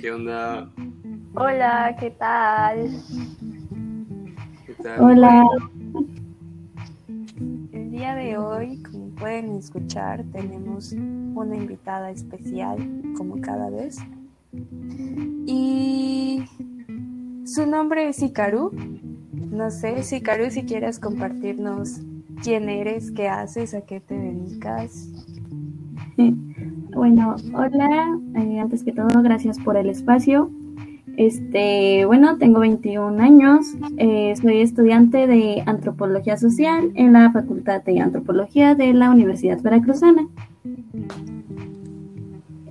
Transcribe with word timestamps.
¿Qué 0.00 0.10
onda? 0.10 0.72
Hola, 1.34 1.94
¿qué 2.00 2.10
tal? 2.10 2.90
Hola. 4.98 5.44
El 7.72 7.90
día 7.90 8.14
de 8.14 8.38
hoy, 8.38 8.82
como 8.82 9.08
pueden 9.10 9.56
escuchar, 9.56 10.24
tenemos 10.32 10.92
una 10.92 11.56
invitada 11.56 12.10
especial, 12.10 12.78
como 13.16 13.40
cada 13.40 13.68
vez. 13.68 13.98
Y 15.46 16.44
su 17.44 17.66
nombre 17.66 18.08
es 18.08 18.22
Hikaru. 18.22 18.70
No 19.50 19.70
sé, 19.70 19.96
Hikaru, 20.10 20.50
si 20.50 20.62
quieres 20.62 20.98
compartirnos 20.98 22.00
quién 22.42 22.68
eres, 22.70 23.10
qué 23.10 23.28
haces, 23.28 23.74
a 23.74 23.82
qué 23.82 24.00
te 24.00 24.16
dedicas. 24.16 25.08
Bueno, 26.94 27.36
hola. 27.54 28.18
eh, 28.34 28.60
antes 28.60 28.82
que 28.82 28.92
todo, 28.92 29.22
gracias 29.22 29.58
por 29.58 29.76
el 29.76 29.90
espacio. 29.90 30.50
Este, 31.20 32.06
bueno, 32.06 32.38
tengo 32.38 32.60
21 32.60 33.22
años. 33.22 33.66
eh, 33.98 34.32
soy 34.40 34.62
estudiante 34.62 35.26
de 35.26 35.62
antropología 35.66 36.38
social 36.38 36.92
en 36.94 37.12
la 37.12 37.30
Facultad 37.30 37.82
de 37.84 38.00
Antropología 38.00 38.74
de 38.74 38.94
la 38.94 39.10
Universidad 39.10 39.60
Veracruzana. 39.60 40.26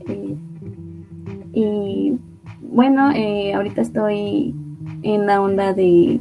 Eh, 0.07 0.35
y 1.53 2.17
bueno, 2.63 3.11
eh, 3.11 3.53
ahorita 3.53 3.81
estoy 3.81 4.55
en 5.03 5.27
la 5.27 5.41
onda 5.43 5.73
de, 5.73 6.19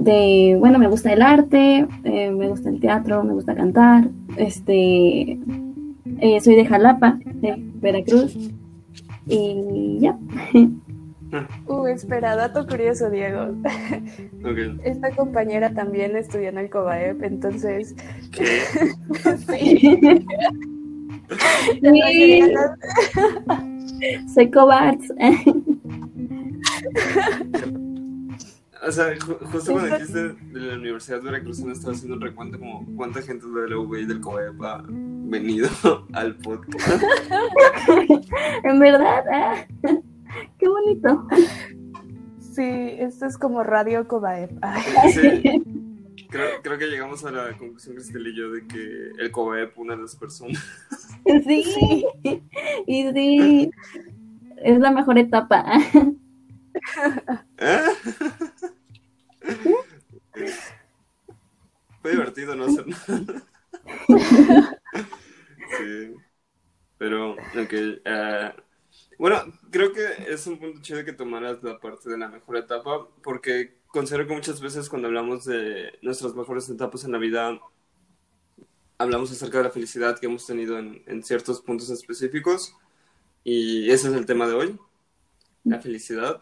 de, 0.00 0.56
bueno, 0.58 0.78
me 0.78 0.88
gusta 0.88 1.12
el 1.12 1.20
arte, 1.20 1.86
me 2.02 2.48
gusta 2.48 2.70
el 2.70 2.80
teatro, 2.80 3.22
me 3.24 3.34
gusta 3.34 3.54
cantar. 3.54 4.08
Este, 4.38 5.38
soy 6.40 6.54
de 6.54 6.64
Jalapa, 6.64 7.18
de 7.42 7.56
Veracruz. 7.74 8.54
Y 9.26 9.98
ya. 10.00 10.18
Uh, 11.66 11.86
espera, 11.86 12.36
dato 12.36 12.66
curioso, 12.66 13.10
Diego. 13.10 13.54
Ok. 14.44 14.80
Esta 14.84 15.10
compañera 15.14 15.72
también 15.72 16.16
estudió 16.16 16.48
en 16.48 16.58
el 16.58 16.68
COBAEP, 16.68 17.22
entonces... 17.22 17.94
¿Qué? 18.32 18.46
sí. 19.46 20.00
Sí, 21.80 22.52
soy 24.34 24.50
Cobards. 24.50 25.12
O 28.84 28.90
sea, 28.90 29.14
ju- 29.14 29.38
justo 29.52 29.72
cuando 29.72 29.94
dijiste 29.96 30.28
de 30.32 30.60
la 30.60 30.74
Universidad 30.74 31.22
Veracruzana 31.22 31.72
estaba 31.72 31.92
haciendo 31.92 32.16
un 32.16 32.20
recuento 32.22 32.58
como 32.58 32.84
cuánta 32.96 33.22
gente 33.22 33.46
de 33.46 33.68
la 33.70 33.76
UV 33.78 33.98
y 34.00 34.04
del 34.06 34.20
COEP 34.20 34.60
ha 34.62 34.84
venido 34.88 35.68
al 36.12 36.34
podcast. 36.36 37.02
en 38.64 38.78
verdad, 38.80 39.24
ah, 39.32 39.66
qué 40.58 40.68
bonito. 40.68 41.28
Sí, 42.40 42.62
esto 42.98 43.26
es 43.26 43.38
como 43.38 43.62
Radio 43.62 44.06
COBAEP. 44.08 44.50
Sí. 45.14 45.62
Creo, 46.28 46.48
creo 46.62 46.78
que 46.78 46.86
llegamos 46.86 47.24
a 47.24 47.30
la 47.30 47.56
conclusión, 47.56 47.94
Cristel 47.94 48.26
y 48.26 48.36
yo, 48.36 48.50
de 48.50 48.66
que 48.66 49.10
el 49.18 49.30
COEP, 49.30 49.78
una 49.78 49.96
de 49.96 50.02
las 50.02 50.16
personas. 50.16 50.62
Sí, 51.44 52.04
y 52.86 53.12
sí, 53.12 53.70
es 54.62 54.78
la 54.80 54.90
mejor 54.90 55.18
etapa. 55.18 55.64
¿Eh? 57.58 57.80
Fue 62.00 62.10
divertido 62.10 62.54
no 62.56 62.64
hacer 62.64 62.86
nada. 62.86 63.46
Sí. 65.78 66.14
Pero, 66.98 67.32
ok. 67.32 67.72
eh, 67.72 68.52
bueno, 69.18 69.42
creo 69.70 69.92
que 69.92 70.04
es 70.28 70.46
un 70.46 70.58
punto 70.58 70.80
chido 70.82 71.04
que 71.04 71.12
tomaras 71.12 71.62
la 71.62 71.78
parte 71.78 72.10
de 72.10 72.18
la 72.18 72.28
mejor 72.28 72.56
etapa, 72.56 73.08
porque 73.22 73.78
considero 73.88 74.26
que 74.26 74.34
muchas 74.34 74.60
veces 74.60 74.88
cuando 74.88 75.08
hablamos 75.08 75.44
de 75.44 75.98
nuestras 76.02 76.34
mejores 76.34 76.68
etapas 76.68 77.04
en 77.04 77.12
la 77.12 77.18
vida, 77.18 77.58
hablamos 78.98 79.32
acerca 79.32 79.58
de 79.58 79.64
la 79.64 79.70
felicidad 79.70 80.18
que 80.18 80.26
hemos 80.26 80.46
tenido 80.46 80.78
en, 80.78 81.02
en 81.06 81.22
ciertos 81.22 81.60
puntos 81.60 81.90
específicos, 81.90 82.76
y 83.44 83.90
ese 83.90 84.08
es 84.08 84.14
el 84.14 84.26
tema 84.26 84.46
de 84.46 84.54
hoy, 84.54 84.78
la 85.64 85.80
felicidad. 85.80 86.40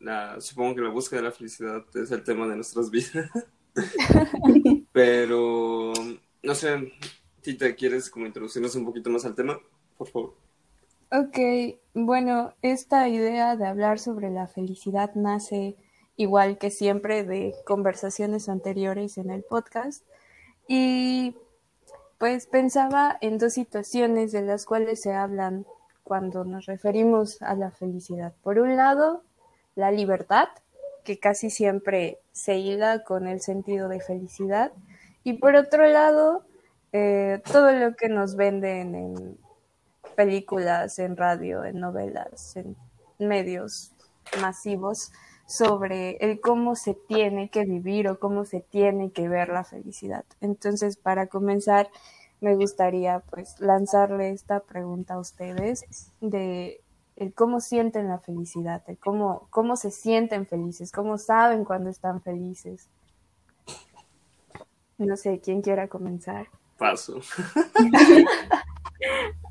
La, 0.00 0.40
supongo 0.40 0.74
que 0.74 0.80
la 0.80 0.88
búsqueda 0.88 1.20
de 1.20 1.28
la 1.28 1.32
felicidad 1.32 1.84
es 1.94 2.10
el 2.10 2.24
tema 2.24 2.46
de 2.48 2.56
nuestras 2.56 2.90
vidas. 2.90 3.30
Pero, 4.92 5.92
no 6.42 6.54
sé, 6.54 6.92
Tita, 7.42 7.74
¿quieres 7.74 8.10
como 8.10 8.26
introducirnos 8.26 8.74
un 8.74 8.84
poquito 8.84 9.10
más 9.10 9.24
al 9.24 9.34
tema? 9.34 9.60
Por 9.96 10.08
favor. 10.08 10.34
Ok, 11.12 11.38
bueno, 11.94 12.54
esta 12.62 13.08
idea 13.08 13.56
de 13.56 13.66
hablar 13.66 13.98
sobre 13.98 14.30
la 14.30 14.46
felicidad 14.46 15.14
nace 15.14 15.76
igual 16.16 16.58
que 16.58 16.70
siempre 16.70 17.24
de 17.24 17.54
conversaciones 17.64 18.48
anteriores 18.48 19.18
en 19.18 19.30
el 19.30 19.42
podcast 19.42 20.04
y 20.68 21.34
pues 22.18 22.46
pensaba 22.46 23.16
en 23.22 23.38
dos 23.38 23.54
situaciones 23.54 24.30
de 24.30 24.42
las 24.42 24.66
cuales 24.66 25.00
se 25.00 25.14
hablan 25.14 25.66
cuando 26.04 26.44
nos 26.44 26.66
referimos 26.66 27.40
a 27.40 27.54
la 27.54 27.70
felicidad. 27.70 28.34
Por 28.42 28.58
un 28.58 28.76
lado, 28.76 29.24
la 29.74 29.90
libertad, 29.90 30.48
que 31.04 31.18
casi 31.18 31.50
siempre 31.50 32.18
se 32.32 32.56
hila 32.58 33.04
con 33.04 33.26
el 33.26 33.40
sentido 33.40 33.88
de 33.88 34.00
felicidad, 34.00 34.72
y 35.24 35.34
por 35.34 35.54
otro 35.54 35.86
lado, 35.86 36.44
eh, 36.92 37.42
todo 37.50 37.72
lo 37.72 37.94
que 37.94 38.08
nos 38.08 38.36
venden 38.36 38.94
en 38.94 39.38
películas, 40.16 40.98
en 40.98 41.16
radio, 41.16 41.64
en 41.64 41.80
novelas, 41.80 42.56
en 42.56 42.76
medios 43.18 43.92
masivos 44.40 45.12
sobre 45.46 46.16
el 46.18 46.40
cómo 46.40 46.76
se 46.76 46.94
tiene 46.94 47.50
que 47.50 47.64
vivir 47.64 48.08
o 48.08 48.18
cómo 48.18 48.44
se 48.44 48.60
tiene 48.60 49.10
que 49.10 49.28
ver 49.28 49.48
la 49.48 49.64
felicidad. 49.64 50.24
Entonces, 50.40 50.96
para 50.96 51.26
comenzar, 51.26 51.90
me 52.40 52.54
gustaría 52.54 53.20
pues 53.30 53.60
lanzarle 53.60 54.30
esta 54.30 54.60
pregunta 54.60 55.14
a 55.14 55.18
ustedes 55.18 56.12
de 56.20 56.80
el 57.20 57.34
cómo 57.34 57.60
sienten 57.60 58.08
la 58.08 58.18
felicidad, 58.18 58.82
el 58.86 58.96
cómo, 58.96 59.46
cómo 59.50 59.76
se 59.76 59.90
sienten 59.90 60.46
felices, 60.46 60.90
cómo 60.90 61.18
saben 61.18 61.66
cuando 61.66 61.90
están 61.90 62.22
felices. 62.22 62.88
No 64.96 65.16
sé, 65.18 65.38
¿quién 65.38 65.60
quiera 65.60 65.86
comenzar? 65.86 66.48
Paso. 66.76 67.20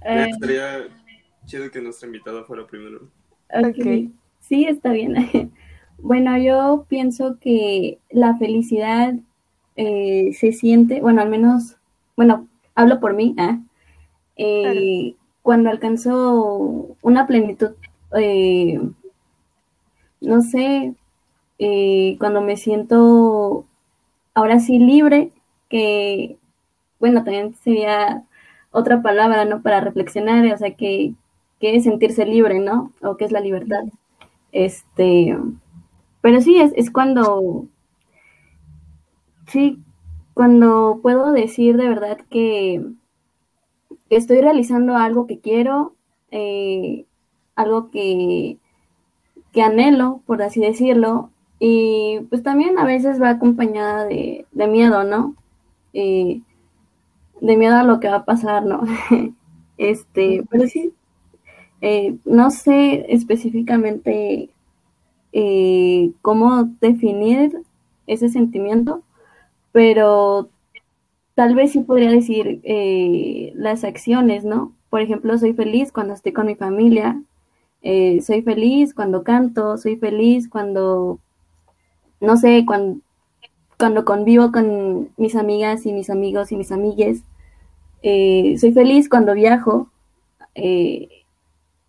Eh, 0.05 0.27
Estaría 0.29 0.87
chido 1.45 1.69
que 1.71 1.81
nuestra 1.81 2.05
invitada 2.05 2.43
fuera 2.43 2.65
primero. 2.65 3.09
ok. 3.51 4.11
Sí, 4.39 4.65
está 4.65 4.91
bien. 4.91 5.51
Bueno, 6.01 6.37
yo 6.37 6.85
pienso 6.87 7.39
que 7.41 7.99
la 8.09 8.37
felicidad 8.37 9.15
eh, 9.75 10.31
se 10.31 10.53
siente, 10.53 11.01
bueno, 11.01 11.21
al 11.21 11.29
menos, 11.29 11.75
bueno, 12.15 12.47
hablo 12.73 13.01
por 13.01 13.15
mí, 13.15 13.35
¿ah? 13.37 13.59
Eh, 14.37 15.15
cuando 15.49 15.71
alcanzo 15.71 16.95
una 17.01 17.25
plenitud, 17.25 17.71
eh, 18.15 18.79
no 20.21 20.41
sé, 20.41 20.93
eh, 21.57 22.17
cuando 22.19 22.41
me 22.41 22.55
siento 22.55 23.65
ahora 24.35 24.59
sí 24.59 24.77
libre, 24.77 25.31
que, 25.67 26.37
bueno, 26.99 27.23
también 27.23 27.55
sería 27.55 28.25
otra 28.69 29.01
palabra, 29.01 29.43
¿no? 29.45 29.63
Para 29.63 29.81
reflexionar, 29.81 30.45
o 30.53 30.57
sea, 30.59 30.75
que, 30.75 31.15
que 31.59 31.75
es 31.75 31.83
sentirse 31.85 32.27
libre, 32.27 32.59
¿no? 32.59 32.93
O 33.01 33.17
qué 33.17 33.25
es 33.25 33.31
la 33.31 33.39
libertad. 33.39 33.85
Este, 34.51 35.35
pero 36.21 36.41
sí, 36.41 36.61
es, 36.61 36.73
es 36.75 36.91
cuando, 36.91 37.65
sí, 39.47 39.79
cuando 40.35 40.99
puedo 41.01 41.31
decir 41.31 41.75
de 41.75 41.89
verdad 41.89 42.19
que 42.29 42.85
estoy 44.09 44.41
realizando 44.41 44.95
algo 44.95 45.27
que 45.27 45.39
quiero, 45.39 45.95
eh, 46.31 47.05
algo 47.55 47.89
que, 47.91 48.57
que 49.51 49.61
anhelo, 49.61 50.21
por 50.25 50.41
así 50.41 50.59
decirlo, 50.59 51.31
y 51.59 52.21
pues 52.29 52.41
también 52.43 52.77
a 52.79 52.85
veces 52.85 53.21
va 53.21 53.31
acompañada 53.31 54.05
de, 54.05 54.45
de 54.51 54.67
miedo, 54.67 55.03
¿no? 55.03 55.35
Eh, 55.93 56.41
de 57.41 57.57
miedo 57.57 57.75
a 57.75 57.83
lo 57.83 57.99
que 57.99 58.09
va 58.09 58.17
a 58.17 58.25
pasar, 58.25 58.65
¿no? 58.65 58.81
este, 59.77 60.43
pero 60.49 60.67
sí, 60.67 60.93
eh, 61.81 62.17
no 62.25 62.51
sé 62.51 63.05
específicamente 63.09 64.49
eh, 65.31 66.11
cómo 66.21 66.63
definir 66.81 67.61
ese 68.07 68.29
sentimiento, 68.29 69.03
pero 69.71 70.49
tal 71.39 71.55
vez 71.55 71.71
sí 71.71 71.79
podría 71.79 72.11
decir 72.11 72.59
eh, 72.63 73.53
las 73.55 73.85
acciones, 73.85 74.43
¿no? 74.43 74.73
Por 74.89 74.99
ejemplo, 74.99 75.37
soy 75.37 75.53
feliz 75.53 75.93
cuando 75.93 76.13
estoy 76.13 76.33
con 76.33 76.47
mi 76.47 76.55
familia, 76.55 77.23
eh, 77.81 78.21
soy 78.21 78.41
feliz 78.41 78.93
cuando 78.93 79.23
canto, 79.23 79.77
soy 79.77 79.95
feliz 79.95 80.49
cuando, 80.49 81.17
no 82.19 82.35
sé, 82.35 82.65
cuando, 82.67 82.99
cuando 83.77 84.03
convivo 84.03 84.51
con 84.51 85.11
mis 85.15 85.37
amigas 85.37 85.85
y 85.85 85.93
mis 85.93 86.09
amigos 86.09 86.51
y 86.51 86.57
mis 86.57 86.73
amigues, 86.73 87.23
eh, 88.03 88.57
soy 88.59 88.73
feliz 88.73 89.07
cuando 89.07 89.33
viajo. 89.33 89.89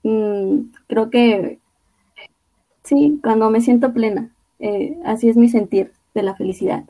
Mm, 0.05 0.71
creo 0.87 1.11
que 1.11 1.59
sí, 2.85 3.19
cuando 3.21 3.51
me 3.51 3.61
siento 3.61 3.93
plena, 3.93 4.31
así 5.05 5.29
es 5.29 5.37
mi 5.37 5.49
sentir 5.49 5.91
de 6.15 6.23
la 6.23 6.37
felicidad. 6.37 6.85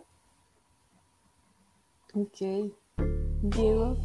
Ok. 2.14 2.72
Diego, 3.42 3.96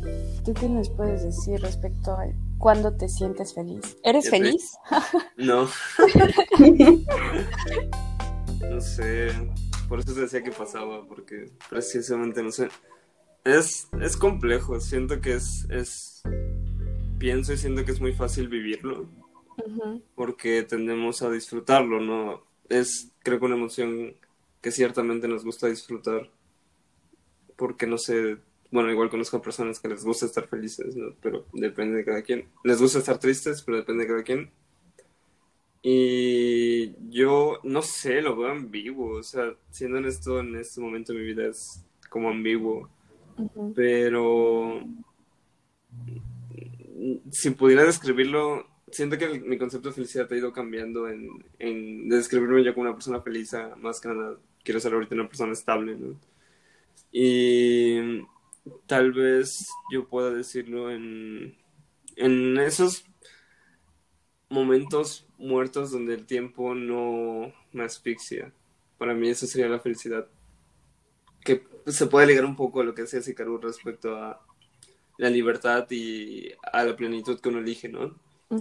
¿tú 0.45 0.53
qué 0.53 0.69
nos 0.69 0.89
puedes 0.89 1.23
decir 1.23 1.59
respecto 1.59 2.11
a 2.11 2.27
cuándo 2.57 2.95
te 2.95 3.09
sientes 3.09 3.53
feliz? 3.53 3.97
¿Eres 4.03 4.29
feliz? 4.29 4.77
No. 5.37 5.69
no 8.69 8.81
sé. 8.81 9.27
Por 9.89 9.99
eso 9.99 10.13
te 10.13 10.21
decía 10.21 10.43
que 10.43 10.51
pasaba, 10.51 11.05
porque 11.07 11.51
precisamente 11.69 12.41
no 12.41 12.51
sé. 12.51 12.69
Es, 13.43 13.87
es 14.01 14.17
complejo. 14.17 14.79
Siento 14.79 15.19
que 15.19 15.33
es, 15.33 15.67
es. 15.69 16.23
Pienso 17.17 17.53
y 17.53 17.57
siento 17.57 17.85
que 17.85 17.91
es 17.91 18.01
muy 18.01 18.13
fácil 18.13 18.47
vivirlo. 18.47 19.09
Porque 20.15 20.63
tendemos 20.63 21.21
a 21.21 21.29
disfrutarlo, 21.29 21.99
¿no? 21.99 22.43
Es, 22.69 23.11
creo 23.19 23.39
que 23.39 23.45
una 23.45 23.55
emoción 23.55 24.15
que 24.61 24.71
ciertamente 24.71 25.27
nos 25.27 25.43
gusta 25.43 25.67
disfrutar 25.67 26.29
porque 27.55 27.87
no 27.87 27.97
sé, 27.97 28.37
bueno, 28.71 28.91
igual 28.91 29.09
conozco 29.09 29.37
a 29.37 29.41
personas 29.41 29.79
que 29.79 29.87
les 29.87 30.03
gusta 30.03 30.25
estar 30.25 30.47
felices, 30.47 30.95
¿no? 30.95 31.13
Pero 31.21 31.45
depende 31.53 31.97
de 31.97 32.05
cada 32.05 32.21
quien. 32.21 32.49
Les 32.63 32.79
gusta 32.81 32.99
estar 32.99 33.19
tristes, 33.19 33.61
pero 33.61 33.77
depende 33.77 34.03
de 34.03 34.09
cada 34.09 34.23
quien. 34.23 34.51
Y 35.81 36.95
yo 37.11 37.59
no 37.63 37.83
sé, 37.83 38.21
lo 38.21 38.35
veo 38.35 38.49
ambiguo, 38.49 39.19
o 39.19 39.23
sea, 39.23 39.53
siendo 39.69 39.99
honesto, 39.99 40.39
en 40.39 40.55
este 40.55 40.81
momento 40.81 41.13
de 41.13 41.19
mi 41.19 41.25
vida 41.25 41.47
es 41.47 41.85
como 42.09 42.29
ambiguo, 42.29 42.89
pero 43.75 44.81
si 47.31 47.51
pudiera 47.51 47.83
describirlo, 47.83 48.65
siento 48.89 49.17
que 49.17 49.39
mi 49.39 49.59
concepto 49.59 49.89
de 49.89 49.95
felicidad 49.95 50.27
ha 50.31 50.35
ido 50.35 50.51
cambiando 50.51 51.07
en, 51.07 51.29
en 51.59 52.09
describirme 52.09 52.63
yo 52.63 52.73
como 52.73 52.87
una 52.87 52.95
persona 52.95 53.21
feliz, 53.21 53.53
más 53.77 54.01
que 54.01 54.07
nada 54.07 54.37
quiero 54.63 54.79
ser 54.79 54.93
ahorita 54.93 55.13
una 55.13 55.27
persona 55.27 55.53
estable, 55.53 55.95
¿no? 55.95 56.15
Y 57.17 58.25
tal 58.87 59.13
vez 59.13 59.69
yo 59.89 60.05
pueda 60.05 60.31
decirlo 60.31 60.91
en, 60.91 61.55
en 62.17 62.57
esos 62.57 63.05
momentos 64.49 65.25
muertos 65.37 65.91
donde 65.91 66.13
el 66.13 66.25
tiempo 66.25 66.75
no 66.75 67.53
me 67.71 67.85
asfixia. 67.85 68.51
Para 68.97 69.13
mí 69.13 69.29
eso 69.29 69.47
sería 69.47 69.69
la 69.69 69.79
felicidad. 69.79 70.27
Que 71.39 71.63
se 71.87 72.07
puede 72.07 72.27
ligar 72.27 72.43
un 72.43 72.57
poco 72.57 72.81
a 72.81 72.83
lo 72.83 72.93
que 72.93 73.03
decía 73.03 73.21
Sicaru 73.21 73.59
respecto 73.59 74.17
a 74.17 74.45
la 75.17 75.29
libertad 75.29 75.87
y 75.91 76.51
a 76.69 76.83
la 76.83 76.97
plenitud 76.97 77.39
que 77.39 77.47
uno 77.47 77.59
elige, 77.59 77.87
¿no? 77.87 78.13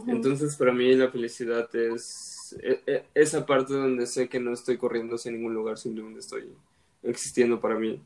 Entonces 0.06 0.54
para 0.54 0.72
mí 0.72 0.94
la 0.94 1.10
felicidad 1.10 1.74
es 1.74 2.54
e, 2.62 2.80
e, 2.86 3.04
esa 3.14 3.44
parte 3.44 3.74
donde 3.74 4.06
sé 4.06 4.28
que 4.28 4.38
no 4.38 4.52
estoy 4.52 4.76
corriendo 4.76 5.16
hacia 5.16 5.32
ningún 5.32 5.54
lugar, 5.54 5.76
simplemente 5.76 6.20
estoy 6.20 6.52
existiendo 7.02 7.60
para 7.60 7.74
mí. 7.80 8.00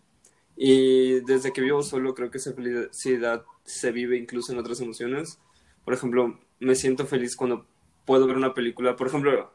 Y 0.60 1.20
desde 1.20 1.52
que 1.52 1.60
vivo 1.60 1.84
solo, 1.84 2.14
creo 2.14 2.32
que 2.32 2.38
esa 2.38 2.52
felicidad 2.52 3.44
se 3.62 3.92
vive 3.92 4.16
incluso 4.16 4.52
en 4.52 4.58
otras 4.58 4.80
emociones. 4.80 5.38
Por 5.84 5.94
ejemplo, 5.94 6.36
me 6.58 6.74
siento 6.74 7.06
feliz 7.06 7.36
cuando 7.36 7.64
puedo 8.04 8.26
ver 8.26 8.36
una 8.36 8.54
película. 8.54 8.96
Por 8.96 9.06
ejemplo, 9.06 9.52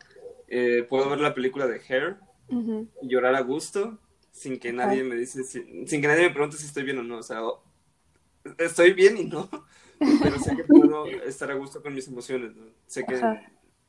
eh, 0.47 0.85
puedo 0.89 1.09
ver 1.09 1.19
la 1.19 1.33
película 1.33 1.67
de 1.67 1.81
Hair 1.85 2.15
y 3.01 3.07
llorar 3.09 3.35
a 3.35 3.41
gusto 3.41 3.99
sin 4.31 4.57
que 4.59 4.71
nadie 4.71 5.03
me 5.03 5.17
dice, 5.17 5.43
sin, 5.43 5.85
que 5.85 6.07
nadie 6.07 6.29
me 6.29 6.29
pregunte 6.29 6.55
si 6.55 6.67
estoy 6.67 6.83
bien 6.83 6.99
o 6.99 7.03
no. 7.03 7.17
O 7.17 7.23
sea, 7.23 7.41
estoy 8.57 8.93
bien 8.93 9.17
y 9.17 9.25
no, 9.25 9.49
pero 10.23 10.39
sé 10.39 10.55
que 10.55 10.63
puedo 10.63 11.05
estar 11.05 11.51
a 11.51 11.55
gusto 11.55 11.81
con 11.81 11.93
mis 11.93 12.07
emociones. 12.07 12.53
Sé 12.87 13.03
que 13.03 13.19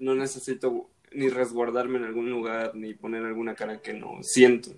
no 0.00 0.16
necesito 0.16 0.90
ni 1.12 1.28
resguardarme 1.28 1.98
en 1.98 2.06
algún 2.06 2.28
lugar 2.28 2.74
ni 2.74 2.92
poner 2.92 3.24
alguna 3.24 3.54
cara 3.54 3.80
que 3.80 3.94
no 3.94 4.20
siento. 4.22 4.70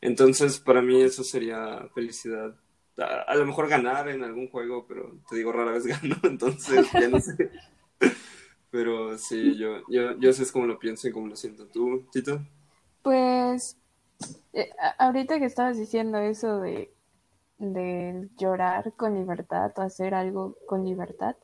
Entonces, 0.00 0.58
para 0.58 0.82
mí 0.82 1.00
eso 1.00 1.22
sería 1.24 1.88
felicidad. 1.94 2.54
A, 2.96 3.34
lo 3.34 3.46
mejor 3.46 3.68
ganar 3.68 4.08
en 4.08 4.22
algún 4.22 4.48
juego, 4.48 4.86
pero 4.86 5.18
te 5.28 5.36
digo, 5.36 5.52
rara 5.52 5.72
vez 5.72 5.86
gano, 5.86 6.16
entonces 6.24 6.90
ya 6.92 7.08
no 7.08 7.20
sé. 7.20 7.50
pero 8.70 9.18
sí, 9.18 9.56
yo, 9.56 9.82
yo, 9.88 10.16
yo 10.18 10.32
sé 10.32 10.50
cómo 10.52 10.66
lo 10.66 10.78
pienso 10.78 11.08
y 11.08 11.12
cómo 11.12 11.26
lo 11.26 11.36
siento. 11.36 11.66
¿Tú, 11.66 12.06
Tito? 12.12 12.40
Pues, 13.02 13.76
eh, 14.52 14.70
ahorita 14.98 15.38
que 15.38 15.46
estabas 15.46 15.78
diciendo 15.78 16.18
eso 16.18 16.60
de, 16.60 16.92
de 17.58 18.28
llorar 18.36 18.92
con 18.96 19.14
libertad 19.14 19.72
o 19.76 19.82
hacer 19.82 20.14
algo 20.14 20.56
con 20.66 20.84
libertad, 20.84 21.36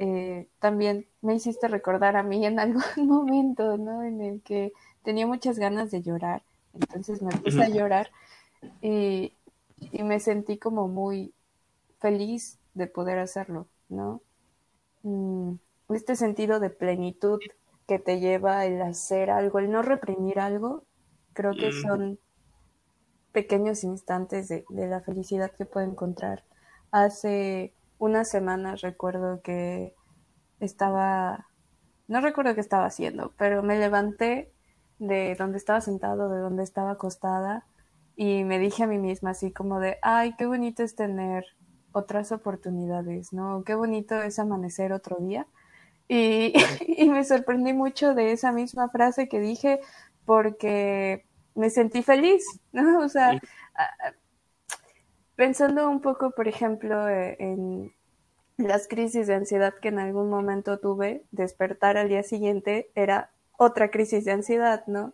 eh, 0.00 0.48
también 0.60 1.06
me 1.22 1.34
hiciste 1.34 1.66
recordar 1.66 2.16
a 2.16 2.22
mí 2.22 2.44
en 2.46 2.58
algún 2.60 3.06
momento, 3.06 3.76
¿no? 3.76 4.02
En 4.02 4.20
el 4.20 4.42
que 4.42 4.72
tenía 5.02 5.26
muchas 5.26 5.58
ganas 5.58 5.90
de 5.90 6.02
llorar 6.02 6.42
entonces 6.74 7.22
me 7.22 7.36
puse 7.36 7.62
a 7.62 7.68
llorar 7.68 8.10
y, 8.80 9.32
me 10.02 10.18
sentí 10.20 10.58
como 10.58 10.88
muy 10.88 11.32
feliz 11.98 12.58
de 12.74 12.86
poder 12.88 13.18
hacerlo, 13.18 13.68
¿no? 13.88 14.20
Mm, 15.02 15.54
este 15.90 16.16
sentido 16.16 16.58
de 16.58 16.70
plenitud 16.70 17.38
que 17.86 17.98
te 17.98 18.18
lleva 18.20 18.66
el 18.66 18.82
hacer 18.82 19.30
algo, 19.30 19.60
el 19.60 19.70
no 19.70 19.82
reprimir 19.82 20.40
algo, 20.40 20.84
creo 21.32 21.52
que 21.52 21.72
son 21.72 22.18
pequeños 23.32 23.84
instantes 23.84 24.48
de, 24.48 24.64
de 24.68 24.88
la 24.88 25.00
felicidad 25.00 25.52
que 25.52 25.64
puedo 25.64 25.86
encontrar. 25.86 26.44
Hace 26.90 27.72
unas 27.98 28.28
semanas 28.28 28.80
recuerdo 28.80 29.40
que 29.42 29.94
estaba, 30.60 31.46
no 32.08 32.20
recuerdo 32.20 32.54
qué 32.54 32.60
estaba 32.60 32.86
haciendo, 32.86 33.32
pero 33.36 33.62
me 33.62 33.78
levanté 33.78 34.52
de 34.98 35.34
donde 35.36 35.58
estaba 35.58 35.80
sentado, 35.80 36.28
de 36.28 36.40
donde 36.40 36.62
estaba 36.62 36.92
acostada, 36.92 37.64
y 38.16 38.44
me 38.44 38.58
dije 38.58 38.82
a 38.82 38.86
mí 38.86 38.98
misma 38.98 39.30
así 39.30 39.52
como 39.52 39.78
de, 39.80 39.98
ay, 40.02 40.34
qué 40.36 40.46
bonito 40.46 40.82
es 40.82 40.96
tener 40.96 41.44
otras 41.92 42.32
oportunidades, 42.32 43.32
¿no? 43.32 43.62
Qué 43.64 43.74
bonito 43.74 44.20
es 44.20 44.38
amanecer 44.38 44.92
otro 44.92 45.16
día. 45.20 45.46
Y, 46.08 46.52
y 46.86 47.08
me 47.10 47.24
sorprendí 47.24 47.72
mucho 47.72 48.14
de 48.14 48.32
esa 48.32 48.52
misma 48.52 48.88
frase 48.88 49.28
que 49.28 49.40
dije 49.40 49.80
porque 50.24 51.24
me 51.54 51.70
sentí 51.70 52.02
feliz, 52.02 52.44
¿no? 52.72 53.00
O 53.00 53.08
sea, 53.08 53.40
pensando 55.36 55.88
un 55.88 56.00
poco, 56.00 56.32
por 56.32 56.48
ejemplo, 56.48 57.08
e, 57.08 57.36
en 57.38 57.92
las 58.56 58.88
crisis 58.88 59.26
de 59.26 59.34
ansiedad 59.34 59.74
que 59.80 59.88
en 59.88 60.00
algún 60.00 60.28
momento 60.28 60.78
tuve, 60.80 61.24
despertar 61.30 61.96
al 61.96 62.08
día 62.08 62.24
siguiente 62.24 62.90
era 62.94 63.30
otra 63.58 63.90
crisis 63.90 64.24
de 64.24 64.32
ansiedad, 64.32 64.84
¿no? 64.86 65.12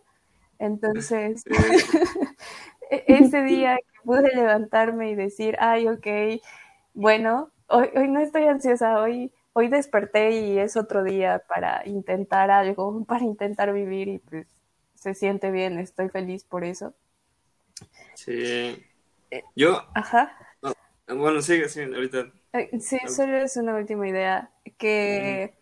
Entonces, 0.59 1.43
e-, 2.89 3.03
ese 3.07 3.41
día 3.41 3.77
que 3.77 4.01
pude 4.05 4.33
levantarme 4.33 5.09
y 5.09 5.15
decir, 5.15 5.57
ay, 5.59 5.89
ok, 5.89 6.07
bueno, 6.93 7.51
hoy, 7.67 7.89
hoy 7.95 8.07
no 8.07 8.21
estoy 8.21 8.43
ansiosa, 8.45 9.01
hoy, 9.01 9.33
hoy 9.51 9.67
desperté 9.67 10.31
y 10.31 10.59
es 10.59 10.77
otro 10.77 11.03
día 11.03 11.43
para 11.49 11.85
intentar 11.85 12.51
algo, 12.51 13.03
para 13.07 13.25
intentar 13.25 13.73
vivir 13.73 14.07
y 14.07 14.19
pues 14.19 14.47
se 14.93 15.13
siente 15.13 15.51
bien, 15.51 15.77
estoy 15.79 16.09
feliz 16.09 16.45
por 16.45 16.63
eso. 16.63 16.93
Sí. 18.13 18.81
Eh, 19.31 19.43
Yo. 19.55 19.81
Ajá. 19.93 20.37
bueno, 21.07 21.41
sigue, 21.41 21.67
sí, 21.67 21.81
ahorita. 21.81 22.31
Eh, 22.53 22.79
sí, 22.79 22.97
solo 23.07 23.37
es 23.37 23.57
una 23.57 23.75
última 23.75 24.07
idea, 24.07 24.51
que 24.77 25.53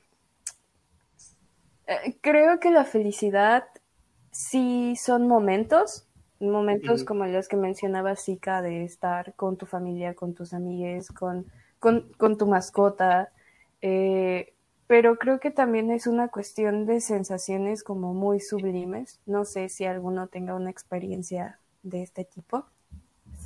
eh, 1.87 2.17
creo 2.21 2.59
que 2.59 2.71
la 2.71 2.85
felicidad 2.85 3.65
sí 4.31 4.95
son 4.95 5.27
momentos, 5.27 6.07
momentos 6.39 7.03
como 7.03 7.25
los 7.25 7.47
que 7.47 7.55
mencionaba 7.55 8.15
Zika, 8.15 8.61
de 8.61 8.83
estar 8.83 9.33
con 9.35 9.57
tu 9.57 9.65
familia, 9.65 10.13
con 10.13 10.33
tus 10.33 10.53
amigues, 10.53 11.09
con, 11.09 11.45
con, 11.79 12.37
tu 12.37 12.47
mascota, 12.47 13.31
eh, 13.81 14.53
pero 14.87 15.17
creo 15.17 15.39
que 15.39 15.51
también 15.51 15.91
es 15.91 16.07
una 16.07 16.27
cuestión 16.27 16.85
de 16.85 16.99
sensaciones 17.01 17.83
como 17.83 18.13
muy 18.13 18.39
sublimes. 18.39 19.19
No 19.25 19.45
sé 19.45 19.69
si 19.69 19.85
alguno 19.85 20.27
tenga 20.27 20.55
una 20.55 20.69
experiencia 20.69 21.59
de 21.83 22.03
este 22.03 22.25
tipo. 22.25 22.65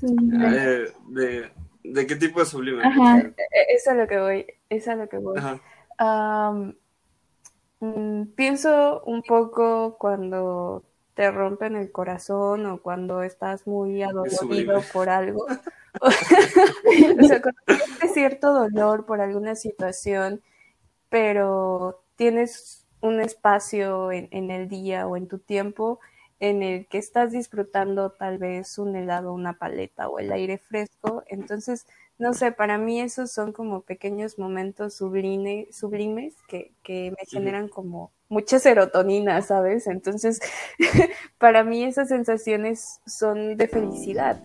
Eh, 0.01 0.91
de, 1.09 2.07
qué 2.07 2.15
tipo 2.15 2.39
de 2.39 2.45
sublime? 2.45 2.83
Ajá, 2.83 3.19
e, 3.19 3.23
e, 3.27 3.75
es 3.75 3.87
a 3.87 3.93
lo 3.93 4.07
que 4.07 4.19
voy, 4.19 4.45
es 4.69 4.87
a 4.87 4.95
lo 4.95 5.07
que 5.07 5.17
voy. 5.17 5.39
Mm, 7.79 8.23
pienso 8.35 9.03
un 9.05 9.21
poco 9.21 9.97
cuando 9.99 10.83
te 11.13 11.31
rompen 11.31 11.75
el 11.75 11.91
corazón 11.91 12.65
o 12.65 12.81
cuando 12.81 13.23
estás 13.23 13.67
muy 13.67 14.03
adolorido 14.03 14.81
por 14.93 15.09
algo. 15.09 15.45
o 16.01 16.11
sea, 16.11 17.41
cuando 17.41 17.61
tienes 17.65 18.13
cierto 18.13 18.53
dolor 18.53 19.05
por 19.05 19.21
alguna 19.21 19.55
situación, 19.55 20.41
pero 21.09 22.03
tienes 22.15 22.85
un 23.01 23.19
espacio 23.19 24.11
en, 24.11 24.27
en, 24.31 24.51
el 24.51 24.69
día 24.69 25.07
o 25.07 25.17
en 25.17 25.27
tu 25.27 25.39
tiempo 25.39 25.99
en 26.39 26.63
el 26.63 26.87
que 26.87 26.97
estás 26.97 27.31
disfrutando 27.31 28.11
tal 28.11 28.37
vez 28.37 28.77
un 28.77 28.95
helado, 28.95 29.33
una 29.33 29.53
paleta 29.57 30.07
o 30.09 30.19
el 30.19 30.31
aire 30.31 30.57
fresco, 30.57 31.23
entonces 31.27 31.85
no 32.19 32.33
sé, 32.33 32.51
para 32.51 32.77
mí 32.77 32.99
esos 32.99 33.31
son 33.31 33.53
como 33.53 33.81
pequeños 33.81 34.39
momentos 34.39 34.95
sublime, 34.95 35.67
sublimes 35.71 36.33
que, 36.47 36.73
que 36.83 37.11
me 37.11 37.25
generan 37.27 37.67
como 37.67 38.11
mucha 38.27 38.59
serotonina, 38.59 39.41
¿sabes? 39.41 39.87
Entonces, 39.87 40.39
para 41.37 41.63
mí 41.63 41.83
esas 41.83 42.09
sensaciones 42.09 43.01
son 43.05 43.55
de 43.55 43.67
felicidad, 43.67 44.41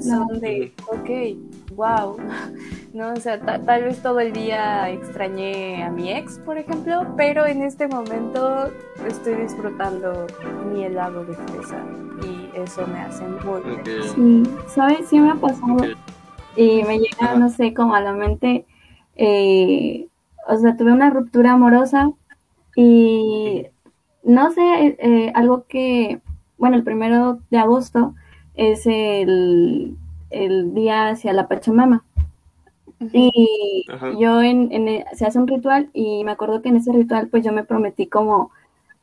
son 0.00 0.40
de, 0.40 0.72
ok, 0.88 1.74
wow, 1.74 2.16
¿no? 2.94 3.12
O 3.12 3.16
sea, 3.16 3.40
tal 3.40 3.84
vez 3.84 4.02
todo 4.02 4.20
el 4.20 4.32
día 4.32 4.90
extrañé 4.90 5.82
a 5.82 5.90
mi 5.90 6.12
ex, 6.12 6.38
por 6.38 6.58
ejemplo, 6.58 7.14
pero 7.16 7.46
en 7.46 7.62
este 7.62 7.88
momento 7.88 8.70
estoy 9.06 9.34
disfrutando 9.34 10.26
mi 10.72 10.84
helado 10.84 11.24
de 11.24 11.34
fresa 11.34 11.84
y 12.22 12.58
eso 12.58 12.86
me 12.86 13.00
hace 13.00 13.24
muy 13.26 13.62
feliz. 13.62 14.12
Sí, 14.14 14.42
¿sabes? 14.68 15.08
Sí 15.08 15.18
me 15.18 15.30
ha 15.30 15.34
pasado 15.36 15.78
y 16.56 16.82
me 16.84 16.98
llega, 16.98 17.34
no 17.36 17.48
sé, 17.48 17.72
como 17.74 17.94
a 17.94 18.00
la 18.00 18.12
mente, 18.12 18.66
eh, 19.16 20.06
o 20.48 20.56
sea, 20.56 20.76
tuve 20.76 20.92
una 20.92 21.10
ruptura 21.10 21.52
amorosa 21.52 22.10
y 22.74 23.66
no 24.22 24.50
sé, 24.52 24.96
eh, 24.98 25.32
algo 25.34 25.64
que, 25.66 26.20
bueno, 26.58 26.76
el 26.76 26.84
primero 26.84 27.40
de 27.50 27.58
agosto 27.58 28.14
es 28.60 28.86
el, 28.86 29.96
día 30.74 31.08
hacia 31.08 31.32
la 31.32 31.48
Pachamama. 31.48 32.04
Y 33.12 33.86
yo 34.18 34.42
en, 34.42 34.70
en, 34.70 35.04
se 35.14 35.24
hace 35.24 35.38
un 35.38 35.48
ritual 35.48 35.88
y 35.94 36.22
me 36.24 36.32
acuerdo 36.32 36.60
que 36.60 36.68
en 36.68 36.76
ese 36.76 36.92
ritual 36.92 37.28
pues 37.28 37.42
yo 37.42 37.52
me 37.52 37.64
prometí 37.64 38.06
como 38.06 38.50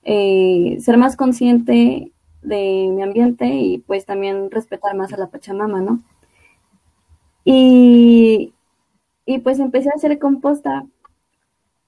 eh, 0.04 0.78
ser 0.80 0.98
más 0.98 1.16
consciente 1.16 2.12
de 2.44 2.90
mi 2.92 3.02
ambiente 3.02 3.48
y 3.48 3.80
pues 3.80 4.06
también 4.06 4.52
respetar 4.52 4.96
más 4.96 5.12
a 5.14 5.18
la 5.18 5.28
Pachamama, 5.28 5.82
¿no? 5.82 6.04
Y, 7.44 8.54
y 9.26 9.40
pues 9.40 9.60
empecé 9.60 9.90
a 9.90 9.94
hacer 9.96 10.20
composta 10.20 10.86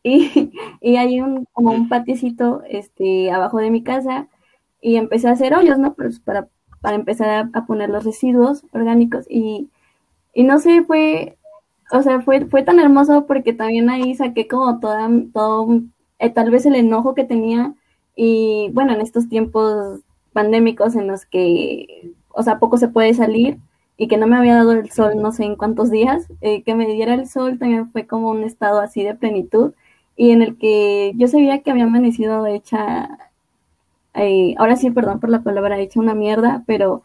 y, 0.01 0.51
y 0.81 0.95
hay 0.95 1.21
un, 1.21 1.45
como 1.53 1.71
un 1.71 1.87
patiecito 1.87 2.63
este, 2.67 3.31
abajo 3.31 3.59
de 3.59 3.69
mi 3.69 3.83
casa 3.83 4.27
y 4.81 4.95
empecé 4.95 5.27
a 5.27 5.33
hacer 5.33 5.53
hoyos, 5.53 5.77
¿no? 5.77 5.93
Pues 5.93 6.19
para, 6.19 6.47
para 6.81 6.95
empezar 6.95 7.49
a, 7.53 7.65
poner 7.65 7.89
los 7.89 8.03
residuos 8.05 8.63
orgánicos. 8.73 9.25
Y, 9.29 9.69
y 10.33 10.43
no 10.43 10.59
sé, 10.59 10.83
fue, 10.83 11.37
o 11.91 12.01
sea, 12.01 12.21
fue, 12.21 12.45
fue 12.45 12.63
tan 12.63 12.79
hermoso 12.79 13.25
porque 13.27 13.53
también 13.53 13.89
ahí 13.89 14.15
saqué 14.15 14.47
como 14.47 14.79
toda, 14.79 15.09
todo, 15.33 15.81
eh, 16.19 16.29
tal 16.29 16.51
vez 16.51 16.65
el 16.65 16.75
enojo 16.75 17.15
que 17.15 17.23
tenía. 17.25 17.73
Y 18.15 18.69
bueno, 18.73 18.93
en 18.93 19.01
estos 19.01 19.29
tiempos 19.29 20.01
pandémicos 20.33 20.95
en 20.95 21.07
los 21.07 21.25
que, 21.25 22.13
o 22.29 22.43
sea, 22.43 22.59
poco 22.59 22.77
se 22.77 22.89
puede 22.89 23.13
salir, 23.13 23.59
y 23.99 24.07
que 24.07 24.17
no 24.17 24.27
me 24.27 24.37
había 24.37 24.55
dado 24.55 24.71
el 24.71 24.89
sol 24.89 25.21
no 25.21 25.33
sé 25.33 25.43
en 25.43 25.57
cuántos 25.57 25.91
días, 25.91 26.25
eh, 26.41 26.63
que 26.63 26.73
me 26.73 26.87
diera 26.87 27.13
el 27.13 27.27
sol 27.27 27.59
también 27.59 27.91
fue 27.91 28.07
como 28.07 28.29
un 28.29 28.43
estado 28.43 28.79
así 28.79 29.03
de 29.03 29.13
plenitud 29.13 29.73
y 30.15 30.31
en 30.31 30.41
el 30.41 30.57
que 30.57 31.11
yo 31.17 31.27
sabía 31.27 31.61
que 31.61 31.71
había 31.71 31.83
amanecido 31.83 32.47
hecha, 32.47 33.28
eh, 34.13 34.55
ahora 34.57 34.75
sí, 34.75 34.91
perdón 34.91 35.19
por 35.19 35.29
la 35.29 35.43
palabra, 35.43 35.79
hecha 35.79 35.99
una 35.99 36.15
mierda, 36.15 36.63
pero 36.65 37.03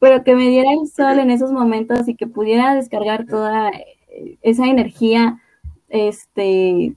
pero 0.00 0.24
que 0.24 0.34
me 0.34 0.48
diera 0.48 0.72
el 0.72 0.88
sol 0.88 1.18
en 1.18 1.30
esos 1.30 1.52
momentos 1.52 2.08
y 2.08 2.16
que 2.16 2.26
pudiera 2.26 2.74
descargar 2.74 3.26
toda 3.26 3.68
eh, 3.70 4.38
esa 4.42 4.66
energía, 4.66 5.40
este, 5.88 6.94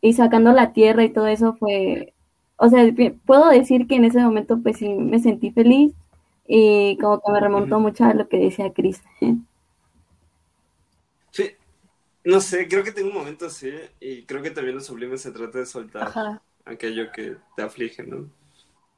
y 0.00 0.12
sacando 0.12 0.52
la 0.52 0.72
tierra 0.72 1.04
y 1.04 1.10
todo 1.10 1.26
eso 1.26 1.54
fue, 1.56 2.14
o 2.56 2.68
sea, 2.68 2.84
puedo 3.24 3.48
decir 3.50 3.86
que 3.86 3.96
en 3.96 4.04
ese 4.04 4.20
momento 4.20 4.60
pues 4.62 4.78
sí 4.78 4.88
me 4.88 5.18
sentí 5.18 5.50
feliz 5.50 5.92
y 6.46 6.96
como 6.98 7.20
que 7.20 7.32
me 7.32 7.40
remontó 7.40 7.80
mucho 7.80 8.04
a 8.04 8.14
lo 8.14 8.28
que 8.28 8.38
decía 8.38 8.72
Chris. 8.72 9.02
Sí, 11.32 11.50
no 12.24 12.40
sé, 12.40 12.66
creo 12.66 12.82
que 12.82 12.92
tengo 12.92 13.10
un 13.10 13.14
momento 13.16 13.44
así 13.44 13.70
y 14.00 14.22
creo 14.22 14.40
que 14.40 14.50
también 14.50 14.76
lo 14.76 14.80
sublime 14.80 15.18
se 15.18 15.32
trata 15.32 15.58
de 15.58 15.66
soltar 15.66 16.40
aquello 16.66 17.10
que 17.12 17.36
te 17.56 17.62
aflige, 17.62 18.02
¿no? 18.02 18.30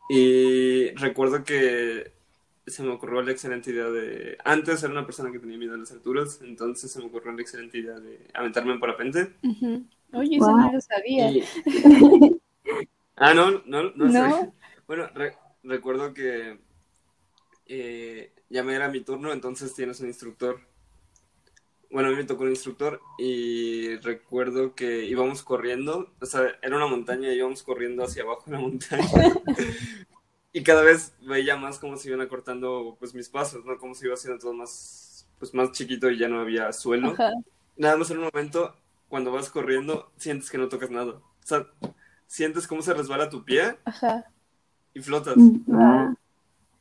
Y 0.09 0.91
recuerdo 0.95 1.45
que 1.45 2.13
se 2.67 2.83
me 2.83 2.91
ocurrió 2.91 3.23
la 3.23 3.33
excelente 3.33 3.71
idea 3.71 3.87
de... 3.87 4.37
Antes 4.45 4.83
era 4.83 4.93
una 4.93 5.07
persona 5.07 5.31
que 5.31 5.39
tenía 5.39 5.59
miedo 5.59 5.75
a 5.75 5.79
las 5.79 5.93
alturas, 5.93 6.41
entonces 6.43 6.91
se 6.91 6.99
me 6.99 7.07
ocurrió 7.07 7.33
la 7.33 7.43
excelente 7.43 7.79
idea 7.79 7.99
de 8.01 8.27
aventarme 8.35 8.73
en 8.73 8.81
parapente. 8.81 9.35
Oye, 10.13 10.37
eso 10.37 10.57
no 10.57 10.73
lo 10.73 10.81
sabía. 10.81 11.31
ah, 13.17 13.35
no, 13.35 13.63
no, 13.67 13.91
no, 13.91 14.13
sé. 14.13 14.51
Bueno, 14.87 15.09
recuerdo 15.63 16.15
que 16.15 16.59
eh, 17.67 18.33
ya 18.49 18.63
me 18.63 18.75
era 18.75 18.89
mi 18.89 19.01
turno, 19.01 19.33
entonces 19.33 19.75
tienes 19.75 20.01
un 20.01 20.09
instructor. 20.09 20.61
Bueno, 21.91 22.09
a 22.09 22.13
mí 22.13 22.19
me 22.19 22.25
tocó 22.25 22.45
un 22.45 22.51
instructor 22.51 23.01
y 23.19 23.97
recuerdo 23.97 24.75
que 24.75 25.05
íbamos 25.07 25.43
corriendo, 25.43 26.13
o 26.21 26.27
sea, 26.27 26.43
era 26.63 26.77
una 26.77 26.87
montaña 26.87 27.33
y 27.33 27.39
íbamos 27.39 27.63
corriendo 27.63 28.05
hacia 28.05 28.25
abajo 28.25 28.43
de 28.47 28.53
la 28.53 28.59
montaña. 28.61 29.05
y 30.53 30.63
cada 30.63 30.83
vez 30.83 31.15
veía 31.23 31.57
más 31.57 31.79
cómo 31.79 31.97
se 31.97 32.09
iban 32.09 32.21
acortando 32.21 32.97
pues 32.99 33.15
mis 33.15 33.29
pasos, 33.29 33.65
¿no? 33.65 33.79
Cómo 33.79 33.95
se 33.95 34.07
iba 34.07 34.15
haciendo 34.15 34.39
todo 34.39 34.53
más, 34.53 35.27
pues 35.39 35.55
más 35.55 35.73
chiquito 35.73 36.11
y 36.11 36.19
ya 36.19 36.29
no 36.29 36.41
había 36.41 36.73
suelo. 36.73 37.15
Nada 37.77 37.97
más 37.97 38.11
en 38.11 38.19
un 38.19 38.25
momento, 38.25 38.77
cuando 39.09 39.33
vas 39.33 39.49
corriendo, 39.49 40.11
sientes 40.19 40.51
que 40.51 40.59
no 40.59 40.69
tocas 40.69 40.91
nada. 40.91 41.13
O 41.13 41.23
sea, 41.47 41.67
sientes 42.27 42.67
cómo 42.67 42.83
se 42.83 42.93
resbala 42.93 43.31
tu 43.31 43.45
pie 43.45 43.77
y 44.93 45.01
flotas. 45.01 45.37
Mm, 45.37 46.15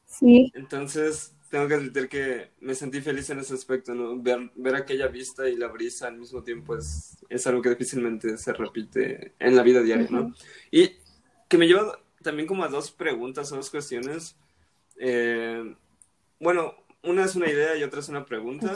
Sí. 0.07 0.51
Entonces, 0.55 1.33
tengo 1.49 1.67
que 1.67 1.75
admitir 1.75 2.09
que 2.09 2.51
me 2.59 2.75
sentí 2.75 3.01
feliz 3.01 3.29
en 3.29 3.39
ese 3.39 3.53
aspecto, 3.53 3.93
¿no? 3.93 4.21
Ver, 4.21 4.51
ver 4.55 4.75
aquella 4.75 5.07
vista 5.07 5.47
y 5.49 5.55
la 5.55 5.67
brisa 5.67 6.07
al 6.07 6.17
mismo 6.17 6.43
tiempo 6.43 6.75
es, 6.75 7.17
es 7.29 7.47
algo 7.47 7.61
que 7.61 7.69
difícilmente 7.69 8.37
se 8.37 8.53
repite 8.53 9.33
en 9.39 9.55
la 9.55 9.63
vida 9.63 9.81
diaria, 9.81 10.07
¿no? 10.09 10.33
Y 10.71 10.91
que 11.47 11.57
me 11.57 11.67
lleva 11.67 11.99
también 12.21 12.47
como 12.47 12.63
a 12.63 12.67
dos 12.67 12.91
preguntas, 12.91 13.51
a 13.51 13.55
dos 13.55 13.69
cuestiones. 13.69 14.35
Eh, 14.97 15.75
bueno, 16.39 16.75
una 17.03 17.25
es 17.25 17.35
una 17.35 17.49
idea 17.49 17.75
y 17.75 17.83
otra 17.83 17.99
es 17.99 18.09
una 18.09 18.25
pregunta. 18.25 18.75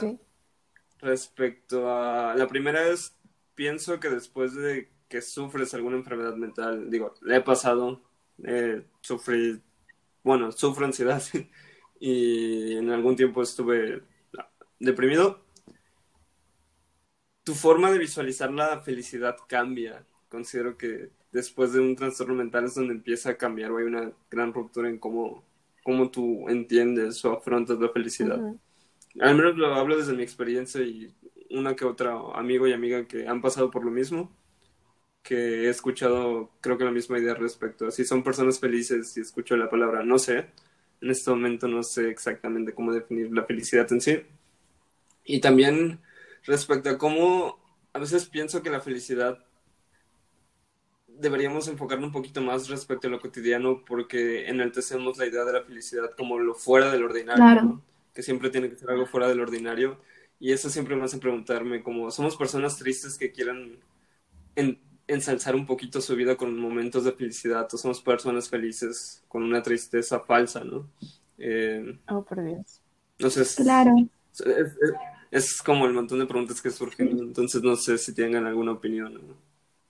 Respecto 0.98 1.90
a... 1.90 2.34
La 2.34 2.46
primera 2.46 2.88
es, 2.88 3.14
pienso 3.54 4.00
que 4.00 4.08
después 4.08 4.54
de 4.54 4.88
que 5.08 5.20
sufres 5.20 5.74
alguna 5.74 5.96
enfermedad 5.96 6.36
mental, 6.36 6.90
digo, 6.90 7.14
le 7.22 7.36
he 7.36 7.40
pasado, 7.40 8.00
eh, 8.44 8.82
sufrí 9.02 9.60
bueno, 10.22 10.52
sufro 10.52 10.86
ansiedad 10.86 11.22
y 12.04 12.76
en 12.76 12.90
algún 12.90 13.14
tiempo 13.14 13.42
estuve 13.42 14.02
deprimido, 14.80 15.44
tu 17.44 17.54
forma 17.54 17.92
de 17.92 17.98
visualizar 17.98 18.52
la 18.52 18.80
felicidad 18.80 19.36
cambia. 19.46 20.04
Considero 20.28 20.76
que 20.76 21.10
después 21.30 21.72
de 21.72 21.78
un 21.78 21.94
trastorno 21.94 22.34
mental 22.34 22.64
es 22.64 22.74
donde 22.74 22.94
empieza 22.94 23.30
a 23.30 23.36
cambiar 23.36 23.70
o 23.70 23.78
hay 23.78 23.84
una 23.84 24.10
gran 24.28 24.52
ruptura 24.52 24.88
en 24.88 24.98
cómo, 24.98 25.44
cómo 25.84 26.10
tú 26.10 26.48
entiendes 26.48 27.24
o 27.24 27.34
afrontas 27.34 27.78
la 27.78 27.88
felicidad. 27.90 28.42
Al 29.20 29.36
menos 29.36 29.56
lo 29.56 29.72
hablo 29.72 29.96
desde 29.96 30.14
mi 30.14 30.24
experiencia 30.24 30.82
y 30.82 31.14
una 31.50 31.76
que 31.76 31.84
otra 31.84 32.18
amigo 32.34 32.66
y 32.66 32.72
amiga 32.72 33.06
que 33.06 33.28
han 33.28 33.40
pasado 33.40 33.70
por 33.70 33.84
lo 33.84 33.92
mismo 33.92 34.28
que 35.22 35.66
he 35.66 35.68
escuchado, 35.68 36.50
creo 36.60 36.76
que 36.76 36.84
la 36.84 36.90
misma 36.90 37.20
idea 37.20 37.34
respecto 37.34 37.86
a 37.86 37.90
si 37.92 38.04
son 38.04 38.24
personas 38.24 38.58
felices 38.58 39.16
y 39.16 39.20
escucho 39.20 39.56
la 39.56 39.70
palabra 39.70 40.02
no 40.02 40.18
sé. 40.18 40.48
En 41.02 41.10
este 41.10 41.30
momento 41.30 41.68
no 41.68 41.82
sé 41.82 42.08
exactamente 42.08 42.72
cómo 42.72 42.92
definir 42.92 43.32
la 43.32 43.44
felicidad 43.44 43.92
en 43.92 44.00
sí. 44.00 44.22
Y 45.24 45.40
también 45.40 46.00
respecto 46.44 46.90
a 46.90 46.98
cómo 46.98 47.58
a 47.92 47.98
veces 47.98 48.26
pienso 48.26 48.62
que 48.62 48.70
la 48.70 48.80
felicidad 48.80 49.44
deberíamos 51.06 51.68
enfocarnos 51.68 52.06
un 52.06 52.12
poquito 52.12 52.40
más 52.40 52.68
respecto 52.68 53.08
a 53.08 53.10
lo 53.10 53.20
cotidiano 53.20 53.84
porque 53.84 54.48
enaltecemos 54.48 55.18
la 55.18 55.26
idea 55.26 55.44
de 55.44 55.52
la 55.52 55.62
felicidad 55.62 56.10
como 56.16 56.38
lo 56.38 56.54
fuera 56.54 56.90
del 56.90 57.04
ordinario, 57.04 57.82
que 58.14 58.22
siempre 58.22 58.50
tiene 58.50 58.70
que 58.70 58.76
ser 58.76 58.90
algo 58.90 59.06
fuera 59.06 59.28
del 59.28 59.40
ordinario. 59.40 59.98
Y 60.40 60.52
eso 60.52 60.70
siempre 60.70 60.96
me 60.96 61.04
hace 61.04 61.18
preguntarme 61.18 61.82
como 61.82 62.10
somos 62.10 62.36
personas 62.36 62.76
tristes 62.78 63.18
que 63.18 63.30
quieran 63.30 63.78
en, 64.56 64.80
ensalzar 65.14 65.54
un 65.54 65.66
poquito 65.66 66.00
su 66.00 66.14
vida 66.16 66.36
con 66.36 66.58
momentos 66.58 67.04
de 67.04 67.12
felicidad. 67.12 67.66
Todos 67.66 67.82
somos 67.82 68.00
personas 68.00 68.48
felices 68.48 69.22
con 69.28 69.42
una 69.42 69.62
tristeza 69.62 70.20
falsa, 70.20 70.64
¿no? 70.64 70.86
Eh, 71.38 71.98
oh, 72.08 72.22
por 72.22 72.44
Dios. 72.44 72.80
Entonces, 73.18 73.56
claro. 73.56 73.94
Es, 75.30 75.62
como 75.62 75.86
el 75.86 75.92
montón 75.92 76.18
de 76.18 76.26
preguntas 76.26 76.60
que 76.60 76.70
surgen, 76.70 77.18
entonces 77.18 77.62
no 77.62 77.76
sé 77.76 77.98
si 77.98 78.14
tengan 78.14 78.46
alguna 78.46 78.72
opinión. 78.72 79.20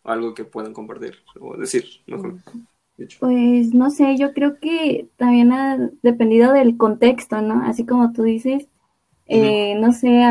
algo 0.05 0.35
que 0.35 0.45
puedan 0.45 0.73
compartir 0.73 1.19
o 1.41 1.57
decir, 1.57 1.85
mejor 2.07 2.37
dicho. 2.97 3.19
Pues 3.21 3.73
no 3.75 3.91
sé, 3.91 4.17
yo 4.17 4.33
creo 4.33 4.59
que 4.59 5.09
también 5.17 5.53
ha 5.53 5.91
dependido 6.03 6.53
del 6.53 6.77
contexto, 6.77 7.41
¿no? 7.41 7.65
Así 7.65 7.87
como 7.87 8.13
tú 8.13 8.23
dices, 8.23 8.69
eh, 9.27 9.77
no 9.77 9.93
sé, 9.93 10.23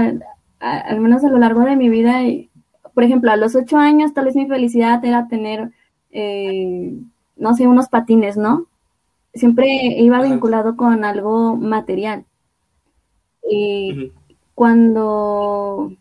al, 0.60 1.00
menos 1.00 1.24
a 1.24 1.29
lo 1.29 1.39
largo 1.39 1.62
de 1.62 1.75
mi 1.75 1.89
vida, 1.89 2.21
por 2.93 3.03
ejemplo, 3.03 3.31
a 3.31 3.38
los 3.38 3.55
ocho 3.55 3.77
años 3.77 4.13
tal 4.13 4.25
vez 4.25 4.36
mi 4.36 4.48
felicidad 4.48 5.03
era 5.05 5.27
tener, 5.27 5.71
eh, 6.12 6.93
no 7.38 7.53
sé, 7.55 7.67
unos 7.67 7.89
patines, 7.89 8.38
¿no? 8.38 8.67
Siempre 9.33 9.67
iba 9.98 10.21
vinculado 10.21 10.75
con 10.75 11.05
algo 11.05 11.55
material. 11.55 12.25
Y 13.50 14.12
cuando, 14.55 15.93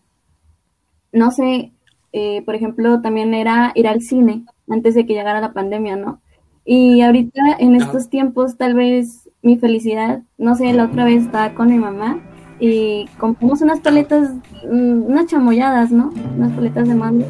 no 1.12 1.30
sé, 1.30 1.72
eh, 2.12 2.42
por 2.42 2.54
ejemplo, 2.54 3.00
también 3.00 3.34
era 3.34 3.72
ir 3.74 3.86
al 3.88 4.02
cine 4.02 4.44
antes 4.68 4.94
de 4.94 5.06
que 5.06 5.14
llegara 5.14 5.40
la 5.40 5.52
pandemia, 5.52 5.96
¿no? 5.96 6.20
Y 6.64 7.00
ahorita 7.00 7.40
en 7.58 7.74
estos 7.74 8.10
tiempos 8.10 8.56
tal 8.56 8.74
vez 8.74 9.28
mi 9.42 9.56
felicidad, 9.58 10.22
no 10.38 10.54
sé, 10.56 10.72
la 10.72 10.84
otra 10.84 11.04
vez 11.04 11.24
estaba 11.24 11.54
con 11.54 11.68
mi 11.68 11.78
mamá 11.78 12.20
y 12.60 13.06
compramos 13.18 13.62
unas 13.62 13.80
paletas, 13.80 14.34
mm, 14.70 15.02
unas 15.06 15.26
chamoyadas, 15.26 15.90
¿no? 15.90 16.12
Unas 16.36 16.52
paletas 16.52 16.86
de 16.86 16.94
mango. 16.94 17.26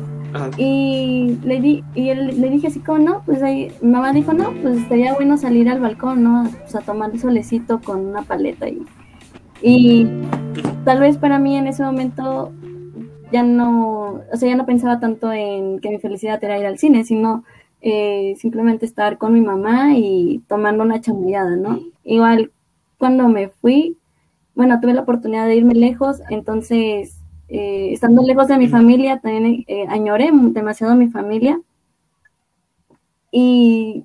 Y 0.57 1.39
le 1.43 1.61
di, 1.61 1.85
y 1.95 2.15
le 2.15 2.51
dije 2.51 2.69
así 2.69 2.81
como, 2.81 2.99
no, 2.99 3.23
pues 3.25 3.43
ahí, 3.43 3.73
mi 3.81 3.91
mamá 3.91 4.13
dijo, 4.13 4.33
no, 4.33 4.53
pues 4.63 4.79
estaría 4.79 5.15
bueno 5.15 5.37
salir 5.37 5.69
al 5.69 5.81
balcón, 5.81 6.23
¿no? 6.23 6.49
Pues 6.61 6.75
a 6.77 6.81
tomar 6.81 7.11
el 7.11 7.21
solecito 7.21 7.81
con 7.81 8.07
una 8.07 8.23
paleta 8.23 8.69
y, 8.69 8.83
y 9.61 10.07
tal 10.85 11.01
vez 11.01 11.17
para 11.17 11.39
mí 11.39 11.57
en 11.57 11.67
ese 11.67 11.83
momento 11.83 12.53
ya 13.33 13.43
no, 13.43 14.21
o 14.33 14.37
sea, 14.37 14.49
ya 14.49 14.57
no 14.57 14.67
pensaba 14.67 15.01
tanto 15.01 15.33
en 15.33 15.81
que 15.81 15.91
mi 15.91 15.99
felicidad 15.99 16.43
era 16.43 16.59
ir 16.59 16.67
al 16.67 16.79
cine, 16.79 17.05
sino 17.05 17.45
eh, 17.81 18.35
simplemente 18.39 18.87
estar 18.87 19.19
con 19.19 19.33
mi 19.33 19.41
mamá 19.41 19.95
y 19.97 20.43
tomando 20.49 20.85
una 20.85 21.01
chamoyada, 21.01 21.57
¿no? 21.57 21.81
Igual 22.05 22.53
cuando 22.99 23.29
me 23.29 23.49
fui, 23.49 23.97
bueno, 24.55 24.81
tuve 24.81 24.95
la 24.95 25.03
oportunidad 25.03 25.47
de 25.47 25.57
irme 25.57 25.75
lejos, 25.75 26.21
entonces, 26.31 27.19
eh, 27.49 27.91
estando 27.93 28.23
lejos 28.23 28.49
de 28.49 28.59
mi 28.59 28.69
familia, 28.69 29.21
también 29.21 29.65
eh, 29.67 29.87
añoré 29.89 30.31
demasiado 30.33 30.93
a 30.93 30.97
mi 30.97 31.09
familia. 31.09 31.61
Y 33.33 34.05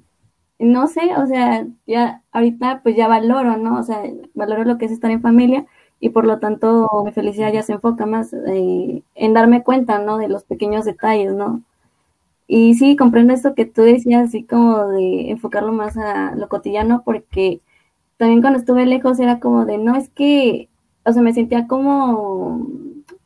no 0.59 0.87
sé, 0.87 1.01
o 1.17 1.25
sea, 1.27 1.67
ya 1.87 2.21
ahorita 2.31 2.81
pues 2.83 2.95
ya 2.95 3.07
valoro, 3.07 3.57
¿no? 3.57 3.79
O 3.79 3.83
sea, 3.83 4.03
valoro 4.33 4.63
lo 4.63 4.77
que 4.77 4.85
es 4.85 4.91
estar 4.91 5.11
en 5.11 5.21
familia 5.21 5.65
y 5.99 6.09
por 6.09 6.25
lo 6.25 6.39
tanto 6.39 6.89
mi 7.05 7.11
felicidad 7.11 7.51
ya 7.53 7.63
se 7.63 7.73
enfoca 7.73 8.05
más 8.05 8.33
eh, 8.33 9.03
en 9.15 9.33
darme 9.33 9.63
cuenta, 9.63 9.99
¿no? 9.99 10.17
De 10.17 10.27
los 10.29 10.43
pequeños 10.43 10.85
detalles, 10.85 11.33
¿no? 11.33 11.61
Y 12.47 12.75
sí, 12.75 12.95
comprendo 12.95 13.33
esto 13.33 13.55
que 13.55 13.65
tú 13.65 13.81
decías, 13.83 14.29
así 14.29 14.43
como 14.43 14.87
de 14.89 15.31
enfocarlo 15.31 15.73
más 15.73 15.97
a 15.97 16.35
lo 16.35 16.47
cotidiano, 16.49 17.01
porque 17.03 17.61
también 18.17 18.41
cuando 18.41 18.59
estuve 18.59 18.85
lejos 18.85 19.19
era 19.19 19.39
como 19.39 19.65
de, 19.65 19.77
no, 19.77 19.95
es 19.95 20.09
que, 20.09 20.69
o 21.03 21.11
sea, 21.11 21.21
me 21.21 21.33
sentía 21.33 21.67
como, 21.67 22.67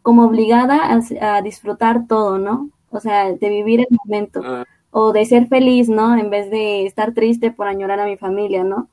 como 0.02 0.26
obligada 0.26 0.80
a, 1.22 1.42
disfrutar 1.42 2.08
todo, 2.08 2.38
¿no? 2.38 2.70
O 2.90 3.00
sea, 3.00 3.32
de 3.32 3.50
vivir 3.50 3.82
el 3.82 3.98
momento, 4.04 4.42
ah. 4.44 4.66
o 4.92 5.14
de 5.14 5.26
ser 5.26 5.48
feliz, 5.48 5.90
¿no? 5.90 6.18
En 6.18 6.30
vez 6.30 6.50
de 6.50 6.86
estar 6.86 7.14
triste 7.14 7.52
por 7.52 7.68
añorar 7.68 8.00
a 8.00 8.06
mi 8.06 8.18
familia, 8.18 8.64
¿no? 8.64 8.90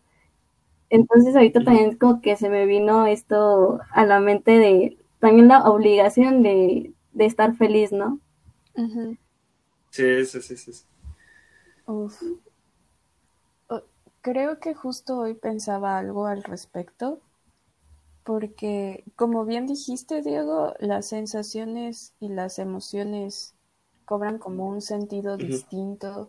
Entonces 0.91 1.35
ahorita 1.35 1.65
también 1.65 1.97
como 1.97 2.21
que 2.21 2.37
se 2.37 2.49
me 2.49 2.67
vino 2.67 3.07
esto 3.07 3.81
a 3.91 4.05
la 4.05 4.21
mente 4.21 4.53
de 4.53 4.99
también 5.19 5.49
la 5.49 5.65
obligación 5.65 6.43
de, 6.43 6.93
estar 7.19 7.57
feliz, 7.57 7.91
¿no? 7.91 8.21
Sí, 9.91 10.25
sí, 10.27 10.43
sí, 10.43 10.57
sí. 10.57 10.85
Creo 14.27 14.59
que 14.59 14.75
justo 14.75 15.19
hoy 15.19 15.35
pensaba 15.35 15.99
algo 15.99 16.27
al 16.27 16.43
respecto, 16.43 17.21
porque 18.25 19.05
como 19.15 19.45
bien 19.45 19.69
dijiste, 19.69 20.21
Diego, 20.21 20.75
las 20.81 21.07
sensaciones 21.07 22.13
y 22.19 22.31
las 22.31 22.59
emociones 22.59 23.55
cobran 24.05 24.39
como 24.39 24.67
un 24.67 24.83
sentido 24.83 25.37
distinto 25.37 26.29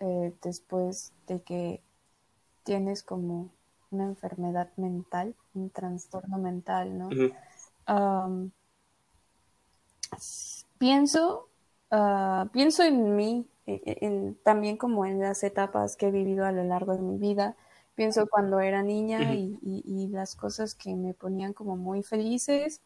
eh, 0.00 0.34
después 0.42 1.14
de 1.26 1.40
que 1.40 1.80
tienes 2.62 3.02
como 3.02 3.48
una 3.90 4.04
enfermedad 4.04 4.68
mental, 4.76 5.34
un 5.54 5.70
trastorno 5.70 6.36
mental, 6.36 6.98
¿no? 6.98 7.08
pienso, 10.76 11.48
ah, 11.90 12.50
pienso 12.52 12.82
en 12.82 13.16
mí, 13.16 13.46
también 14.42 14.76
como 14.76 15.04
en 15.06 15.20
las 15.20 15.42
etapas 15.42 15.96
que 15.96 16.08
he 16.08 16.10
vivido 16.10 16.44
a 16.46 16.52
lo 16.52 16.64
largo 16.64 16.94
de 16.94 17.02
mi 17.02 17.18
vida. 17.18 17.56
Pienso 17.94 18.26
cuando 18.28 18.60
era 18.60 18.82
niña 18.82 19.34
y, 19.34 20.08
las 20.12 20.36
cosas 20.36 20.74
que 20.74 20.94
me 20.94 21.14
ponían 21.14 21.52
como 21.52 21.76
muy 21.76 22.02
felices 22.02 22.80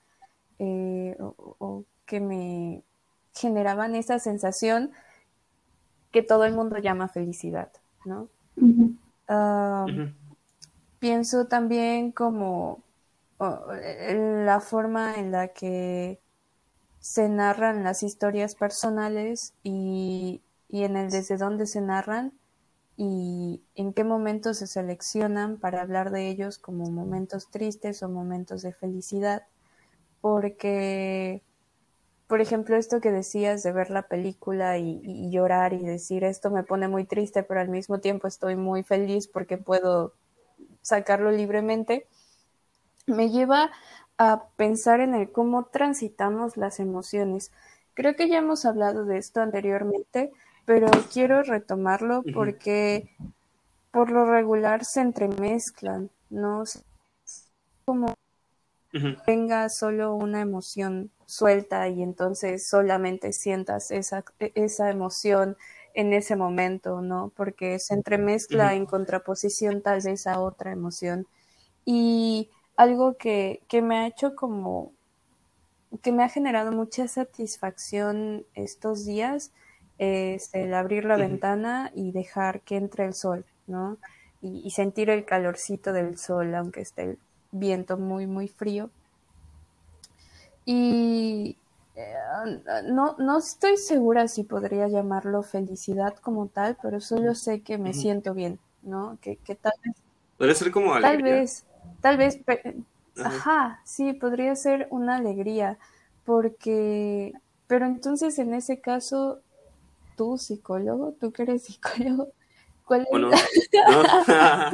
eh, 0.58 1.16
o, 1.18 1.84
que 2.06 2.20
me 2.20 2.82
generaban 3.34 3.94
esa 3.94 4.18
sensación 4.18 4.90
que 6.10 6.22
todo 6.22 6.44
el 6.44 6.54
mundo 6.54 6.78
llama 6.78 7.08
felicidad, 7.08 7.70
¿no? 8.04 8.28
pienso 10.98 11.46
también 11.46 12.12
como 12.12 12.82
la 13.38 14.60
forma 14.60 15.16
en 15.16 15.32
la 15.32 15.48
que 15.48 16.20
se 17.00 17.28
narran 17.28 17.82
las 17.82 18.02
historias 18.02 18.54
personales 18.54 19.54
y, 19.64 20.42
en 20.72 20.96
el 20.96 21.10
desde 21.10 21.36
dónde 21.36 21.66
se 21.66 21.80
narran 21.80 22.32
y 22.96 23.62
en 23.74 23.92
qué 23.92 24.04
momentos 24.04 24.58
se 24.58 24.66
seleccionan 24.66 25.58
para 25.58 25.82
hablar 25.82 26.10
de 26.10 26.28
ellos 26.28 26.58
como 26.58 26.90
momentos 26.90 27.50
tristes 27.50 28.02
o 28.02 28.08
momentos 28.08 28.62
de 28.62 28.72
felicidad. 28.72 29.44
Porque, 30.20 31.42
por 32.26 32.40
ejemplo, 32.40 32.76
esto 32.76 33.00
que 33.00 33.12
decías 33.12 33.62
de 33.62 33.72
ver 33.72 33.90
la 33.90 34.08
película 34.08 34.78
y, 34.78 35.00
y 35.04 35.30
llorar 35.30 35.72
y 35.74 35.84
decir 35.84 36.24
esto 36.24 36.50
me 36.50 36.62
pone 36.64 36.88
muy 36.88 37.04
triste, 37.04 37.42
pero 37.42 37.60
al 37.60 37.68
mismo 37.68 38.00
tiempo 38.00 38.26
estoy 38.28 38.56
muy 38.56 38.82
feliz 38.82 39.28
porque 39.28 39.58
puedo 39.58 40.14
sacarlo 40.82 41.30
libremente, 41.30 42.06
me 43.06 43.30
lleva 43.30 43.70
a 44.18 44.48
pensar 44.56 45.00
en 45.00 45.14
el 45.14 45.32
cómo 45.32 45.66
transitamos 45.66 46.56
las 46.56 46.80
emociones. 46.80 47.52
Creo 47.94 48.14
que 48.14 48.28
ya 48.28 48.38
hemos 48.38 48.64
hablado 48.64 49.04
de 49.04 49.18
esto 49.18 49.40
anteriormente, 49.40 50.32
pero 50.64 50.88
quiero 51.12 51.42
retomarlo 51.42 52.22
porque 52.34 53.10
por 53.90 54.10
lo 54.10 54.24
regular 54.24 54.84
se 54.84 55.00
entremezclan, 55.00 56.10
¿no? 56.30 56.64
Como 57.84 58.14
venga 59.26 59.68
solo 59.68 60.14
una 60.14 60.40
emoción 60.40 61.10
suelta 61.26 61.88
y 61.88 62.02
entonces 62.02 62.66
solamente 62.66 63.32
sientas 63.32 63.90
esa, 63.90 64.24
esa 64.38 64.90
emoción 64.90 65.56
en 65.94 66.12
ese 66.12 66.36
momento, 66.36 67.00
¿no? 67.00 67.32
Porque 67.36 67.78
se 67.78 67.94
entremezcla 67.94 68.74
en 68.74 68.86
contraposición 68.86 69.82
tal 69.82 70.00
vez 70.02 70.26
a 70.26 70.40
otra 70.40 70.72
emoción. 70.72 71.26
Y 71.84 72.50
algo 72.76 73.16
que, 73.16 73.62
que 73.68 73.82
me 73.82 73.96
ha 73.96 74.06
hecho 74.06 74.34
como, 74.34 74.92
que 76.02 76.12
me 76.12 76.22
ha 76.22 76.28
generado 76.28 76.72
mucha 76.72 77.08
satisfacción 77.08 78.46
estos 78.54 79.04
días 79.04 79.52
es 80.02 80.54
el 80.54 80.74
abrir 80.74 81.04
la 81.04 81.16
ventana 81.16 81.90
y 81.94 82.12
dejar 82.12 82.60
que 82.60 82.76
entre 82.76 83.04
el 83.04 83.14
sol, 83.14 83.44
¿no? 83.66 83.98
Y, 84.40 84.62
y, 84.64 84.70
sentir 84.70 85.08
el 85.08 85.24
calorcito 85.24 85.92
del 85.92 86.18
sol, 86.18 86.54
aunque 86.54 86.80
esté 86.80 87.02
el 87.02 87.18
viento 87.52 87.96
muy, 87.96 88.26
muy 88.26 88.48
frío. 88.48 88.90
Y, 90.64 91.56
eh, 91.94 92.14
no, 92.84 93.16
no 93.18 93.38
estoy 93.38 93.76
segura 93.76 94.26
si 94.28 94.44
podría 94.44 94.88
llamarlo 94.88 95.42
felicidad 95.42 96.16
como 96.16 96.46
tal, 96.46 96.76
pero 96.80 97.00
solo 97.00 97.34
sé 97.34 97.60
que 97.60 97.76
me 97.78 97.92
siento 97.92 98.32
bien, 98.34 98.58
¿no? 98.82 99.18
Que, 99.20 99.36
tal 99.60 99.72
vez... 99.84 99.94
Podría 100.38 100.54
ser 100.54 100.70
como 100.70 100.94
alegría. 100.94 101.12
Tal 101.12 101.22
vez, 101.22 101.66
tal 102.00 102.16
vez, 102.16 102.40
ajá, 103.22 103.80
sí, 103.84 104.12
podría 104.14 104.56
ser 104.56 104.88
una 104.90 105.16
alegría, 105.16 105.78
porque, 106.24 107.34
pero 107.66 107.84
entonces 107.86 108.38
en 108.38 108.54
ese 108.54 108.80
caso, 108.80 109.40
tú 110.22 110.38
psicólogo, 110.38 111.16
tú 111.20 111.32
que 111.32 111.42
eres 111.42 111.64
psicólogo, 111.64 112.32
¿cuál 112.86 113.08
es... 113.32 113.68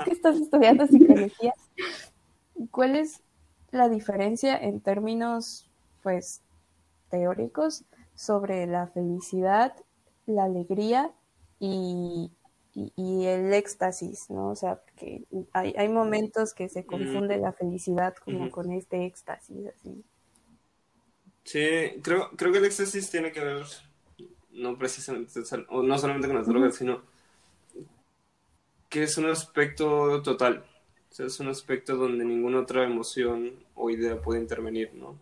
que 0.05 0.11
estás 0.11 0.37
estudiando 0.37 0.87
psicología, 0.87 1.55
¿cuál 2.71 2.97
es 2.97 3.23
la 3.71 3.89
diferencia 3.89 4.59
en 4.59 4.81
términos, 4.81 5.71
pues, 6.03 6.43
teóricos 7.09 7.85
sobre 8.15 8.67
la 8.67 8.89
felicidad, 8.89 9.75
la 10.27 10.45
alegría 10.45 11.13
y, 11.59 12.31
el 12.75 13.53
éxtasis, 13.55 14.29
¿no? 14.29 14.51
O 14.51 14.55
sea, 14.55 14.83
que 14.97 15.25
hay, 15.53 15.75
hay 15.79 15.89
momentos 15.89 16.53
que 16.53 16.69
se 16.69 16.85
confunde 16.85 17.39
la 17.39 17.53
felicidad 17.53 18.15
como 18.23 18.51
con 18.51 18.71
este 18.71 19.07
éxtasis, 19.07 19.67
así. 19.67 20.05
Sí, 21.43 22.01
creo, 22.03 22.31
creo 22.37 22.53
que 22.53 22.59
el 22.59 22.67
éxtasis 22.67 23.11
tiene 23.11 23.33
que 23.33 23.41
ver 23.41 23.67
no 24.59 24.77
precisamente, 24.77 25.40
o 25.68 25.83
no 25.83 25.99
solamente 25.99 26.29
con 26.29 26.37
las 26.37 26.47
drogas, 26.47 26.75
sino 26.77 27.03
que 28.88 29.03
es 29.03 29.18
un 29.18 29.27
aspecto 29.27 30.23
total. 30.23 30.64
O 31.11 31.14
sea, 31.14 31.27
es 31.27 31.40
un 31.40 31.49
aspecto 31.49 31.97
donde 31.97 32.25
ninguna 32.25 32.61
otra 32.61 32.85
emoción 32.85 33.53
o 33.75 33.90
idea 33.90 34.21
puede 34.21 34.40
intervenir, 34.40 34.92
¿no? 34.94 35.18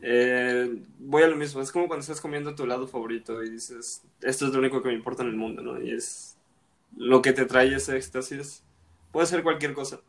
Eh, 0.00 0.82
voy 0.98 1.22
a 1.22 1.28
lo 1.28 1.36
mismo, 1.36 1.60
es 1.60 1.70
como 1.70 1.86
cuando 1.86 2.02
estás 2.02 2.20
comiendo 2.20 2.54
tu 2.54 2.66
lado 2.66 2.88
favorito 2.88 3.42
y 3.42 3.50
dices, 3.50 4.02
esto 4.20 4.46
es 4.46 4.52
lo 4.52 4.58
único 4.58 4.82
que 4.82 4.88
me 4.88 4.94
importa 4.94 5.22
en 5.22 5.28
el 5.28 5.36
mundo, 5.36 5.62
¿no? 5.62 5.80
Y 5.80 5.92
es 5.92 6.36
lo 6.96 7.22
que 7.22 7.32
te 7.32 7.46
trae 7.46 7.74
ese 7.74 7.96
éxtasis. 7.96 8.64
Puede 9.12 9.26
ser 9.26 9.42
cualquier 9.42 9.74
cosa. 9.74 10.00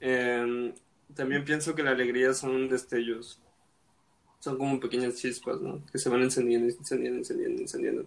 Eh, 0.00 0.72
también 1.14 1.44
pienso 1.44 1.74
que 1.74 1.82
la 1.82 1.90
alegría 1.92 2.34
son 2.34 2.68
destellos, 2.68 3.40
son 4.40 4.56
como 4.56 4.80
pequeñas 4.80 5.16
chispas, 5.16 5.60
¿no? 5.60 5.80
Que 5.90 5.98
se 5.98 6.08
van 6.08 6.22
encendiendo, 6.22 6.68
encendiendo, 6.68 7.18
encendiendo, 7.18 7.62
encendiendo. 7.62 8.04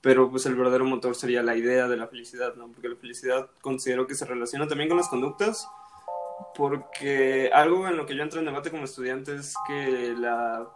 Pero 0.00 0.30
pues 0.30 0.46
el 0.46 0.54
verdadero 0.54 0.84
motor 0.84 1.14
sería 1.14 1.42
la 1.42 1.56
idea 1.56 1.88
de 1.88 1.96
la 1.96 2.06
felicidad, 2.06 2.54
¿no? 2.54 2.68
Porque 2.68 2.88
la 2.88 2.96
felicidad 2.96 3.50
considero 3.60 4.06
que 4.06 4.14
se 4.14 4.24
relaciona 4.24 4.68
también 4.68 4.88
con 4.88 4.98
las 4.98 5.08
conductas, 5.08 5.68
porque 6.54 7.50
algo 7.52 7.88
en 7.88 7.96
lo 7.96 8.06
que 8.06 8.14
yo 8.14 8.22
entro 8.22 8.38
en 8.38 8.46
debate 8.46 8.70
como 8.70 8.84
estudiante 8.84 9.34
es 9.34 9.54
que 9.66 10.14
la 10.16 10.68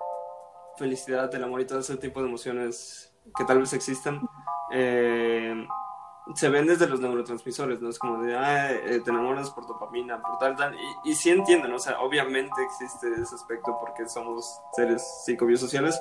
felicidad, 0.77 1.33
el 1.35 1.45
amor 1.45 1.61
y 1.61 1.67
todo 1.67 1.79
ese 1.79 1.97
tipo 1.97 2.21
de 2.21 2.29
emociones 2.29 3.13
que 3.37 3.45
tal 3.45 3.61
vez 3.61 3.73
existan, 3.73 4.21
eh, 4.73 5.67
se 6.35 6.49
ven 6.49 6.67
desde 6.67 6.89
los 6.89 7.01
neurotransmisores, 7.01 7.81
¿no? 7.81 7.89
Es 7.89 7.99
como 7.99 8.23
de, 8.23 8.37
ah, 8.37 8.73
eh, 8.73 9.01
te 9.05 9.11
enamoras 9.11 9.51
por 9.51 9.67
dopamina, 9.67 10.21
por 10.23 10.39
tal, 10.39 10.57
tal. 10.57 10.75
Y, 10.75 11.11
y 11.11 11.15
sí 11.15 11.31
entienden, 11.31 11.73
o 11.73 11.79
sea, 11.79 12.01
obviamente 12.01 12.63
existe 12.63 13.09
ese 13.21 13.35
aspecto 13.35 13.77
porque 13.81 14.09
somos 14.09 14.61
seres 14.73 15.03
psicobiosociales, 15.25 16.01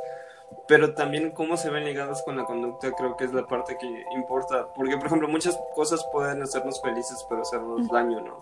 pero 0.67 0.93
también 0.93 1.31
cómo 1.31 1.57
se 1.57 1.69
ven 1.69 1.85
ligadas 1.85 2.23
con 2.23 2.37
la 2.37 2.45
conducta 2.45 2.91
creo 2.91 3.15
que 3.17 3.25
es 3.25 3.33
la 3.33 3.45
parte 3.45 3.77
que 3.77 4.05
importa. 4.15 4.67
Porque, 4.73 4.97
por 4.97 5.07
ejemplo, 5.07 5.27
muchas 5.27 5.57
cosas 5.75 6.05
pueden 6.11 6.41
hacernos 6.41 6.81
felices, 6.81 7.25
pero 7.29 7.41
hacernos 7.41 7.87
daño, 7.87 8.21
¿no? 8.21 8.39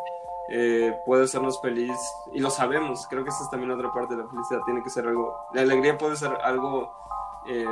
Eh, 0.51 0.97
puede 1.05 1.25
hacernos 1.25 1.61
feliz 1.61 1.97
y 2.33 2.39
lo 2.39 2.49
sabemos. 2.49 3.07
Creo 3.07 3.23
que 3.23 3.29
esa 3.29 3.43
es 3.43 3.49
también 3.49 3.71
otra 3.71 3.91
parte 3.91 4.15
de 4.15 4.23
la 4.23 4.29
felicidad. 4.29 4.61
Tiene 4.65 4.83
que 4.83 4.89
ser 4.89 5.07
algo. 5.07 5.35
La 5.53 5.61
alegría 5.61 5.97
puede 5.97 6.15
ser 6.15 6.31
algo. 6.43 6.91
Eh, 7.47 7.65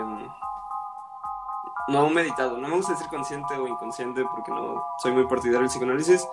no 1.88 2.10
meditado, 2.10 2.58
no 2.58 2.68
me 2.68 2.76
gusta 2.76 2.94
decir 2.94 3.08
consciente 3.08 3.54
o 3.54 3.68
inconsciente 3.68 4.24
porque 4.24 4.52
no 4.52 4.84
soy 5.02 5.12
muy 5.12 5.26
partidario 5.26 5.62
del 5.62 5.70
psicoanálisis, 5.70 6.28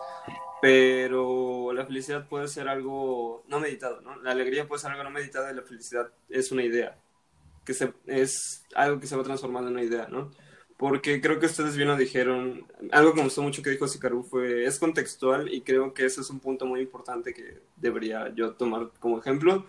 pero 0.61 1.73
la 1.73 1.87
felicidad 1.87 2.29
puede 2.29 2.49
ser 2.49 2.69
algo 2.69 3.45
no 3.49 3.61
meditado, 3.61 4.01
¿no? 4.01 4.17
La 4.17 4.33
alegría 4.33 4.67
puede 4.67 4.81
ser 4.81 4.91
algo 4.91 5.05
no 5.05 5.11
meditado 5.11 5.51
y 5.51 5.55
la 5.55 5.63
felicidad 5.63 6.09
es 6.29 6.51
una 6.51 6.65
idea, 6.65 6.99
que 7.65 7.75
se, 7.75 7.93
es 8.07 8.65
algo 8.75 8.99
que 8.99 9.07
se 9.07 9.17
va 9.17 9.23
transformando 9.23 9.69
en 9.69 9.75
una 9.77 9.85
idea, 9.85 10.09
¿no? 10.11 10.31
Porque 10.77 11.21
creo 11.21 11.39
que 11.39 11.47
ustedes 11.47 11.77
bien 11.77 11.89
lo 11.89 11.97
dijeron, 11.97 12.67
algo 12.91 13.13
que 13.13 13.19
me 13.19 13.25
gustó 13.25 13.43
mucho 13.43 13.63
que 13.63 13.71
dijo 13.71 13.87
Sicaru 13.87 14.25
fue, 14.25 14.65
es 14.65 14.81
contextual 14.81 15.53
y 15.53 15.61
creo 15.61 15.95
que 15.95 16.05
ese 16.05 16.21
es 16.21 16.31
un 16.31 16.41
punto 16.41 16.67
muy 16.67 16.81
importante 16.81 17.33
que 17.33 17.63
debería 17.77 18.33
yo 18.35 18.55
tomar 18.55 18.91
como 18.99 19.19
ejemplo 19.19 19.65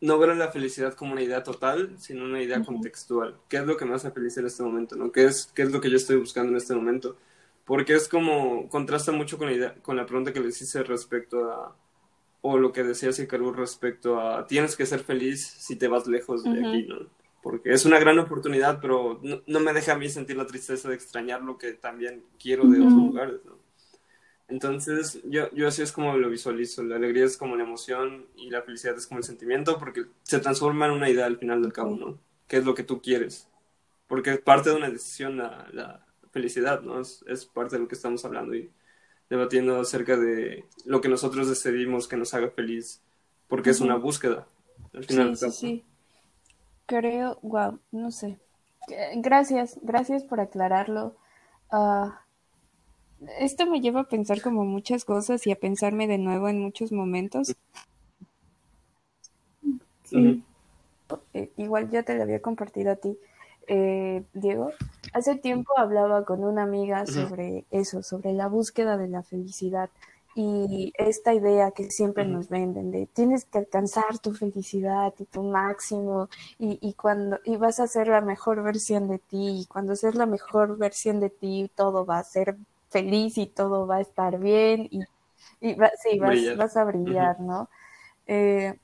no 0.00 0.18
ver 0.18 0.36
la 0.36 0.50
felicidad 0.50 0.94
como 0.94 1.12
una 1.12 1.22
idea 1.22 1.42
total, 1.42 1.96
sino 1.98 2.24
una 2.24 2.42
idea 2.42 2.62
contextual. 2.62 3.36
¿Qué 3.48 3.58
es 3.58 3.66
lo 3.66 3.76
que 3.76 3.84
me 3.84 3.94
hace 3.94 4.10
feliz 4.10 4.36
en 4.36 4.46
este 4.46 4.62
momento? 4.62 4.96
¿no? 4.96 5.10
¿Qué, 5.12 5.24
es, 5.24 5.50
¿Qué 5.54 5.62
es 5.62 5.72
lo 5.72 5.80
que 5.80 5.90
yo 5.90 5.96
estoy 5.96 6.16
buscando 6.16 6.50
en 6.50 6.56
este 6.56 6.74
momento? 6.74 7.16
Porque 7.64 7.94
es 7.94 8.08
como, 8.08 8.68
contrasta 8.68 9.12
mucho 9.12 9.38
con 9.38 9.48
la, 9.48 9.54
idea, 9.54 9.74
con 9.82 9.96
la 9.96 10.06
pregunta 10.06 10.32
que 10.32 10.40
les 10.40 10.60
hice 10.60 10.82
respecto 10.82 11.50
a, 11.50 11.74
o 12.42 12.58
lo 12.58 12.72
que 12.72 12.84
decía 12.84 13.12
Sicaru 13.12 13.52
respecto 13.52 14.20
a, 14.20 14.46
tienes 14.46 14.76
que 14.76 14.86
ser 14.86 15.00
feliz 15.00 15.44
si 15.44 15.76
te 15.76 15.88
vas 15.88 16.06
lejos 16.06 16.44
de 16.44 16.50
aquí, 16.50 16.84
¿no? 16.84 16.98
Porque 17.42 17.72
es 17.72 17.84
una 17.84 17.98
gran 17.98 18.18
oportunidad, 18.18 18.80
pero 18.80 19.20
no, 19.46 19.60
me 19.60 19.72
deja 19.72 19.92
a 19.92 19.98
mí 19.98 20.08
sentir 20.08 20.36
la 20.36 20.46
tristeza 20.46 20.88
de 20.88 20.94
extrañar 20.94 21.42
lo 21.42 21.58
que 21.58 21.72
también 21.72 22.22
quiero 22.40 22.64
de 22.64 22.78
otros 22.78 22.92
lugares, 22.92 23.40
¿no? 23.44 23.65
Entonces, 24.48 25.20
yo, 25.24 25.50
yo 25.52 25.66
así 25.66 25.82
es 25.82 25.92
como 25.92 26.16
lo 26.16 26.30
visualizo. 26.30 26.82
La 26.82 26.96
alegría 26.96 27.24
es 27.24 27.36
como 27.36 27.56
la 27.56 27.64
emoción 27.64 28.26
y 28.36 28.50
la 28.50 28.62
felicidad 28.62 28.96
es 28.96 29.06
como 29.06 29.18
el 29.18 29.24
sentimiento 29.24 29.78
porque 29.78 30.06
se 30.22 30.38
transforma 30.38 30.86
en 30.86 30.92
una 30.92 31.10
idea 31.10 31.26
al 31.26 31.38
final 31.38 31.62
del 31.62 31.72
cabo, 31.72 31.96
¿no? 31.96 32.18
¿Qué 32.46 32.58
es 32.58 32.64
lo 32.64 32.74
que 32.74 32.84
tú 32.84 33.02
quieres? 33.02 33.48
Porque 34.06 34.30
es 34.30 34.40
parte 34.40 34.70
de 34.70 34.76
una 34.76 34.90
decisión 34.90 35.36
la, 35.36 35.68
la 35.72 36.06
felicidad, 36.30 36.82
¿no? 36.82 37.00
Es, 37.00 37.24
es, 37.26 37.44
parte 37.44 37.76
de 37.76 37.82
lo 37.82 37.88
que 37.88 37.96
estamos 37.96 38.24
hablando 38.24 38.54
y 38.54 38.70
debatiendo 39.28 39.80
acerca 39.80 40.16
de 40.16 40.64
lo 40.84 41.00
que 41.00 41.08
nosotros 41.08 41.48
decidimos 41.48 42.06
que 42.06 42.16
nos 42.16 42.32
haga 42.34 42.50
feliz 42.50 43.02
porque 43.48 43.70
es 43.70 43.80
una 43.80 43.96
búsqueda. 43.96 44.46
Al 44.94 45.04
final 45.04 45.36
sí, 45.36 45.50
sí, 45.50 45.58
sí. 45.58 45.84
Creo, 46.86 47.38
wow, 47.42 47.80
no 47.90 48.10
sé. 48.10 48.38
Gracias, 49.16 49.78
gracias 49.82 50.22
por 50.22 50.40
aclararlo. 50.40 51.16
Uh, 51.72 52.10
esto 53.38 53.66
me 53.66 53.80
lleva 53.80 54.00
a 54.00 54.08
pensar 54.08 54.42
como 54.42 54.64
muchas 54.64 55.04
cosas 55.04 55.46
y 55.46 55.52
a 55.52 55.56
pensarme 55.56 56.06
de 56.06 56.18
nuevo 56.18 56.48
en 56.48 56.60
muchos 56.60 56.92
momentos. 56.92 57.56
Sí. 60.04 60.42
Eh, 61.34 61.50
igual 61.56 61.90
ya 61.90 62.02
te 62.02 62.14
lo 62.14 62.22
había 62.22 62.40
compartido 62.40 62.92
a 62.92 62.96
ti, 62.96 63.18
eh, 63.68 64.24
Diego. 64.34 64.70
Hace 65.12 65.36
tiempo 65.36 65.72
hablaba 65.76 66.24
con 66.24 66.44
una 66.44 66.62
amiga 66.62 67.06
sobre 67.06 67.64
eso, 67.70 68.02
sobre 68.02 68.32
la 68.32 68.48
búsqueda 68.48 68.96
de 68.96 69.08
la 69.08 69.22
felicidad 69.22 69.90
y 70.34 70.92
esta 70.98 71.32
idea 71.32 71.70
que 71.70 71.90
siempre 71.90 72.26
nos 72.26 72.50
venden 72.50 72.90
de 72.90 73.06
tienes 73.06 73.46
que 73.46 73.56
alcanzar 73.56 74.18
tu 74.18 74.34
felicidad 74.34 75.14
y 75.18 75.24
tu 75.24 75.42
máximo 75.42 76.28
y, 76.58 76.78
y 76.86 76.92
cuando 76.92 77.38
y 77.42 77.56
vas 77.56 77.80
a 77.80 77.86
ser 77.86 78.08
la 78.08 78.20
mejor 78.20 78.62
versión 78.62 79.08
de 79.08 79.18
ti 79.18 79.60
y 79.62 79.66
cuando 79.66 79.96
seas 79.96 80.14
la 80.14 80.26
mejor 80.26 80.76
versión 80.76 81.20
de 81.20 81.30
ti 81.30 81.70
todo 81.74 82.04
va 82.04 82.18
a 82.18 82.24
ser 82.24 82.58
feliz 82.88 83.38
y 83.38 83.46
todo 83.46 83.86
va 83.86 83.96
a 83.96 84.00
estar 84.00 84.38
bien 84.38 84.88
y, 84.90 85.00
y 85.60 85.76
sí, 86.02 86.18
vas, 86.56 86.76
a 86.76 86.84
brillar, 86.84 87.40
¿no? 87.40 87.68
Eh, 88.26 88.74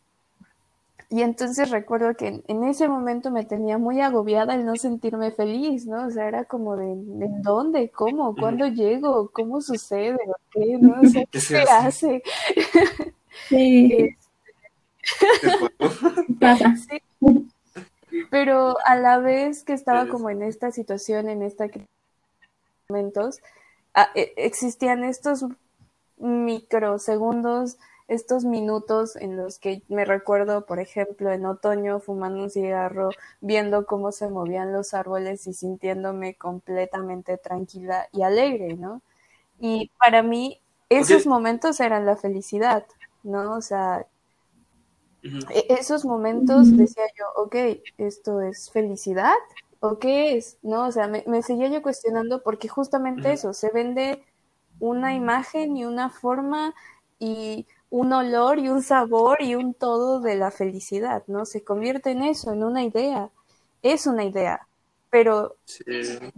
y 1.12 1.20
entonces 1.20 1.70
recuerdo 1.70 2.14
que 2.14 2.42
en, 2.46 2.64
ese 2.64 2.88
momento 2.88 3.30
me 3.30 3.44
tenía 3.44 3.76
muy 3.76 4.00
agobiada 4.00 4.54
el 4.54 4.64
no 4.64 4.74
sentirme 4.76 5.30
feliz, 5.30 5.86
¿no? 5.86 6.06
O 6.06 6.10
sea, 6.10 6.26
era 6.26 6.46
como 6.46 6.74
de, 6.76 6.94
¿de 6.96 7.28
dónde? 7.42 7.90
¿Cómo? 7.90 8.34
¿Cuándo 8.34 8.66
llego? 8.66 9.30
¿Cómo 9.30 9.60
sucede? 9.60 10.16
¿Qué? 10.50 10.78
¿No? 10.78 11.02
sé 11.10 11.28
¿qué 11.30 11.40
se 11.40 11.60
hace? 11.60 12.22
Sí. 13.50 14.16
sí. 16.88 17.02
Pero 18.30 18.76
a 18.86 18.96
la 18.96 19.18
vez 19.18 19.64
que 19.64 19.74
estaba 19.74 20.08
como 20.08 20.30
en 20.30 20.42
esta 20.42 20.70
situación, 20.70 21.28
en 21.28 21.42
esta 21.42 21.68
momentos, 22.88 23.40
existían 24.14 25.05
estos 25.05 25.44
microsegundos, 26.18 27.78
estos 28.09 28.44
minutos 28.44 29.16
en 29.16 29.37
los 29.37 29.59
que 29.59 29.83
me 29.88 30.05
recuerdo, 30.05 30.66
por 30.66 30.81
ejemplo, 30.81 31.33
en 31.33 31.46
otoño 31.46 32.00
fumando 32.00 32.42
un 32.42 32.50
cigarro, 32.50 33.11
viendo 33.40 33.87
cómo 33.87 34.12
se 34.12 34.28
movían 34.28 34.72
los 34.72 34.94
árboles 34.94 35.46
y 35.46 35.55
sintiéndome 35.55 36.35
completamente 36.35 37.38
tranquila 37.38 38.09
y 38.12 38.22
alegre, 38.22 38.76
¿no? 38.76 39.02
Y 39.59 39.90
para 39.98 40.22
mí 40.22 40.61
esos 40.88 41.26
momentos 41.26 41.81
eran 41.81 42.05
la 42.05 42.16
felicidad, 42.16 42.85
¿no? 43.22 43.57
O 43.57 43.62
sea, 43.62 44.07
e, 45.22 45.66
esos 45.68 46.05
momentos 46.05 46.76
decía 46.76 47.05
yo, 47.18 47.24
ok, 47.37 47.57
esto 47.98 48.40
es 48.40 48.70
felicidad, 48.70 49.38
¿o 49.82 49.98
qué 49.98 50.36
es? 50.36 50.58
¿No? 50.62 50.86
O 50.86 50.92
sea, 50.92 51.08
me, 51.08 51.42
seguía 51.42 51.68
yo 51.68 51.82
cuestionando 51.82 52.42
porque 52.44 52.68
justamente 52.68 53.32
eso, 53.32 53.52
se 53.52 53.70
vende 53.72 54.24
una 54.78 55.14
imagen 55.14 55.76
y 55.76 55.84
una 55.84 56.08
forma 56.08 56.72
y 57.18 57.66
un 57.90 58.12
olor 58.12 58.60
y 58.60 58.68
un 58.68 58.82
sabor 58.82 59.42
y 59.42 59.56
un 59.56 59.74
todo 59.74 60.20
de 60.20 60.36
la 60.36 60.52
felicidad, 60.52 61.24
¿no? 61.26 61.44
Se 61.46 61.64
convierte 61.64 62.12
en 62.12 62.22
eso, 62.22 62.52
en 62.52 62.62
una 62.62 62.84
idea. 62.84 63.30
Es 63.82 64.06
una 64.06 64.24
idea, 64.24 64.68
pero 65.10 65.56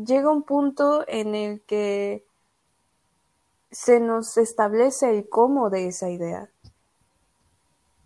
llega 0.02 0.30
un 0.30 0.42
punto 0.42 1.04
en 1.06 1.34
el 1.34 1.60
que 1.62 2.24
se 3.70 4.00
nos 4.00 4.38
establece 4.38 5.10
el 5.10 5.28
cómo 5.28 5.68
de 5.68 5.88
esa 5.88 6.08
idea. 6.08 6.48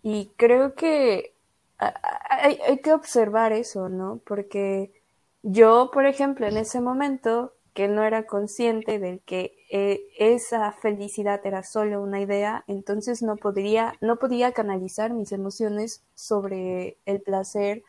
Y 0.03 0.31
creo 0.35 0.75
que 0.75 1.33
hay, 1.77 2.59
hay 2.67 2.79
que 2.79 2.91
observar 2.91 3.53
eso, 3.53 3.87
¿no? 3.87 4.19
Porque 4.25 4.98
yo, 5.43 5.89
por 5.93 6.05
ejemplo, 6.05 6.47
en 6.47 6.57
ese 6.57 6.81
momento 6.81 7.53
que 7.73 7.87
no 7.87 8.03
era 8.03 8.25
consciente 8.25 8.99
de 8.99 9.19
que 9.19 9.55
eh, 9.71 10.01
esa 10.17 10.71
felicidad 10.73 11.39
era 11.45 11.63
solo 11.63 12.01
una 12.01 12.19
idea, 12.19 12.63
entonces 12.67 13.21
no 13.21 13.37
podría, 13.37 13.93
no 14.01 14.17
podía 14.17 14.51
canalizar 14.51 15.13
mis 15.13 15.31
emociones 15.31 16.03
sobre 16.13 16.97
el 17.05 17.21
placer 17.21 17.83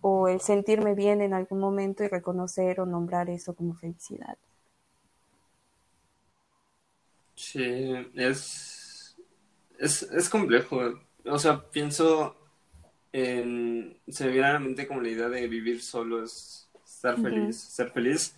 o 0.00 0.28
el 0.28 0.40
sentirme 0.40 0.94
bien 0.94 1.20
en 1.20 1.34
algún 1.34 1.58
momento 1.58 2.04
y 2.04 2.08
reconocer 2.08 2.80
o 2.80 2.86
nombrar 2.86 3.28
eso 3.28 3.54
como 3.54 3.74
felicidad. 3.74 4.38
Sí, 7.34 7.92
es, 8.14 9.16
es, 9.78 10.02
es 10.04 10.28
complejo. 10.28 10.80
O 11.26 11.38
sea, 11.38 11.68
pienso 11.70 12.36
en, 13.12 13.98
se 14.08 14.26
me 14.26 14.32
viene 14.32 14.46
a 14.46 14.52
la 14.54 14.58
mente 14.58 14.86
como 14.86 15.00
la 15.00 15.08
idea 15.08 15.28
de 15.28 15.46
vivir 15.48 15.82
solo 15.82 16.22
es 16.24 16.64
estar 17.04 17.20
feliz, 17.20 17.60
ser 17.60 17.90
feliz, 17.90 18.34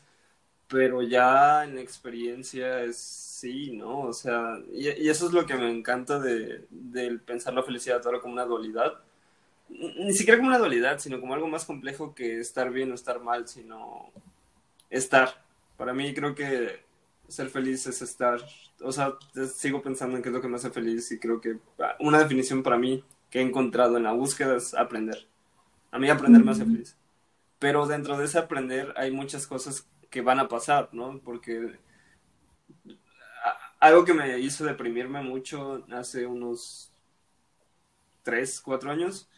pero 0.67 1.03
ya 1.03 1.65
en 1.65 1.79
experiencia 1.79 2.83
es 2.83 2.97
sí, 2.97 3.71
¿no? 3.73 4.01
O 4.01 4.13
sea, 4.13 4.59
y, 4.73 4.89
eso 5.09 5.27
es 5.27 5.33
lo 5.33 5.47
que 5.47 5.55
me 5.55 5.71
encanta 5.71 6.19
de, 6.19 6.65
del 6.71 7.21
pensar 7.21 7.55
la 7.55 7.63
felicidad 7.63 8.05
ahora 8.05 8.21
como 8.21 8.35
una 8.35 8.45
dualidad. 8.45 8.95
Ni 9.69 10.13
siquiera 10.13 10.39
como 10.39 10.49
una 10.49 10.59
dualidad, 10.59 10.99
sino 10.99 11.21
como 11.21 11.35
algo 11.35 11.49
más 11.49 11.65
complejo 11.65 12.15
que 12.15 12.41
estar 12.41 12.71
bien 12.71 12.91
o 12.91 12.95
estar 12.95 13.21
mal, 13.21 13.47
sino 13.47 14.11
estar. 14.91 15.43
Para 15.77 15.93
mí 15.93 16.13
creo 16.15 16.35
que 16.35 16.81
ser 17.29 17.49
feliz 17.51 17.87
es 17.87 18.03
estar, 18.03 18.41
o 18.81 18.93
sea, 18.93 19.15
sigo 19.55 19.83
pensando 19.83 20.17
en 20.17 20.23
qué 20.23 20.29
es 20.29 20.35
lo 20.35 20.41
que 20.41 20.49
me 20.49 20.57
hace 20.57 20.71
feliz 20.71 21.11
y 21.11 21.19
creo 21.19 21.41
que 21.41 21.59
ah, 21.81 21.97
una 21.99 22.21
definición 22.21 22.63
para 22.63 22.79
mí 22.79 23.03
que 23.31 23.41
he 23.41 23.43
encontrado 23.43 23.97
en 23.97 24.05
la 24.05 24.13
búsqueda 24.13 24.57
es 24.57 24.75
aprender. 24.75 25.27
A 25.91 25.99
mí 25.99 26.09
aprender 26.09 26.45
me 26.45 26.53
hace 26.53 26.65
feliz. 26.65 26.97
Pero 27.59 27.87
dentro 27.87 28.19
de 28.19 28.27
ese 28.27 28.39
aprender 28.39 28.93
hay 28.97 29.11
muchas 29.11 29.47
cosas 29.47 29.89
que 30.11 30.21
van 30.21 30.39
a 30.41 30.49
pasar, 30.49 30.91
¿no? 30.93 31.21
Porque 31.25 31.79
algo 33.81 34.05
que 34.05 34.15
me 34.15 34.39
hizo 34.39 34.65
deprimirme 34.65 35.23
mucho 35.23 35.85
hace 35.93 36.27
unos 36.27 36.93
tres, 38.23 38.61
cuatro 38.61 38.91
años 38.91 39.29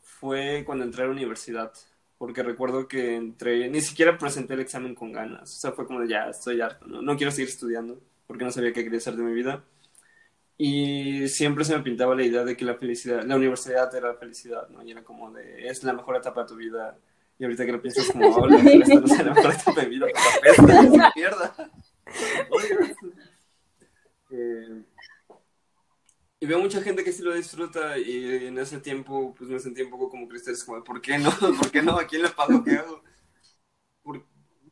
fue 0.00 0.62
cuando 0.66 0.84
entré 0.84 1.02
a 1.02 1.06
la 1.06 1.12
universidad. 1.12 1.72
Porque 2.18 2.42
recuerdo 2.42 2.88
que 2.88 3.16
entré, 3.16 3.68
ni 3.70 3.80
siquiera 3.80 4.18
presenté 4.18 4.54
el 4.54 4.60
examen 4.60 4.94
con 4.94 5.12
ganas. 5.12 5.56
O 5.56 5.60
sea, 5.60 5.72
fue 5.72 5.86
como 5.86 6.00
de 6.00 6.08
ya, 6.08 6.28
estoy 6.28 6.60
harto, 6.60 6.86
¿no? 6.86 7.02
no 7.02 7.16
quiero 7.16 7.30
seguir 7.32 7.48
estudiando 7.48 8.00
porque 8.26 8.44
no 8.44 8.52
sabía 8.52 8.72
qué 8.72 8.84
quería 8.84 8.98
hacer 8.98 9.16
de 9.16 9.22
mi 9.24 9.32
vida. 9.32 9.64
Y 10.58 11.28
siempre 11.28 11.64
se 11.64 11.76
me 11.76 11.82
pintaba 11.82 12.14
la 12.14 12.24
idea 12.24 12.44
de 12.44 12.56
que 12.56 12.64
la 12.64 12.74
felicidad, 12.76 13.24
la 13.24 13.36
universidad 13.36 13.94
era 13.94 14.08
la 14.08 14.18
felicidad, 14.18 14.68
¿no? 14.68 14.82
Y 14.84 14.90
era 14.90 15.04
como 15.04 15.30
de, 15.32 15.68
es 15.68 15.84
la 15.84 15.92
mejor 15.92 16.16
etapa 16.16 16.42
de 16.42 16.48
tu 16.48 16.56
vida. 16.56 16.98
Y 17.38 17.44
ahorita 17.44 17.64
que 17.64 17.72
lo 17.72 17.80
piensas 17.80 18.10
como, 18.10 18.26
ahora, 18.26 18.56
esta 18.56 18.94
no 18.94 19.06
es 19.06 19.18
la 19.18 19.34
mejor 19.34 19.74
de 19.74 19.86
vida, 19.86 20.06
la 20.06 20.40
pesta, 20.40 21.12
mierda. 21.14 21.54
Eh, 24.30 24.82
y 26.40 26.46
veo 26.46 26.58
mucha 26.60 26.82
gente 26.82 27.02
que 27.02 27.12
sí 27.12 27.22
lo 27.22 27.34
disfruta 27.34 27.98
y 27.98 28.46
en 28.46 28.58
ese 28.58 28.78
tiempo 28.78 29.34
pues 29.36 29.48
me 29.50 29.58
sentí 29.58 29.82
un 29.82 29.90
poco 29.90 30.10
como 30.10 30.28
Cristel, 30.28 30.54
como, 30.64 30.84
¿por 30.84 31.00
qué 31.00 31.18
no? 31.18 31.30
¿Por 31.58 31.70
qué 31.70 31.82
no? 31.82 31.98
¿A 31.98 32.06
quién 32.06 32.22
le 32.22 32.28
pago? 32.28 32.62
¿Qué 32.62 32.72
hago? 32.72 33.02
¿Por, 34.02 34.24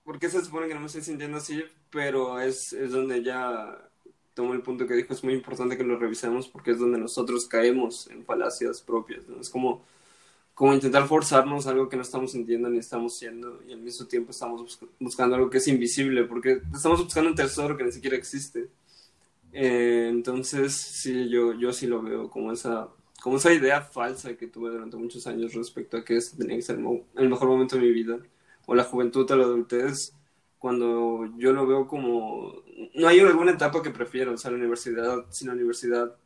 ¿Por, 0.05 0.19
qué 0.19 0.29
se 0.29 0.45
supone 0.45 0.69
que 0.69 0.75
no 0.75 0.81
me 0.81 0.87
estoy 0.87 1.03
sintiendo 1.03 1.39
así? 1.39 1.65
Pero 1.91 2.39
es, 2.39 2.73
es 2.73 2.93
donde 2.93 3.23
ya 3.23 3.91
tomo 4.35 4.53
el 4.53 4.63
punto 4.63 4.87
que 4.87 4.95
dijo, 4.95 5.13
es 5.13 5.25
muy 5.25 5.33
importante 5.33 5.77
que 5.77 5.83
lo 5.83 5.99
revisemos 5.99 6.47
porque 6.47 6.73
es 6.73 6.79
donde 6.79 6.99
nosotros 6.99 7.47
caemos 7.47 8.07
en 8.09 8.25
falacias 8.25 8.83
propias, 8.83 9.25
Es 9.41 9.51
como, 9.51 9.83
como 10.57 10.73
intentar 10.73 11.07
forzarnos 11.07 11.67
algo 11.67 11.91
que 11.91 11.97
no 11.97 12.03
estamos 12.03 12.33
sintiendo 12.33 12.71
ni 12.71 12.79
estamos 12.79 13.19
siendo 13.19 13.63
y 13.69 13.75
al 13.75 13.81
mismo 13.81 14.07
tiempo 14.07 14.31
estamos 14.31 14.81
buscando 14.99 15.37
algo 15.37 15.51
que 15.51 15.59
es 15.59 15.69
invisible 15.69 16.25
porque 16.25 16.63
estamos 16.75 17.05
buscando 17.05 17.29
un 17.29 17.37
tesoro 17.37 17.77
que 17.77 17.85
ni 17.85 17.93
siquiera 17.93 18.17
existe. 18.17 18.71
Eh, 19.53 20.07
entonces, 20.09 20.73
sí, 20.75 21.29
yo, 21.29 21.53
yo 21.53 21.75
sí 21.75 21.87
lo 21.87 22.01
veo 22.01 22.31
como 22.31 22.53
esa, 22.53 22.89
como 23.21 23.37
esa 23.37 23.53
idea 23.53 23.83
falsa 23.83 24.35
que 24.35 24.47
tuve 24.47 24.71
durante 24.71 24.97
muchos 24.97 25.27
años 25.27 25.53
respecto 25.53 25.99
a 25.99 26.05
que 26.07 26.17
este 26.17 26.39
tenía 26.39 26.57
que 26.57 26.63
ser 26.63 26.79
el 27.17 27.29
mejor 27.29 27.49
momento 27.49 27.77
de 27.77 27.83
mi 27.83 27.93
vida, 27.93 28.19
o 28.65 28.75
la 28.75 28.85
juventud 28.85 29.31
o 29.31 29.37
la 29.37 29.45
adultez, 29.45 30.15
cuando 30.59 31.31
yo 31.37 31.53
lo 31.53 31.67
veo 31.67 31.87
como... 31.87 32.63
No 32.95 33.09
hay 33.09 33.21
alguna 33.21 33.51
etapa 33.53 33.83
que 33.83 33.91
prefiero, 33.91 34.33
o 34.33 34.39
sea, 34.39 34.51
la 34.53 34.57
universidad, 34.57 35.27
sin 35.29 35.49
la 35.49 35.55
universidad 35.55 36.17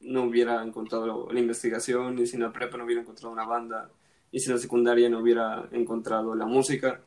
no 0.00 0.24
hubiera 0.24 0.62
encontrado 0.62 1.28
la 1.32 1.40
investigación, 1.40 2.18
y 2.18 2.26
sin 2.26 2.40
la 2.40 2.52
prepa 2.52 2.76
no 2.76 2.84
hubiera 2.84 3.02
encontrado 3.02 3.32
una 3.32 3.46
banda, 3.46 3.90
y 4.30 4.40
sin 4.40 4.52
la 4.54 4.58
secundaria 4.58 5.08
no 5.08 5.20
hubiera 5.20 5.68
encontrado 5.72 6.34
la 6.34 6.46
música. 6.46 7.00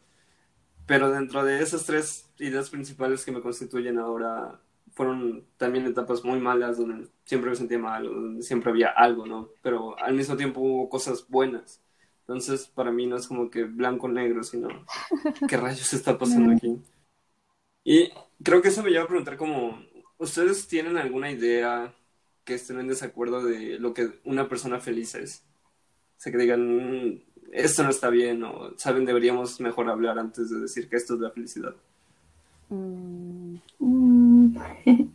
Pero 0.85 1.09
dentro 1.09 1.43
de 1.43 1.61
esas 1.61 1.85
tres 1.85 2.29
ideas 2.39 2.69
principales 2.69 3.23
que 3.25 3.31
me 3.31 3.41
constituyen 3.41 3.97
ahora, 3.99 4.59
fueron 4.93 5.45
también 5.57 5.85
etapas 5.85 6.23
muy 6.23 6.39
malas, 6.39 6.77
donde 6.77 7.07
siempre 7.23 7.49
me 7.49 7.55
sentía 7.55 7.79
mal, 7.79 8.03
donde 8.05 8.43
siempre 8.43 8.71
había 8.71 8.89
algo, 8.89 9.25
¿no? 9.25 9.49
Pero 9.61 9.97
al 9.99 10.13
mismo 10.13 10.35
tiempo 10.35 10.59
hubo 10.61 10.89
cosas 10.89 11.27
buenas. 11.29 11.81
Entonces, 12.21 12.67
para 12.67 12.91
mí 12.91 13.07
no 13.07 13.15
es 13.15 13.27
como 13.27 13.49
que 13.49 13.63
blanco-negro, 13.63 14.43
sino 14.43 14.67
qué 15.47 15.57
rayos 15.57 15.93
está 15.93 16.17
pasando 16.17 16.53
aquí. 16.53 16.81
Y 17.83 18.11
creo 18.43 18.61
que 18.61 18.69
eso 18.69 18.83
me 18.83 18.91
lleva 18.91 19.05
a 19.05 19.07
preguntar 19.07 19.37
como, 19.37 19.81
¿ustedes 20.17 20.67
tienen 20.67 20.97
alguna 20.97 21.31
idea 21.31 21.93
que 22.51 22.55
estén 22.55 22.79
en 22.81 22.89
desacuerdo 22.89 23.43
de 23.45 23.79
lo 23.79 23.93
que 23.93 24.19
una 24.25 24.49
persona 24.49 24.81
feliz 24.81 25.15
es? 25.15 25.43
O 26.17 26.21
sea, 26.21 26.33
que 26.33 26.37
digan, 26.37 27.13
mm, 27.13 27.21
esto 27.53 27.83
no 27.83 27.89
está 27.89 28.09
bien, 28.09 28.43
o 28.43 28.73
saben, 28.77 29.05
deberíamos 29.05 29.61
mejor 29.61 29.89
hablar 29.89 30.19
antes 30.19 30.49
de 30.49 30.59
decir 30.59 30.89
que 30.89 30.97
esto 30.97 31.13
es 31.13 31.21
la 31.21 31.31
felicidad. 31.31 31.73
Mm. 32.69 33.55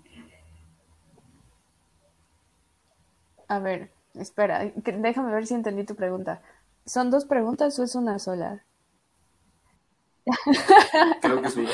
A 3.49 3.59
ver, 3.59 3.91
espera, 4.15 4.73
déjame 4.75 5.31
ver 5.33 5.47
si 5.47 5.53
entendí 5.53 5.85
tu 5.85 5.95
pregunta. 5.95 6.41
¿Son 6.87 7.11
dos 7.11 7.27
preguntas 7.27 7.79
o 7.79 7.85
es 7.85 7.95
una 7.95 8.19
sola? 8.19 8.65
Creo 11.21 11.43
que 11.43 11.49
es 11.49 11.57
una. 11.57 11.71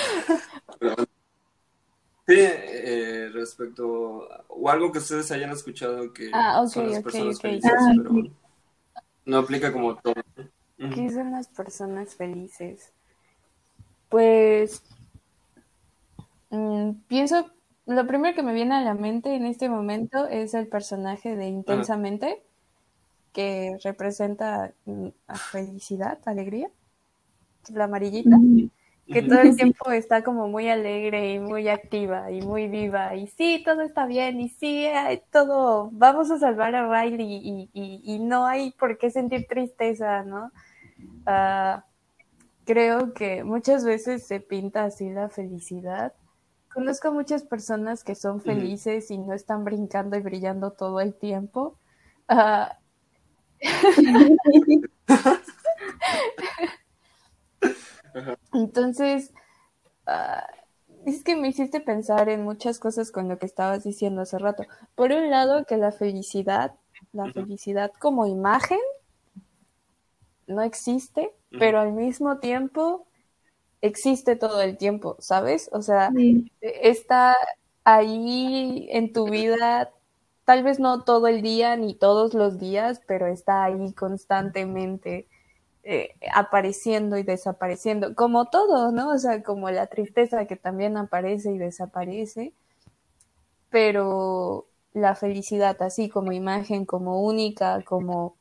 Sí, 2.26 2.36
eh, 2.38 3.30
respecto 3.32 4.28
o 4.48 4.70
algo 4.70 4.92
que 4.92 4.98
ustedes 4.98 5.30
hayan 5.32 5.50
escuchado 5.50 6.12
que 6.12 6.30
ah, 6.32 6.64
son 6.68 6.90
las 6.90 7.02
personas 7.02 7.40
felices, 7.40 7.72
ah, 7.74 7.92
pero 7.96 8.12
no 9.24 9.38
aplica 9.38 9.72
como 9.72 9.96
todo. 9.96 10.14
¿Qué 10.76 11.10
son 11.10 11.32
las 11.32 11.48
personas 11.48 12.14
felices? 12.14 12.92
Pues 14.08 14.82
mm, 16.50 16.90
pienso, 17.08 17.50
lo 17.86 18.06
primero 18.06 18.36
que 18.36 18.42
me 18.42 18.52
viene 18.52 18.76
a 18.76 18.82
la 18.82 18.94
mente 18.94 19.34
en 19.34 19.46
este 19.46 19.68
momento 19.68 20.28
es 20.28 20.54
el 20.54 20.68
personaje 20.68 21.34
de 21.34 21.46
Intensamente 21.46 22.42
que 23.32 23.78
representa 23.82 24.72
mm, 24.84 25.08
felicidad, 25.50 26.18
alegría, 26.24 26.68
la 27.72 27.84
amarillita, 27.84 28.36
que 29.06 29.22
todo 29.22 29.40
el 29.40 29.56
tiempo 29.56 29.90
está 29.90 30.22
como 30.22 30.48
muy 30.48 30.68
alegre 30.68 31.34
y 31.34 31.38
muy 31.38 31.68
activa 31.68 32.30
y 32.30 32.42
muy 32.42 32.68
viva 32.68 33.14
y 33.16 33.26
sí, 33.26 33.62
todo 33.64 33.82
está 33.82 34.06
bien 34.06 34.40
y 34.40 34.48
sí, 34.48 34.86
todo, 35.30 35.90
vamos 35.92 36.30
a 36.30 36.38
salvar 36.38 36.74
a 36.74 36.88
Riley 36.88 37.68
y, 37.72 38.18
no 38.20 38.46
hay 38.46 38.72
por 38.72 38.98
qué 38.98 39.10
sentir 39.10 39.46
tristeza, 39.48 40.22
¿no? 40.22 40.52
Ah, 41.26 41.84
creo 42.64 43.12
que 43.12 43.44
muchas 43.44 43.84
veces 43.84 44.26
se 44.26 44.40
pinta 44.40 44.84
así 44.84 45.10
la 45.10 45.28
felicidad. 45.28 46.14
Conozco 46.72 47.12
muchas 47.12 47.42
personas 47.42 48.02
que 48.02 48.14
son 48.14 48.40
felices 48.40 49.10
y 49.10 49.18
no 49.18 49.34
están 49.34 49.64
brincando 49.64 50.16
y 50.16 50.20
brillando 50.20 50.70
todo 50.70 51.00
el 51.00 51.14
tiempo. 51.14 51.76
Uh, 52.30 52.64
Entonces, 58.52 59.32
ah, 60.06 60.46
es 61.06 61.24
que 61.24 61.36
me 61.36 61.48
hiciste 61.48 61.80
pensar 61.80 62.28
en 62.28 62.44
muchas 62.44 62.78
cosas 62.78 63.10
con 63.10 63.28
lo 63.28 63.38
que 63.38 63.46
estabas 63.46 63.84
diciendo 63.84 64.22
hace 64.22 64.38
rato. 64.38 64.64
Por 64.94 65.12
un 65.12 65.30
lado, 65.30 65.64
que 65.64 65.76
la 65.76 65.92
felicidad, 65.92 66.74
la 67.12 67.32
felicidad 67.32 67.92
como 67.98 68.26
imagen, 68.26 68.78
no 70.46 70.62
existe, 70.62 71.30
pero 71.58 71.80
al 71.80 71.92
mismo 71.92 72.38
tiempo 72.38 73.06
existe 73.80 74.36
todo 74.36 74.60
el 74.60 74.76
tiempo, 74.76 75.16
¿sabes? 75.18 75.68
O 75.72 75.82
sea, 75.82 76.10
está 76.60 77.36
ahí 77.84 78.86
en 78.90 79.12
tu 79.12 79.28
vida 79.28 79.90
tal 80.44 80.62
vez 80.62 80.78
no 80.78 81.02
todo 81.02 81.28
el 81.28 81.42
día 81.42 81.76
ni 81.76 81.94
todos 81.94 82.34
los 82.34 82.58
días, 82.58 83.00
pero 83.06 83.26
está 83.26 83.64
ahí 83.64 83.92
constantemente 83.92 85.28
eh, 85.84 86.14
apareciendo 86.34 87.18
y 87.18 87.24
desapareciendo, 87.24 88.14
como 88.14 88.46
todo, 88.46 88.92
¿no? 88.92 89.10
O 89.10 89.18
sea, 89.18 89.42
como 89.42 89.70
la 89.70 89.88
tristeza 89.88 90.46
que 90.46 90.56
también 90.56 90.96
aparece 90.96 91.52
y 91.52 91.58
desaparece, 91.58 92.54
pero 93.70 94.66
la 94.92 95.14
felicidad 95.14 95.80
así 95.82 96.08
como 96.08 96.32
imagen, 96.32 96.84
como 96.84 97.22
única, 97.22 97.82
como, 97.82 98.36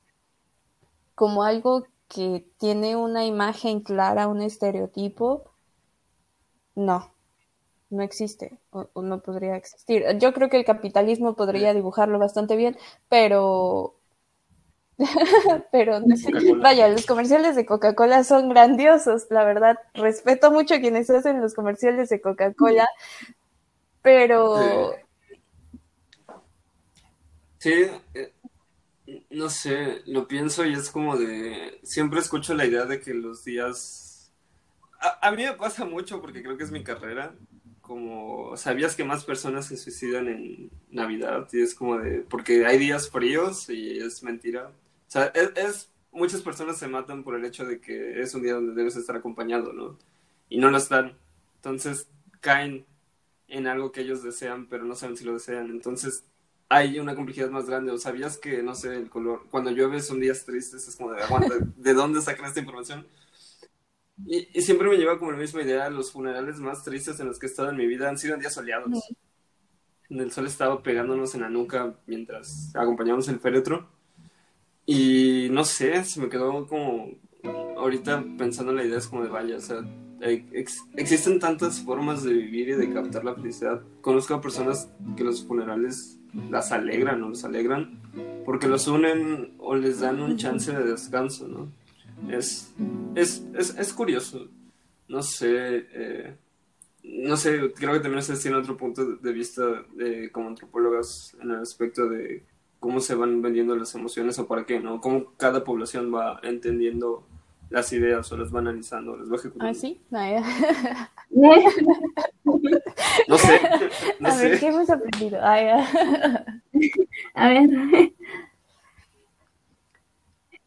como 1.15 1.43
algo 1.43 1.86
que 2.08 2.45
tiene 2.60 2.95
una 2.95 3.25
imagen 3.25 3.82
clara, 3.82 4.27
un 4.27 4.41
estereotipo, 4.41 5.45
no, 6.75 7.12
no 7.89 8.04
existe 8.04 8.60
o, 8.71 9.01
no 9.01 9.21
podría 9.21 9.56
existir. 9.56 10.04
Yo 10.19 10.34
creo 10.34 10.49
que 10.49 10.58
el 10.58 10.65
capitalismo 10.65 11.36
podría 11.36 11.73
dibujarlo 11.73 12.19
bastante 12.19 12.56
bien, 12.56 12.77
pero 13.10 13.95
pero 15.71 16.01
vaya, 16.58 16.88
los 16.88 17.06
comerciales 17.06 17.56
de 17.56 17.65
Coca-Cola 17.65 18.23
son 18.23 18.49
grandiosos, 18.49 19.27
la 19.30 19.43
verdad. 19.43 19.77
Respeto 19.93 20.51
mucho 20.51 20.75
a 20.75 20.80
quienes 20.80 21.10
hacen 21.10 21.41
los 21.41 21.54
comerciales 21.54 22.10
de 22.10 22.21
Coca-Cola, 22.21 22.88
pero 24.01 24.95
sí, 27.58 27.88
eh, 28.13 28.34
no 29.30 29.49
sé, 29.49 30.01
lo 30.06 30.27
pienso 30.27 30.65
y 30.65 30.73
es 30.73 30.89
como 30.89 31.17
de 31.17 31.80
siempre 31.84 32.19
escucho 32.19 32.54
la 32.54 32.65
idea 32.65 32.86
de 32.86 32.99
que 32.99 33.13
los 33.13 33.43
días 33.43 34.01
a, 35.21 35.32
mí 35.32 35.43
me 35.43 35.54
pasa 35.54 35.86
mucho 35.86 36.21
porque 36.21 36.43
creo 36.43 36.58
que 36.58 36.63
es 36.63 36.71
mi 36.71 36.84
carrera. 36.84 37.34
Como, 37.91 38.56
¿sabías 38.56 38.95
que 38.95 39.04
más 39.04 39.25
personas 39.25 39.65
se 39.65 39.75
suicidan 39.75 40.30
en 40.30 40.71
Navidad? 40.91 41.49
Y 41.51 41.60
es 41.60 41.75
como 41.75 41.97
de, 41.97 42.21
porque 42.21 42.65
hay 42.65 42.77
días 42.77 43.10
fríos 43.10 43.69
y 43.69 43.99
es 43.99 44.23
mentira. 44.23 44.69
O 44.69 45.12
sea, 45.12 45.25
es, 45.25 45.91
muchas 46.10 46.41
personas 46.41 46.77
se 46.77 46.88
matan 46.88 47.21
por 47.21 47.36
el 47.36 47.43
hecho 47.43 47.65
de 47.65 47.82
que 47.82 48.21
es 48.21 48.34
un 48.34 48.43
día 48.43 48.54
donde 48.54 48.75
debes 48.75 48.95
estar 48.95 49.17
acompañado, 49.17 49.73
¿no? 49.73 49.97
Y 50.47 50.58
no 50.60 50.71
lo 50.71 50.77
están. 50.77 51.17
Entonces 51.56 52.08
caen 52.39 52.86
en 53.49 53.67
algo 53.67 53.91
que 53.91 53.99
ellos 53.99 54.23
desean, 54.23 54.67
pero 54.69 54.86
no 54.86 54.95
saben 54.95 55.17
si 55.17 55.25
lo 55.25 55.34
desean. 55.34 55.69
Entonces 55.69 56.23
hay 56.69 56.97
una 56.97 57.13
complejidad 57.13 57.49
más 57.49 57.65
grande. 57.65 57.91
¿O 57.91 57.97
sabías 57.97 58.38
que, 58.38 58.63
no 58.63 58.73
sé, 58.73 58.95
el 58.95 59.10
color, 59.10 59.47
cuando 59.51 59.69
llueve 59.69 59.99
son 59.99 60.21
días 60.21 60.45
tristes? 60.45 60.88
Es 60.88 60.95
como 60.95 61.12
de, 61.12 61.23
aguanta, 61.23 61.56
¿de 61.75 61.93
dónde 61.93 62.21
sacan 62.21 62.45
esta 62.45 62.62
información? 62.62 63.06
Y, 64.25 64.62
siempre 64.62 64.89
me 64.89 64.97
lleva 64.97 65.17
como 65.17 65.31
la 65.31 65.38
misma 65.38 65.62
idea, 65.62 65.89
los 65.89 66.12
funerales 66.12 66.60
más 66.60 66.84
tristes 66.84 67.19
en 67.19 67.27
los 67.27 67.39
que 67.39 67.47
he 67.47 67.49
estado 67.49 67.69
en 67.69 67.77
mi 67.77 67.88
vida 67.88 68.10
han 68.10 68.17
sido 68.17 68.36
en 68.36 68.39
días 68.39 68.53
soleados. 68.53 69.10
El 70.10 70.31
sol 70.31 70.47
estaba 70.47 70.84
pegándonos 70.84 71.36
en 71.36 71.41
la 71.41 71.49
nuca 71.49 71.95
mientras 72.05 72.71
acompañamos 72.75 73.27
el 73.29 73.39
féretro. 73.39 73.88
Y 74.86 75.47
no 75.51 75.63
sé, 75.63 76.03
se 76.03 76.19
me 76.19 76.29
quedó 76.29 76.67
como 76.67 77.12
ahorita 77.77 78.23
pensando 78.38 78.71
en 78.71 78.77
la 78.77 78.86
idea 78.86 78.97
es 78.97 79.07
como 79.07 79.23
de 79.23 79.29
vaya, 79.29 79.57
o 79.57 79.62
sea, 79.62 79.84
existen 80.21 81.39
tantas 81.39 81.81
formas 81.81 82.23
de 82.23 82.34
vivir 82.34 82.69
y 82.69 82.73
de 82.73 82.93
captar 82.93 83.23
la 83.23 83.36
felicidad. 83.36 83.81
Conozco 84.01 84.36
a 84.36 84.41
personas 84.41 84.89
que 85.15 85.23
los 85.23 85.45
funerales 85.45 86.17
las 86.49 86.71
alegran 86.71 87.23
o 87.23 87.29
los 87.29 87.43
alegran 87.43 87.99
porque 88.45 88.67
los 88.67 88.88
unen 88.88 89.53
o 89.57 89.75
les 89.75 89.99
dan 89.99 90.21
un 90.21 90.38
chance 90.38 90.71
de 90.71 90.84
descanso, 90.84 91.47
¿no? 91.47 91.71
Es, 92.29 92.73
es, 93.15 93.43
es, 93.57 93.77
es 93.77 93.93
curioso. 93.93 94.47
No 95.07 95.21
sé, 95.21 95.86
eh, 95.93 96.36
no 97.03 97.36
sé, 97.36 97.73
creo 97.73 97.93
que 97.93 97.99
también 97.99 98.23
se 98.23 98.38
tiene 98.38 98.57
otro 98.57 98.77
punto 98.77 99.15
de 99.17 99.34
vista 99.34 99.63
de, 99.93 100.31
como 100.31 100.49
antropólogas 100.49 101.36
en 101.41 101.51
el 101.51 101.62
aspecto 101.62 102.07
de 102.07 102.43
cómo 102.79 102.99
se 102.99 103.15
van 103.15 103.41
vendiendo 103.41 103.75
las 103.75 103.93
emociones 103.95 104.39
o 104.39 104.47
para 104.47 104.65
qué, 104.65 104.79
¿no? 104.79 105.01
Cómo 105.01 105.34
cada 105.38 105.63
población 105.63 106.13
va 106.13 106.39
entendiendo 106.43 107.27
las 107.69 107.91
ideas 107.93 108.31
o 108.31 108.38
las 108.38 108.53
va 108.53 108.60
analizando, 108.60 109.15
las 109.15 109.31
va 109.31 109.36
ejecutando. 109.36 109.71
Ah, 109.71 109.73
sí, 109.73 110.01
no 113.27 113.38
sé. 113.38 113.62
No 114.19 114.27
a 114.27 114.31
sé. 114.31 114.49
ver, 114.49 114.60
¿qué 114.60 114.67
hemos 114.67 114.89
aprendido? 114.89 115.39
Ah, 115.41 115.88
a 117.36 117.49
ver. 117.49 117.69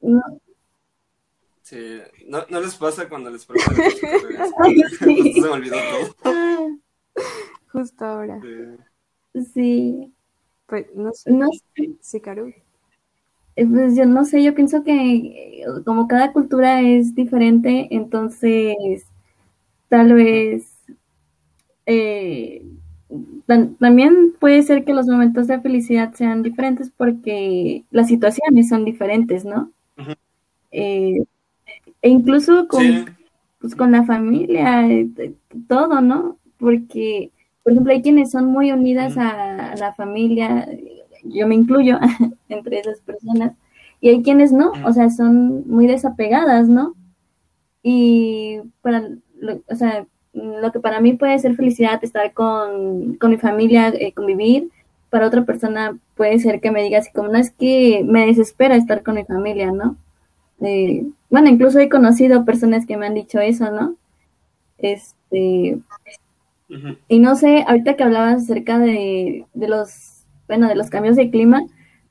No. 0.00 0.22
Sí, 1.64 1.98
no, 2.26 2.44
no 2.50 2.60
les 2.60 2.74
pasa 2.76 3.08
cuando 3.08 3.30
les 3.30 3.46
preguntan. 3.46 3.74
se 4.98 5.40
me 5.40 5.48
olvidó 5.48 5.76
todo. 6.22 6.78
Justo 7.72 8.04
ahora. 8.04 8.38
Sí. 9.54 10.12
Pues 10.66 10.86
no 10.94 11.10
sé. 11.14 11.32
No 11.32 11.48
sé. 11.50 11.90
Sí, 12.02 12.20
Caru. 12.20 12.52
Eh, 13.56 13.66
pues 13.66 13.96
yo 13.96 14.04
no 14.04 14.26
sé, 14.26 14.42
yo 14.42 14.54
pienso 14.54 14.84
que 14.84 14.92
eh, 14.92 15.64
como 15.86 16.06
cada 16.06 16.34
cultura 16.34 16.82
es 16.82 17.14
diferente, 17.14 17.88
entonces 17.90 19.06
tal 19.88 20.12
vez 20.12 20.76
eh, 21.86 22.66
también 23.78 24.34
puede 24.38 24.62
ser 24.64 24.84
que 24.84 24.92
los 24.92 25.06
momentos 25.06 25.46
de 25.46 25.60
felicidad 25.62 26.12
sean 26.14 26.42
diferentes 26.42 26.90
porque 26.90 27.84
las 27.90 28.08
situaciones 28.08 28.68
son 28.68 28.84
diferentes, 28.84 29.46
¿no? 29.46 29.72
E 32.04 32.10
incluso 32.10 32.68
con, 32.68 33.16
pues, 33.60 33.74
con 33.74 33.90
la 33.92 34.04
familia, 34.04 34.86
todo, 35.66 36.02
¿no? 36.02 36.36
Porque, 36.58 37.32
por 37.62 37.72
ejemplo, 37.72 37.94
hay 37.94 38.02
quienes 38.02 38.30
son 38.30 38.44
muy 38.44 38.70
unidas 38.70 39.16
a 39.16 39.74
la 39.76 39.94
familia, 39.94 40.68
yo 41.22 41.48
me 41.48 41.54
incluyo 41.54 41.98
entre 42.50 42.80
esas 42.80 43.00
personas, 43.00 43.52
y 44.02 44.10
hay 44.10 44.22
quienes 44.22 44.52
no, 44.52 44.72
o 44.84 44.92
sea, 44.92 45.08
son 45.08 45.66
muy 45.66 45.86
desapegadas, 45.86 46.68
¿no? 46.68 46.94
Y 47.82 48.58
para, 48.82 49.08
lo, 49.40 49.62
o 49.66 49.74
sea, 49.74 50.06
lo 50.34 50.72
que 50.72 50.80
para 50.80 51.00
mí 51.00 51.14
puede 51.14 51.38
ser 51.38 51.56
felicidad, 51.56 52.04
estar 52.04 52.34
con, 52.34 53.16
mi 53.18 53.38
familia, 53.38 53.88
eh, 53.88 54.12
convivir, 54.12 54.68
para 55.08 55.26
otra 55.26 55.46
persona 55.46 55.98
puede 56.16 56.38
ser 56.38 56.60
que 56.60 56.70
me 56.70 56.82
diga 56.82 56.98
así 56.98 57.10
como, 57.12 57.28
no 57.28 57.38
es 57.38 57.50
que 57.50 58.04
me 58.06 58.26
desespera 58.26 58.76
estar 58.76 59.02
con 59.02 59.14
mi 59.14 59.24
familia, 59.24 59.72
¿no? 59.72 59.96
Eh, 60.64 61.06
bueno, 61.30 61.48
incluso 61.48 61.78
he 61.78 61.88
conocido 61.88 62.44
personas 62.44 62.86
que 62.86 62.96
me 62.96 63.06
han 63.06 63.14
dicho 63.14 63.40
eso, 63.40 63.70
¿no? 63.70 63.96
Este, 64.78 65.78
y 67.08 67.18
no 67.18 67.36
sé, 67.36 67.64
ahorita 67.66 67.96
que 67.96 68.04
hablabas 68.04 68.44
acerca 68.44 68.78
de, 68.78 69.46
de 69.54 69.68
los 69.68 70.14
bueno, 70.48 70.68
de 70.68 70.74
los 70.74 70.90
cambios 70.90 71.16
de 71.16 71.30
clima. 71.30 71.64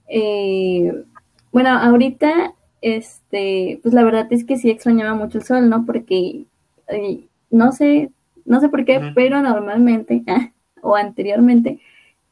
Eh, 0.07 1.03
bueno, 1.51 1.69
ahorita, 1.69 2.53
este, 2.81 3.79
pues 3.81 3.93
la 3.93 4.03
verdad 4.03 4.27
es 4.31 4.43
que 4.45 4.57
sí 4.57 4.69
extrañaba 4.69 5.13
mucho 5.13 5.37
el 5.37 5.43
sol, 5.43 5.69
¿no? 5.69 5.85
Porque 5.85 6.45
eh, 6.87 7.27
no 7.49 7.71
sé, 7.71 8.11
no 8.45 8.59
sé 8.59 8.69
por 8.69 8.85
qué, 8.85 9.11
pero 9.15 9.41
normalmente 9.41 10.23
o 10.81 10.95
anteriormente, 10.95 11.79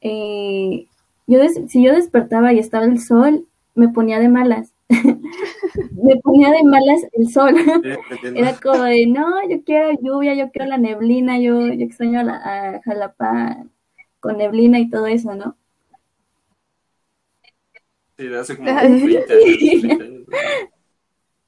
eh, 0.01 0.87
yo 1.27 1.39
si 1.67 1.83
yo 1.83 1.93
despertaba 1.93 2.51
y 2.53 2.59
estaba 2.59 2.85
el 2.85 2.99
sol, 2.99 3.45
me 3.75 3.89
ponía 3.89 4.19
de 4.19 4.29
malas. 4.29 4.73
me 6.03 6.15
ponía 6.17 6.51
de 6.51 6.63
malas 6.63 7.01
el 7.13 7.29
sol. 7.29 7.55
Era 8.35 8.55
como 8.57 8.83
de, 8.83 9.07
no, 9.07 9.47
yo 9.49 9.63
quiero 9.63 9.91
lluvia, 10.01 10.33
yo 10.33 10.51
quiero 10.51 10.67
la 10.67 10.77
neblina, 10.77 11.39
yo, 11.39 11.67
yo 11.67 11.85
extraño 11.85 12.19
a, 12.19 12.23
la, 12.23 12.35
a 12.35 12.81
Jalapa 12.81 13.65
con 14.19 14.37
neblina 14.37 14.79
y 14.79 14.89
todo 14.89 15.07
eso, 15.07 15.35
¿no? 15.35 15.57
Sí, 18.17 18.27
hace 18.33 18.57
como 18.57 18.73
20 18.75 19.33
años. 19.91 20.21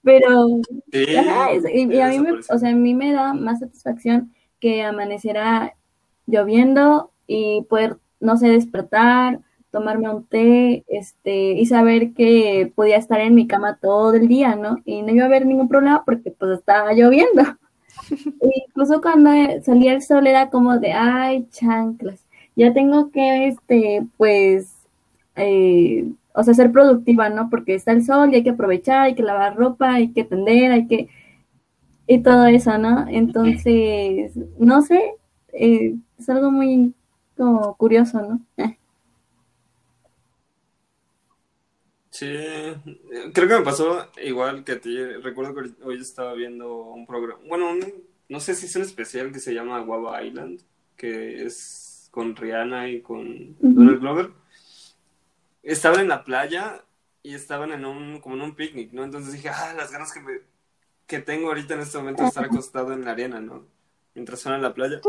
Pero, 0.01 0.61
y, 0.91 1.15
a 1.15 2.09
mí 2.09 2.19
me, 2.19 2.31
o 2.33 2.57
sea, 2.57 2.69
a 2.69 2.75
mí 2.75 2.93
me 2.93 3.13
da 3.13 3.33
más 3.33 3.59
satisfacción 3.59 4.33
que 4.59 4.83
amaneciera 4.83 5.75
lloviendo 6.25 7.11
y 7.25 7.61
poder, 7.69 7.97
no 8.19 8.35
sé, 8.35 8.49
despertar, 8.49 9.39
tomarme 9.73 10.07
un 10.07 10.23
té, 10.23 10.85
este, 10.87 11.53
y 11.53 11.65
saber 11.65 12.13
que 12.13 12.71
podía 12.75 12.97
estar 12.97 13.19
en 13.21 13.33
mi 13.33 13.47
cama 13.47 13.79
todo 13.81 14.13
el 14.13 14.27
día, 14.27 14.55
¿no? 14.55 14.77
Y 14.85 15.01
no 15.01 15.11
iba 15.11 15.23
a 15.23 15.25
haber 15.25 15.47
ningún 15.47 15.67
problema 15.67 16.03
porque 16.05 16.29
pues 16.31 16.59
estaba 16.59 16.93
lloviendo. 16.93 17.43
E 18.41 18.49
incluso 18.67 19.01
cuando 19.01 19.29
salía 19.63 19.93
el 19.93 20.01
sol 20.01 20.27
era 20.27 20.49
como 20.49 20.77
de, 20.77 20.91
ay, 20.93 21.47
chanclas, 21.51 22.25
ya 22.55 22.73
tengo 22.73 23.11
que, 23.11 23.47
este, 23.47 24.05
pues, 24.17 24.75
eh, 25.35 26.11
o 26.33 26.43
sea, 26.43 26.53
ser 26.53 26.71
productiva, 26.71 27.29
¿no? 27.29 27.49
Porque 27.49 27.75
está 27.75 27.93
el 27.93 28.03
sol 28.03 28.31
y 28.31 28.35
hay 28.37 28.43
que 28.43 28.51
aprovechar, 28.51 29.03
hay 29.03 29.15
que 29.15 29.23
lavar 29.23 29.55
ropa, 29.55 29.93
hay 29.93 30.09
que 30.11 30.23
tender, 30.25 30.71
hay 30.71 30.87
que... 30.87 31.09
y 32.07 32.19
todo 32.19 32.45
eso, 32.47 32.77
¿no? 32.77 33.05
Entonces, 33.07 34.33
no 34.59 34.81
sé, 34.81 35.13
eh, 35.53 35.95
es 36.19 36.29
algo 36.29 36.51
muy 36.51 36.93
como 37.37 37.75
curioso, 37.75 38.21
¿no? 38.21 38.41
Sí, 42.13 42.27
creo 43.33 43.47
que 43.47 43.57
me 43.57 43.61
pasó 43.61 44.07
igual 44.21 44.63
que 44.63 44.73
a 44.73 44.79
ti. 44.79 44.95
Recuerdo 45.03 45.55
que 45.55 45.83
hoy 45.83 45.99
estaba 45.99 46.33
viendo 46.33 46.71
un 46.83 47.07
programa, 47.07 47.41
bueno, 47.47 47.73
no 48.29 48.39
sé 48.39 48.53
si 48.53 48.67
es 48.67 48.75
un 48.75 48.83
especial 48.83 49.31
que 49.31 49.39
se 49.39 49.53
llama 49.53 49.79
Guava 49.79 50.23
Island, 50.23 50.61
que 50.95 51.43
es 51.43 52.07
con 52.11 52.35
Rihanna 52.35 52.89
y 52.89 53.01
con 53.01 53.55
Donald 53.59 53.99
Glover 53.99 54.43
estaban 55.63 56.01
en 56.01 56.09
la 56.09 56.23
playa 56.23 56.83
y 57.23 57.33
estaban 57.33 57.71
en 57.71 57.85
un, 57.85 58.19
como 58.19 58.35
en 58.35 58.41
un 58.41 58.55
picnic, 58.55 58.91
¿no? 58.91 59.03
Entonces 59.03 59.33
dije, 59.33 59.49
ah, 59.49 59.73
las 59.75 59.91
ganas 59.91 60.13
que, 60.13 60.19
me, 60.19 60.33
que 61.07 61.19
tengo 61.19 61.47
ahorita 61.47 61.73
en 61.73 61.79
este 61.79 61.97
momento 61.97 62.23
de 62.23 62.27
estar 62.29 62.45
acostado 62.45 62.93
en 62.93 63.05
la 63.05 63.11
arena, 63.11 63.39
¿no? 63.39 63.65
Mientras 64.13 64.41
suena 64.41 64.57
en 64.57 64.63
la 64.63 64.73
playa. 64.73 65.01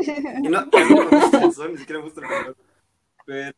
Y 0.43 0.49
no, 0.49 0.65
no 0.65 1.11
me 1.11 1.19
gusta 1.19 1.45
el 1.45 1.53
sol, 1.53 1.73
ni 1.73 1.79
siquiera 1.79 2.01
me 2.01 2.07
gusta 2.07 2.21
el. 2.21 2.55
Pero 3.27 3.55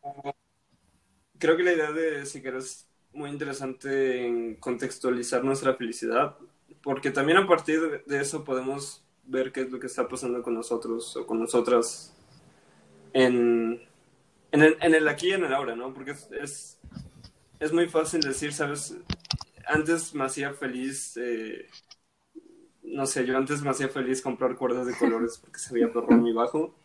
creo 1.37 1.55
que 1.55 1.63
la 1.63 1.73
idea 1.73 1.91
de 1.91 2.25
Siquero 2.25 2.57
es 2.57 2.86
muy 3.17 3.29
interesante 3.29 4.25
en 4.25 4.55
contextualizar 4.55 5.43
nuestra 5.43 5.73
felicidad, 5.73 6.37
porque 6.81 7.11
también 7.11 7.37
a 7.39 7.47
partir 7.47 8.03
de 8.05 8.21
eso 8.21 8.43
podemos 8.43 9.03
ver 9.23 9.51
qué 9.51 9.61
es 9.61 9.71
lo 9.71 9.79
que 9.79 9.87
está 9.87 10.07
pasando 10.07 10.41
con 10.41 10.53
nosotros 10.53 11.17
o 11.17 11.25
con 11.25 11.39
nosotras 11.39 12.15
en, 13.13 13.81
en, 14.51 14.61
el, 14.93 15.07
aquí 15.07 15.29
y 15.29 15.33
en 15.33 15.43
el 15.43 15.53
ahora, 15.53 15.75
¿no? 15.75 15.93
Porque 15.93 16.11
es 16.11 16.77
es 17.59 17.73
muy 17.73 17.87
fácil 17.87 18.21
decir, 18.21 18.53
¿sabes? 18.53 18.95
Antes 19.65 20.13
me 20.13 20.23
hacía 20.25 20.53
feliz, 20.53 21.17
eh, 21.17 21.67
no 22.83 23.05
sé, 23.05 23.25
yo 23.25 23.37
antes 23.37 23.61
me 23.61 23.69
hacía 23.69 23.89
feliz 23.89 24.21
comprar 24.21 24.55
cuerdas 24.55 24.87
de 24.87 24.97
colores 24.97 25.39
porque 25.39 25.59
se 25.59 25.73
veía 25.73 25.91
perro 25.91 26.11
muy 26.11 26.33
bajo. 26.33 26.75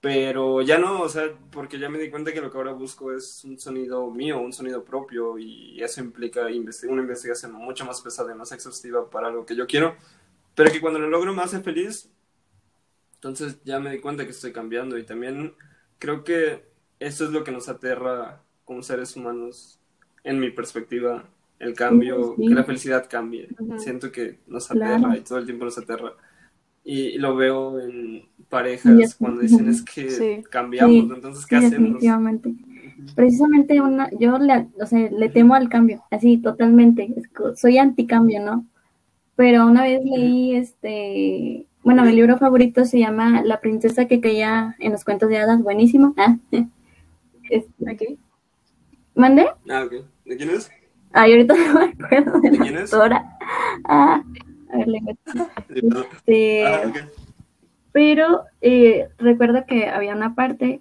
Pero 0.00 0.62
ya 0.62 0.78
no, 0.78 1.02
o 1.02 1.08
sea, 1.10 1.24
porque 1.52 1.78
ya 1.78 1.90
me 1.90 1.98
di 1.98 2.08
cuenta 2.10 2.32
que 2.32 2.40
lo 2.40 2.50
que 2.50 2.56
ahora 2.56 2.72
busco 2.72 3.12
es 3.12 3.44
un 3.44 3.58
sonido 3.58 4.10
mío, 4.10 4.40
un 4.40 4.52
sonido 4.52 4.82
propio, 4.82 5.38
y 5.38 5.82
eso 5.82 6.00
implica 6.00 6.46
una 6.88 7.02
investigación 7.02 7.52
mucho 7.52 7.84
más 7.84 8.00
pesada 8.00 8.32
y 8.32 8.34
más 8.34 8.50
exhaustiva 8.52 9.10
para 9.10 9.28
algo 9.28 9.44
que 9.44 9.56
yo 9.56 9.66
quiero. 9.66 9.94
pero 10.54 10.70
que 10.72 10.80
cuando 10.80 10.98
lo 10.98 11.08
logro 11.08 11.34
me 11.34 11.42
hace 11.42 11.60
feliz, 11.60 12.10
entonces 13.14 13.58
ya 13.64 13.78
me 13.80 13.90
di 13.90 14.00
cuenta 14.00 14.24
que 14.24 14.30
estoy 14.30 14.52
cambiando 14.52 14.96
y 14.98 15.04
también 15.04 15.54
creo 15.98 16.24
que 16.24 16.64
eso 16.98 17.24
es 17.24 17.30
lo 17.30 17.44
que 17.44 17.52
nos 17.52 17.68
aterra 17.68 18.42
como 18.64 18.82
seres 18.82 19.16
humanos, 19.16 19.78
en 20.24 20.38
mi 20.40 20.50
perspectiva, 20.50 21.24
el 21.58 21.74
cambio, 21.74 22.36
que 22.36 22.54
la 22.54 22.64
felicidad 22.64 23.08
cambie. 23.10 23.48
Siento 23.78 24.10
que 24.12 24.38
nos 24.46 24.70
aterra 24.70 25.16
y 25.16 25.20
todo 25.20 25.38
el 25.38 25.46
tiempo 25.46 25.64
nos 25.66 25.76
aterra. 25.78 26.14
Y, 26.84 27.18
lo 27.18 27.36
veo 27.36 27.78
en 27.80 28.24
parejas 28.48 29.14
cuando 29.14 29.40
dicen 29.42 29.68
es 29.68 29.82
que 29.82 30.42
cambiamos, 30.50 31.16
entonces 31.16 31.46
¿qué 31.46 31.56
hacemos? 31.56 31.72
Definitivamente. 31.72 32.54
Precisamente 33.14 33.80
una, 33.80 34.10
yo 34.18 34.38
le, 34.38 34.68
o 34.80 34.86
sea, 34.86 35.10
le 35.10 35.28
temo 35.28 35.54
al 35.54 35.68
cambio, 35.68 36.02
así 36.10 36.38
totalmente. 36.38 37.14
Soy 37.56 37.78
anticambio, 37.78 38.44
¿no? 38.44 38.66
Pero 39.36 39.66
una 39.66 39.84
vez 39.84 40.04
leí 40.04 40.54
este 40.54 41.66
bueno, 41.82 42.04
mi 42.04 42.12
libro 42.12 42.36
favorito 42.36 42.84
se 42.84 42.98
llama 42.98 43.42
La 43.42 43.60
princesa 43.60 44.06
que 44.06 44.20
caía 44.20 44.76
en 44.80 44.92
los 44.92 45.04
cuentos 45.04 45.28
de 45.28 45.38
hadas, 45.38 45.62
buenísimo. 45.62 46.14
Ah, 47.52 47.56
este, 47.56 48.18
¿Mande? 49.16 49.48
Ah, 49.68 49.82
ok. 49.84 50.04
¿De 50.24 50.36
quién 50.36 50.50
es? 50.50 50.70
Ay, 51.10 51.32
ahorita 51.32 51.54
no 51.74 51.80
me 51.80 51.84
acuerdo 51.86 52.40
de, 52.40 52.50
¿De 52.50 52.58
quién 52.58 52.76
es? 52.76 52.94
Ah, 53.84 54.22
a 54.72 54.76
ver, 54.78 54.88
le 54.88 54.98
este, 54.98 56.66
ah, 56.66 56.82
okay. 56.88 57.02
Pero 57.92 58.44
eh, 58.60 59.08
recuerdo 59.18 59.64
que 59.66 59.88
había 59.88 60.14
una 60.14 60.34
parte, 60.34 60.80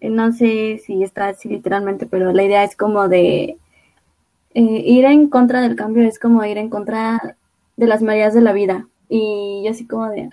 eh, 0.00 0.10
no 0.10 0.32
sé 0.32 0.80
si 0.84 1.02
está 1.02 1.28
así 1.28 1.48
literalmente, 1.48 2.06
pero 2.06 2.32
la 2.32 2.44
idea 2.44 2.64
es 2.64 2.76
como 2.76 3.08
de 3.08 3.58
eh, 4.54 4.82
ir 4.84 5.04
en 5.04 5.28
contra 5.28 5.60
del 5.60 5.76
cambio, 5.76 6.06
es 6.06 6.18
como 6.18 6.44
ir 6.44 6.58
en 6.58 6.70
contra 6.70 7.36
de 7.76 7.86
las 7.86 8.02
mareas 8.02 8.34
de 8.34 8.40
la 8.40 8.52
vida. 8.52 8.86
Y 9.08 9.66
así 9.68 9.86
como 9.86 10.08
de, 10.10 10.28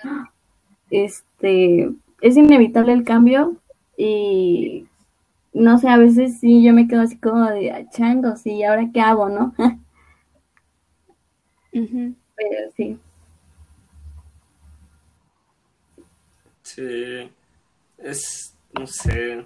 este, 0.92 1.90
es 2.22 2.38
inevitable 2.38 2.94
el 2.94 3.04
cambio 3.04 3.56
y 3.98 4.86
no 5.54 5.80
sé, 5.80 5.88
a 5.88 5.98
veces 5.98 6.40
sí 6.40 6.64
yo 6.64 6.74
me 6.74 6.88
quedo 6.88 7.02
así 7.02 7.18
como 7.18 7.46
de 7.46 7.72
ah, 7.72 7.90
changos 7.90 8.46
y 8.46 8.64
ahora 8.64 8.90
qué 8.94 9.00
hago, 9.02 9.30
¿no? 9.30 9.54
Pero 12.36 12.72
sí. 12.76 13.00
Sí, 16.64 17.32
es, 17.98 18.54
no 18.74 18.88
sé, 18.88 19.46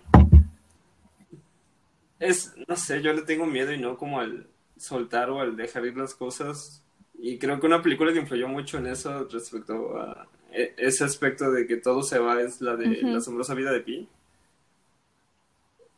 es, 2.19 2.53
no 2.67 2.75
sé, 2.75 3.01
yo 3.01 3.13
le 3.13 3.21
tengo 3.21 3.45
miedo 3.45 3.73
y 3.73 3.77
no 3.77 3.97
como 3.97 4.19
al 4.19 4.47
soltar 4.77 5.29
o 5.29 5.39
al 5.41 5.55
dejar 5.55 5.85
ir 5.85 5.97
las 5.97 6.13
cosas 6.13 6.81
y 7.21 7.37
creo 7.37 7.59
que 7.59 7.67
una 7.67 7.81
película 7.81 8.13
que 8.13 8.19
influyó 8.19 8.47
mucho 8.47 8.77
en 8.77 8.87
eso 8.87 9.27
respecto 9.29 9.97
a 9.97 10.27
e, 10.51 10.73
ese 10.77 11.03
aspecto 11.03 11.51
de 11.51 11.67
que 11.67 11.77
todo 11.77 12.01
se 12.01 12.19
va 12.19 12.41
es 12.41 12.61
la 12.61 12.75
de 12.75 13.01
La 13.03 13.17
asombrosa 13.17 13.53
vida 13.53 13.71
de 13.71 13.81
Pi. 13.81 14.07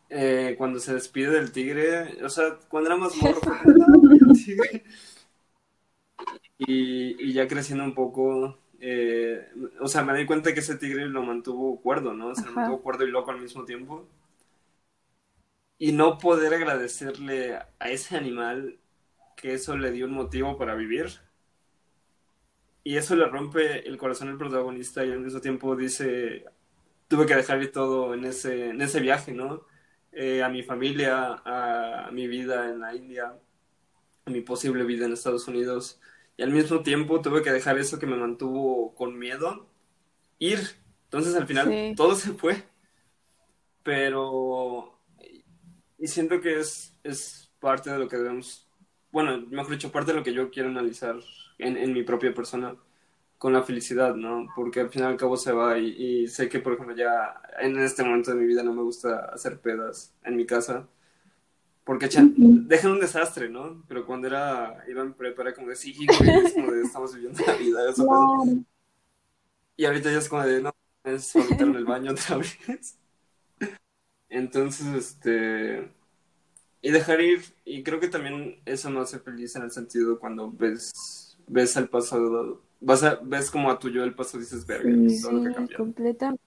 Eh, 0.10 0.56
cuando 0.58 0.80
se 0.80 0.94
despide 0.94 1.32
del 1.32 1.52
tigre, 1.52 2.22
o 2.24 2.30
sea, 2.30 2.58
cuando 2.68 2.90
era 2.90 2.98
más 2.98 3.16
morro, 3.16 3.40
y, 6.68 7.30
y 7.30 7.34
ya 7.34 7.48
creciendo 7.48 7.84
un 7.84 7.94
poco, 7.96 8.58
eh, 8.80 9.48
o 9.80 9.88
sea, 9.88 10.04
me 10.04 10.18
di 10.18 10.26
cuenta 10.26 10.54
que 10.54 10.60
ese 10.62 10.78
tigre 10.78 11.08
lo 11.08 11.24
mantuvo 11.24 11.82
cuerdo, 11.82 12.14
¿no? 12.14 12.36
Se 12.36 12.46
lo 12.46 12.54
mantuvo 12.54 12.82
cuerdo 12.82 13.06
y 13.06 13.12
loco 13.12 13.32
al 13.32 13.42
mismo 13.42 13.66
tiempo. 13.66 14.08
Y 15.78 15.92
no 15.94 16.18
poder 16.18 16.54
agradecerle 16.54 17.56
a 17.56 17.90
ese 17.90 18.16
animal 18.16 18.80
que 19.36 19.54
eso 19.54 19.76
le 19.78 19.92
dio 19.92 20.06
un 20.06 20.14
motivo 20.14 20.58
para 20.58 20.76
vivir. 20.76 21.08
Y 22.84 22.98
eso 22.98 23.16
le 23.16 23.28
rompe 23.28 23.88
el 23.88 23.98
corazón 23.98 24.30
al 24.30 24.38
protagonista 24.38 25.06
y 25.06 25.12
al 25.12 25.20
mismo 25.20 25.42
tiempo 25.42 25.76
dice, 25.76 26.46
tuve 27.08 27.26
que 27.26 27.36
dejar 27.36 27.66
todo 27.68 28.14
en 28.14 28.26
ese, 28.26 28.70
en 28.70 28.82
ese 28.82 29.00
viaje, 29.00 29.34
¿no? 29.34 29.66
Eh, 30.12 30.44
a 30.44 30.50
mi 30.50 30.64
familia, 30.64 31.42
a, 31.46 32.10
mi 32.12 32.28
vida 32.28 32.70
en 32.70 32.80
la 32.82 32.96
India, 32.96 33.34
a 34.26 34.30
mi 34.30 34.42
posible 34.42 34.84
vida 34.84 35.06
en 35.06 35.14
Estados 35.14 35.48
Unidos. 35.48 36.00
Y 36.38 36.44
al 36.44 36.52
mismo 36.52 36.82
tiempo 36.82 37.22
tuve 37.22 37.42
que 37.42 37.52
dejar 37.52 37.78
eso 37.78 38.00
que 38.00 38.08
me 38.08 38.18
mantuvo 38.18 38.96
con 38.96 39.18
miedo, 39.18 39.68
ir. 40.40 40.60
Entonces 41.06 41.36
al 41.36 41.48
final 41.48 41.94
todo 41.96 42.16
se 42.16 42.34
fue. 42.34 42.64
Pero... 43.84 44.98
Y 45.98 46.08
siento 46.08 46.42
que 46.42 46.60
es, 46.60 46.98
es 47.04 47.52
parte 47.60 47.92
de 47.92 48.00
lo 48.00 48.08
que 48.08 48.18
debemos 48.18 48.72
bueno, 49.12 49.46
mejor 49.50 49.74
dicho, 49.74 49.92
parte 49.92 50.12
de 50.12 50.18
lo 50.18 50.24
que 50.24 50.34
yo 50.34 50.50
quiero 50.50 50.70
analizar 50.70 51.16
en, 51.58 51.78
en 51.78 51.94
mi 51.94 52.04
propia 52.04 52.34
persona 52.34 52.76
con 53.38 53.54
la 53.54 53.64
felicidad, 53.64 54.16
¿no? 54.16 54.48
Porque 54.56 54.82
al 54.82 54.90
final 54.90 55.10
y 55.10 55.12
al 55.14 55.18
cabo 55.18 55.36
se 55.36 55.52
va 55.52 55.78
y, 55.78 56.28
sé 56.28 56.48
que, 56.48 56.60
por 56.60 56.74
ejemplo, 56.74 56.96
ya 56.96 57.42
en 57.60 57.78
este 57.80 58.04
momento 58.04 58.32
de 58.32 58.38
mi 58.38 58.46
vida 58.46 58.64
no 58.64 58.74
me 58.74 58.84
gusta 58.84 59.26
hacer 59.34 59.60
pedas 59.60 60.14
en 60.24 60.36
mi 60.38 60.46
casa. 60.46 60.88
Porque 61.84 62.08
dejan 62.08 62.92
un 62.92 63.00
desastre, 63.00 63.50
¿no? 63.50 63.84
Pero 63.88 64.06
cuando 64.06 64.28
era, 64.28 64.84
iba 64.88 65.02
en 65.02 65.14
prepa 65.14 65.42
era 65.42 65.54
como 65.54 65.68
de, 65.68 65.76
sí, 65.76 65.96
como 66.56 66.72
de, 66.72 66.82
estamos 66.82 67.14
viviendo 67.14 67.44
la 67.46 67.56
vida. 67.56 67.90
Eso 67.90 68.66
Y 69.76 69.86
ahorita 69.86 70.12
ya 70.12 70.20
es 70.20 70.30
como 70.30 70.44
de, 70.44 70.62
no, 70.62 70.76
es 71.04 71.36
en 71.36 71.76
el 71.76 71.86
baño 71.86 72.12
otra 72.12 72.38
vez. 72.38 72.98
Entonces, 74.30 74.88
este 74.96 75.92
y 76.82 76.92
dejar 76.92 77.22
ir, 77.22 77.42
y 77.64 77.84
creo 77.84 78.00
que 78.00 78.08
también 78.08 78.60
eso 78.66 78.90
me 78.90 79.00
hace 79.00 79.20
feliz 79.20 79.56
en 79.56 79.64
el 79.64 79.72
sentido 79.72 80.20
cuando 80.20 80.52
ves, 80.52 81.38
ves 81.48 81.78
al 81.78 81.90
pasado, 81.90 82.64
vas 82.80 83.04
a, 83.04 83.16
ves 83.22 83.52
como 83.52 83.70
a 83.70 83.78
tu 83.78 83.90
yo 83.90 84.02
del 84.02 84.16
pasado 84.16 84.40
dices, 84.40 84.66
verga, 84.66 84.92
sí, 85.10 85.22
todo 85.22 85.32
lo 85.34 85.68
que 85.68 85.76
completamente. 85.76 86.42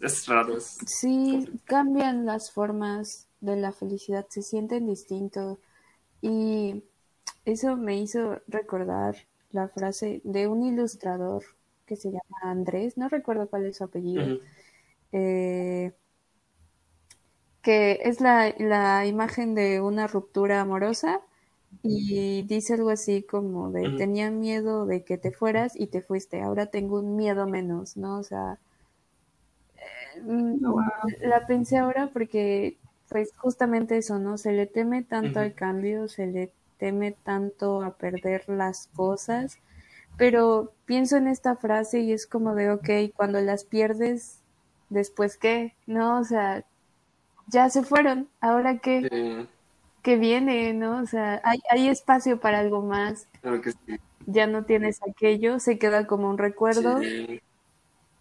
es 0.00 0.26
raro. 0.28 0.58
sí, 0.60 1.48
cambian 1.64 2.24
las 2.24 2.52
formas 2.52 3.26
de 3.42 3.56
la 3.58 3.72
felicidad, 3.72 4.26
se 4.30 4.42
sienten 4.42 4.86
distintos. 4.88 5.58
Y 6.22 6.84
eso 7.44 7.76
me 7.76 7.98
hizo 8.00 8.40
recordar 8.48 9.16
la 9.52 9.68
frase 9.68 10.22
de 10.24 10.48
un 10.48 10.64
ilustrador 10.64 11.44
que 11.86 11.96
se 11.96 12.10
llama 12.10 12.38
Andrés, 12.42 12.98
no 12.98 13.08
recuerdo 13.08 13.48
cuál 13.48 13.66
es 13.66 13.78
su 13.78 13.84
apellido, 13.84 14.32
eh, 15.12 15.92
que 17.62 18.00
es 18.04 18.20
la, 18.20 18.54
la 18.58 19.06
imagen 19.06 19.54
de 19.54 19.80
una 19.80 20.06
ruptura 20.06 20.60
amorosa 20.60 21.20
y 21.82 22.42
dice 22.44 22.74
algo 22.74 22.90
así 22.90 23.22
como 23.24 23.70
de 23.70 23.90
tenía 23.90 24.30
miedo 24.30 24.86
de 24.86 25.04
que 25.04 25.18
te 25.18 25.32
fueras 25.32 25.74
y 25.76 25.88
te 25.88 26.02
fuiste, 26.02 26.42
ahora 26.42 26.66
tengo 26.66 27.00
un 27.00 27.16
miedo 27.16 27.46
menos, 27.48 27.96
¿no? 27.96 28.18
O 28.18 28.24
sea, 28.24 28.58
eh, 29.76 30.22
la 31.20 31.46
pensé 31.46 31.78
ahora 31.78 32.10
porque 32.12 32.78
pues 33.12 33.32
justamente 33.36 33.98
eso, 33.98 34.18
¿no? 34.18 34.38
Se 34.38 34.52
le 34.52 34.66
teme 34.66 35.02
tanto 35.02 35.38
al 35.38 35.54
cambio, 35.54 36.08
se 36.08 36.26
le 36.26 36.50
teme 36.78 37.12
tanto 37.12 37.82
a 37.82 37.94
perder 37.94 38.48
las 38.48 38.88
cosas, 38.96 39.58
pero 40.16 40.72
pienso 40.86 41.16
en 41.16 41.28
esta 41.28 41.54
frase 41.56 42.00
y 42.00 42.12
es 42.12 42.26
como 42.26 42.54
de, 42.54 42.70
ok, 42.70 43.14
cuando 43.14 43.40
las 43.40 43.64
pierdes, 43.64 44.40
después 44.88 45.36
qué, 45.36 45.74
¿no? 45.86 46.18
O 46.18 46.24
sea, 46.24 46.64
ya 47.48 47.68
se 47.68 47.82
fueron, 47.82 48.28
ahora 48.40 48.78
que, 48.78 49.46
viene, 50.04 50.72
¿no? 50.72 51.02
O 51.02 51.06
sea, 51.06 51.40
hay, 51.44 51.60
hay 51.70 51.88
espacio 51.88 52.40
para 52.40 52.60
algo 52.60 52.82
más. 52.82 53.28
Ya 54.26 54.46
no 54.46 54.64
tienes 54.64 55.00
aquello, 55.08 55.60
se 55.60 55.78
queda 55.78 56.06
como 56.06 56.30
un 56.30 56.38
recuerdo. 56.38 57.00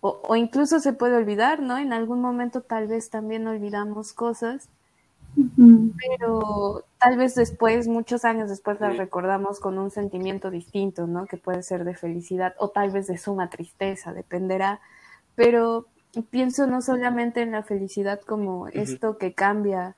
O, 0.02 0.20
o, 0.24 0.36
incluso 0.36 0.80
se 0.80 0.94
puede 0.94 1.16
olvidar, 1.16 1.62
¿no? 1.62 1.78
En 1.78 1.94
algún 1.94 2.22
momento 2.22 2.62
tal 2.62 2.88
vez 2.88 3.10
también 3.10 3.48
olvidamos 3.48 4.14
cosas, 4.14 4.68
pero 5.98 6.84
tal 7.00 7.18
vez 7.18 7.36
después, 7.36 7.88
muchos 7.88 8.26
años 8.26 8.50
después, 8.50 8.80
las 8.80 8.98
recordamos 8.98 9.60
con 9.60 9.78
un 9.78 9.90
sentimiento 9.90 10.52
distinto, 10.52 11.08
¿no? 11.08 11.26
Que 11.26 11.38
puede 11.38 11.64
ser 11.64 11.84
de 11.84 11.96
felicidad 11.96 12.54
o 12.58 12.70
tal 12.70 12.92
vez 12.92 13.08
de 13.08 13.18
suma 13.18 13.50
tristeza, 13.50 14.14
dependerá. 14.14 14.82
Pero 15.36 15.88
pienso 16.30 16.68
no 16.68 16.82
solamente 16.82 17.42
en 17.42 17.52
la 17.52 17.64
felicidad 17.64 18.20
como 18.22 18.68
esto 18.68 19.18
que 19.18 19.34
cambia, 19.34 19.96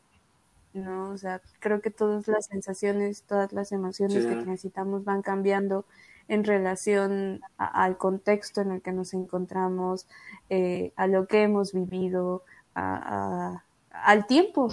¿no? 0.73 1.09
O 1.09 1.17
sea, 1.17 1.41
creo 1.59 1.81
que 1.81 1.89
todas 1.89 2.27
las 2.27 2.45
sensaciones, 2.47 3.23
todas 3.23 3.53
las 3.53 3.71
emociones 3.71 4.25
que 4.25 4.35
necesitamos 4.35 5.03
van 5.03 5.21
cambiando 5.21 5.85
en 6.27 6.43
relación 6.43 7.41
al 7.57 7.97
contexto 7.97 8.61
en 8.61 8.71
el 8.71 8.81
que 8.81 8.91
nos 8.91 9.13
encontramos, 9.13 10.07
eh, 10.49 10.93
a 10.95 11.07
lo 11.07 11.27
que 11.27 11.43
hemos 11.43 11.73
vivido, 11.73 12.43
a, 12.75 13.63
al 13.91 14.25
tiempo. 14.25 14.69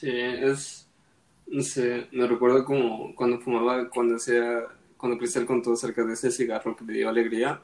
Sí, 0.00 0.08
es, 0.10 0.88
no 1.46 1.62
sé, 1.62 2.08
me 2.12 2.26
recuerdo 2.26 2.64
como 2.64 3.14
cuando 3.14 3.38
fumaba, 3.38 3.90
cuando 3.90 4.16
hacía, 4.16 4.62
cuando 4.96 5.18
Cristel 5.18 5.44
contó 5.44 5.74
acerca 5.74 6.02
de 6.04 6.14
ese 6.14 6.30
cigarro 6.30 6.74
que 6.74 6.84
le 6.84 6.94
dio 6.94 7.10
alegría, 7.10 7.60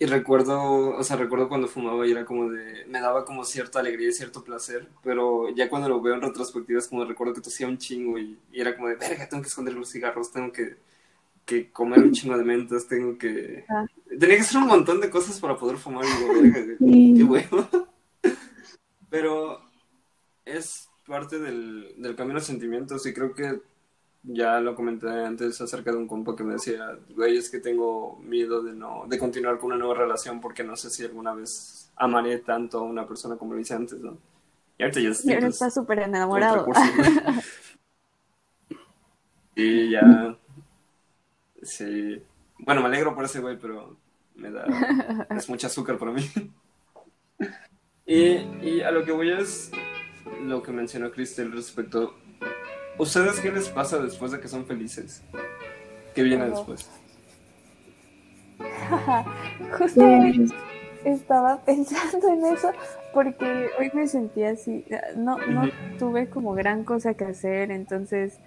y 0.00 0.06
recuerdo, 0.06 0.96
o 0.96 1.04
sea, 1.04 1.16
recuerdo 1.16 1.48
cuando 1.48 1.68
fumaba 1.68 2.04
y 2.04 2.10
era 2.10 2.24
como 2.24 2.50
de, 2.50 2.84
me 2.88 3.00
daba 3.00 3.24
como 3.24 3.44
cierta 3.44 3.78
alegría 3.78 4.08
y 4.08 4.12
cierto 4.12 4.42
placer, 4.42 4.88
pero 5.04 5.50
ya 5.54 5.70
cuando 5.70 5.88
lo 5.88 6.00
veo 6.00 6.14
en 6.14 6.22
retrospectiva 6.22 6.80
es 6.80 6.88
como 6.88 7.04
recuerdo 7.04 7.34
que 7.34 7.42
tosía 7.42 7.68
un 7.68 7.78
chingo 7.78 8.18
y, 8.18 8.36
era 8.52 8.74
como 8.74 8.88
de, 8.88 8.96
verga, 8.96 9.28
tengo 9.28 9.44
que 9.44 9.48
esconder 9.48 9.74
los 9.74 9.88
cigarros, 9.88 10.32
tengo 10.32 10.50
que, 10.50 10.78
que 11.44 11.70
comer 11.70 12.00
un 12.00 12.10
chingo 12.10 12.36
de 12.36 12.42
mentas, 12.42 12.88
tengo 12.88 13.16
que... 13.16 13.64
Ah. 13.68 13.86
Tenía 14.08 14.34
que 14.34 14.42
hacer 14.42 14.60
un 14.60 14.66
montón 14.66 15.00
de 15.00 15.08
cosas 15.08 15.38
para 15.38 15.56
poder 15.56 15.76
fumar 15.76 16.04
y 16.04 16.08
digo, 16.08 16.42
verga, 16.42 16.76
qué 16.80 17.22
huevo. 17.22 17.68
pero 19.08 19.61
es 20.44 20.88
parte 21.06 21.38
del, 21.38 21.94
del 21.98 22.16
camino 22.16 22.38
de 22.38 22.44
sentimientos 22.44 23.06
y 23.06 23.12
creo 23.12 23.34
que 23.34 23.60
ya 24.22 24.60
lo 24.60 24.74
comenté 24.74 25.08
antes 25.08 25.60
acerca 25.60 25.90
de 25.90 25.96
un 25.96 26.06
compa 26.06 26.36
que 26.36 26.44
me 26.44 26.54
decía, 26.54 26.96
güey, 27.10 27.36
es 27.36 27.50
que 27.50 27.58
tengo 27.58 28.18
miedo 28.22 28.62
de 28.62 28.72
no, 28.72 29.04
de 29.08 29.18
continuar 29.18 29.58
con 29.58 29.72
una 29.72 29.78
nueva 29.78 29.94
relación 29.94 30.40
porque 30.40 30.62
no 30.62 30.76
sé 30.76 30.90
si 30.90 31.04
alguna 31.04 31.34
vez 31.34 31.90
amaré 31.96 32.38
tanto 32.38 32.78
a 32.78 32.82
una 32.82 33.06
persona 33.06 33.36
como 33.36 33.54
lo 33.54 33.60
hice 33.60 33.74
antes, 33.74 34.00
¿no? 34.00 34.16
Y 34.78 34.84
ahorita 34.84 35.00
ya 35.00 35.10
y 35.24 35.34
ahora 35.34 35.48
está 35.48 35.70
súper 35.70 36.00
enamorado. 36.00 36.66
y 39.56 39.90
ya, 39.90 40.36
sí, 41.62 42.22
bueno, 42.58 42.80
me 42.80 42.88
alegro 42.88 43.14
por 43.14 43.24
ese 43.24 43.40
güey, 43.40 43.58
pero 43.58 43.96
me 44.36 44.50
da, 44.50 44.64
es 45.30 45.48
mucho 45.48 45.66
azúcar 45.66 45.98
para 45.98 46.12
mí. 46.12 46.30
y, 48.06 48.36
y 48.62 48.80
a 48.82 48.92
lo 48.92 49.04
que 49.04 49.12
voy 49.12 49.32
es 49.32 49.70
lo 50.42 50.62
que 50.62 50.72
mencionó 50.72 51.10
Cristel 51.10 51.52
respecto 51.52 52.14
¿Ustedes 52.98 53.40
qué 53.40 53.50
les 53.50 53.68
pasa 53.68 53.98
después 53.98 54.32
de 54.32 54.40
que 54.40 54.48
son 54.48 54.66
felices? 54.66 55.22
¿Qué 56.14 56.22
viene 56.22 56.50
después? 56.50 56.90
Justo 59.78 60.04
estaba 61.04 61.60
pensando 61.64 62.28
en 62.28 62.44
eso 62.54 62.70
porque 63.12 63.70
hoy 63.78 63.90
me 63.94 64.06
sentía 64.06 64.50
así, 64.50 64.84
no, 65.16 65.38
no 65.38 65.68
tuve 65.98 66.28
como 66.28 66.54
gran 66.54 66.84
cosa 66.84 67.14
que 67.14 67.24
hacer, 67.24 67.70
entonces 67.70 68.38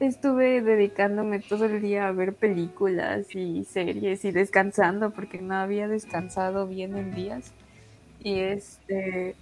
estuve 0.00 0.62
dedicándome 0.62 1.40
todo 1.40 1.66
el 1.66 1.82
día 1.82 2.08
a 2.08 2.12
ver 2.12 2.34
películas 2.34 3.34
y 3.34 3.64
series 3.64 4.24
y 4.24 4.30
descansando 4.30 5.10
porque 5.10 5.38
no 5.38 5.54
había 5.54 5.88
descansado 5.88 6.66
bien 6.66 6.96
en 6.96 7.14
días. 7.14 7.52
Y 8.20 8.40
este 8.40 9.34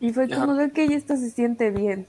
y 0.00 0.12
fue 0.12 0.28
como 0.28 0.54
de 0.54 0.70
que 0.70 0.84
esto 0.84 1.16
se 1.16 1.30
siente 1.30 1.70
bien. 1.70 2.06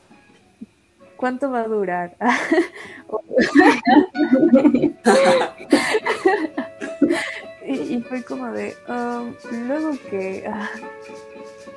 ¿cuánto 1.19 1.51
va 1.51 1.61
a 1.61 1.67
durar? 1.67 2.15
y, 7.67 8.01
fue 8.01 8.23
como 8.23 8.51
de, 8.53 8.75
um, 8.87 9.35
luego 9.67 9.91
que... 10.09 10.45
Ah". 10.47 10.69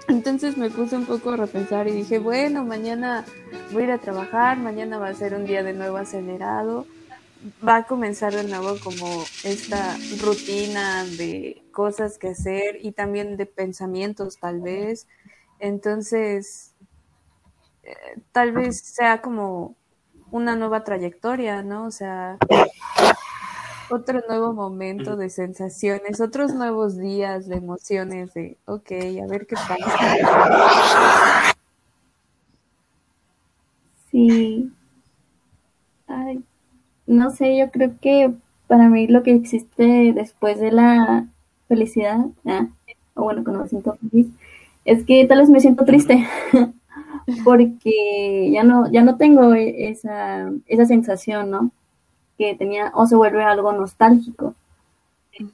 Entonces 0.08 0.56
me 0.56 0.70
puse 0.70 0.96
un 0.96 1.06
poco 1.06 1.30
a 1.30 1.36
repensar 1.36 1.86
y 1.88 1.92
dije, 1.92 2.18
bueno, 2.18 2.64
mañana 2.64 3.24
voy 3.72 3.82
a 3.82 3.86
ir 3.86 3.92
a 3.92 3.98
trabajar, 3.98 4.58
mañana 4.58 4.98
va 4.98 5.08
a 5.08 5.14
ser 5.14 5.34
un 5.34 5.46
día 5.46 5.62
de 5.62 5.72
nuevo 5.72 5.96
acelerado, 5.96 6.86
va 7.66 7.78
a 7.78 7.84
comenzar 7.84 8.34
de 8.34 8.44
nuevo 8.44 8.76
como 8.82 9.24
esta 9.44 9.96
rutina 10.20 11.04
de 11.04 11.62
cosas 11.72 12.18
que 12.18 12.28
hacer 12.28 12.78
y 12.82 12.92
también 12.92 13.36
de 13.36 13.46
pensamientos 13.46 14.38
tal 14.38 14.60
vez. 14.60 15.06
Entonces, 15.62 16.74
tal 18.32 18.50
vez 18.50 18.80
sea 18.80 19.22
como 19.22 19.76
una 20.32 20.56
nueva 20.56 20.82
trayectoria, 20.82 21.62
¿no? 21.62 21.86
O 21.86 21.92
sea, 21.92 22.36
otro 23.88 24.22
nuevo 24.28 24.54
momento 24.54 25.16
de 25.16 25.30
sensaciones, 25.30 26.20
otros 26.20 26.52
nuevos 26.52 26.98
días 26.98 27.46
de 27.46 27.58
emociones, 27.58 28.34
de, 28.34 28.56
ok, 28.66 28.90
a 29.22 29.26
ver 29.28 29.46
qué 29.46 29.54
pasa. 29.54 31.54
Sí. 34.10 34.72
Ay, 36.08 36.42
no 37.06 37.30
sé, 37.30 37.56
yo 37.56 37.70
creo 37.70 37.92
que 38.00 38.34
para 38.66 38.88
mí 38.88 39.06
lo 39.06 39.22
que 39.22 39.32
existe 39.32 40.12
después 40.12 40.58
de 40.58 40.72
la 40.72 41.28
felicidad, 41.68 42.18
ah, 42.46 42.66
o 43.14 43.22
bueno, 43.22 43.44
cuando 43.44 43.62
me 43.62 43.68
siento 43.68 43.96
feliz, 44.10 44.26
es 44.84 45.04
que 45.04 45.24
tal 45.26 45.40
vez 45.40 45.50
me 45.50 45.60
siento 45.60 45.84
triste. 45.84 46.26
porque 47.44 48.50
ya 48.50 48.64
no, 48.64 48.90
ya 48.90 49.02
no 49.02 49.16
tengo 49.16 49.54
e, 49.54 49.90
esa, 49.90 50.50
esa 50.66 50.86
sensación, 50.86 51.50
¿no? 51.50 51.70
Que 52.38 52.54
tenía, 52.54 52.92
o 52.94 53.06
se 53.06 53.16
vuelve 53.16 53.42
algo 53.42 53.72
nostálgico. 53.72 54.54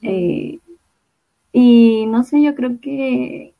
Eh, 0.01 0.59
y 1.51 2.05
no 2.07 2.23
sé, 2.23 2.41
yo 2.41 2.55
creo 2.55 2.79
que, 2.81 3.53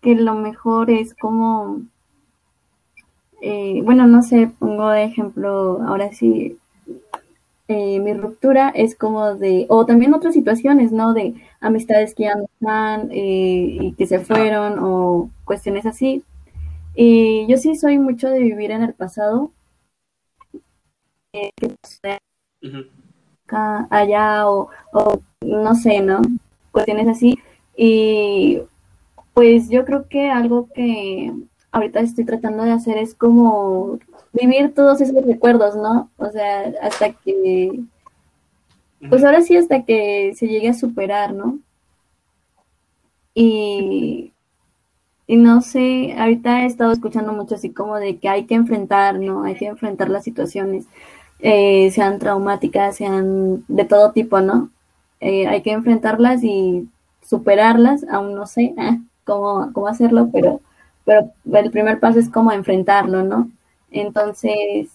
que 0.00 0.14
lo 0.14 0.34
mejor 0.34 0.90
es 0.90 1.14
como, 1.14 1.82
eh, 3.40 3.82
bueno, 3.84 4.06
no 4.06 4.22
sé, 4.22 4.50
pongo 4.58 4.88
de 4.90 5.04
ejemplo, 5.04 5.82
ahora 5.86 6.12
sí, 6.12 6.58
eh, 7.68 8.00
mi 8.00 8.14
ruptura 8.14 8.70
es 8.70 8.94
como 8.96 9.34
de, 9.34 9.66
o 9.68 9.86
también 9.86 10.14
otras 10.14 10.34
situaciones, 10.34 10.92
¿no? 10.92 11.14
De 11.14 11.34
amistades 11.60 12.14
que 12.14 12.24
ya 12.24 12.34
no 12.36 12.44
están 12.44 13.08
y 13.12 13.92
que 13.94 14.06
se 14.06 14.20
fueron, 14.20 14.78
o 14.80 15.30
cuestiones 15.44 15.86
así, 15.86 16.24
y 16.98 17.46
yo 17.46 17.58
sí 17.58 17.76
soy 17.76 17.98
mucho 17.98 18.30
de 18.30 18.40
vivir 18.40 18.70
en 18.70 18.82
el 18.82 18.94
pasado. 18.94 19.52
Eh, 21.34 21.50
allá 23.90 24.48
o, 24.48 24.70
no 25.42 25.74
sé, 25.74 26.00
¿no? 26.00 26.22
Cuestiones 26.72 27.06
así. 27.08 27.38
Y 27.76 28.62
pues 29.34 29.68
yo 29.68 29.84
creo 29.84 30.08
que 30.08 30.30
algo 30.30 30.68
que 30.74 31.34
ahorita 31.70 32.00
estoy 32.00 32.24
tratando 32.24 32.64
de 32.64 32.72
hacer 32.72 32.96
es 32.96 33.14
como 33.14 33.98
vivir 34.40 34.74
todos 34.74 35.00
esos 35.00 35.24
recuerdos, 35.24 35.76
¿no? 35.76 36.10
O 36.18 36.30
sea, 36.30 36.72
hasta 36.82 37.12
que, 37.12 37.80
pues 39.08 39.24
ahora 39.24 39.42
sí, 39.42 39.56
hasta 39.56 39.84
que 39.84 40.32
se 40.36 40.46
llegue 40.48 40.68
a 40.70 40.74
superar, 40.74 41.32
¿no? 41.32 41.58
Y 43.34 44.32
y 45.26 45.36
no 45.36 45.60
sé, 45.60 46.14
ahorita 46.16 46.62
he 46.62 46.66
estado 46.66 46.92
escuchando 46.92 47.32
mucho 47.32 47.56
así 47.56 47.70
como 47.72 47.96
de 47.96 48.18
que 48.18 48.28
hay 48.28 48.46
que 48.46 48.54
enfrentar, 48.54 49.18
¿no? 49.18 49.42
Hay 49.42 49.56
que 49.56 49.66
enfrentar 49.66 50.08
las 50.08 50.22
situaciones, 50.24 50.86
eh, 51.40 51.90
sean 51.90 52.18
traumáticas, 52.20 52.96
sean 52.96 53.64
de 53.66 53.84
todo 53.84 54.12
tipo, 54.12 54.40
¿no? 54.40 54.70
Eh, 55.20 55.48
hay 55.48 55.62
que 55.62 55.72
enfrentarlas 55.72 56.44
y 56.44 56.88
superarlas, 57.22 58.04
aún 58.08 58.34
no 58.34 58.46
sé 58.46 58.74
¿eh? 58.78 59.00
cómo, 59.24 59.72
cómo 59.72 59.88
hacerlo, 59.88 60.30
pero, 60.32 60.60
pero 61.04 61.32
el 61.54 61.70
primer 61.72 61.98
paso 61.98 62.20
es 62.20 62.30
como 62.30 62.52
enfrentarlo, 62.52 63.24
¿no? 63.24 63.50
Entonces, 64.00 64.90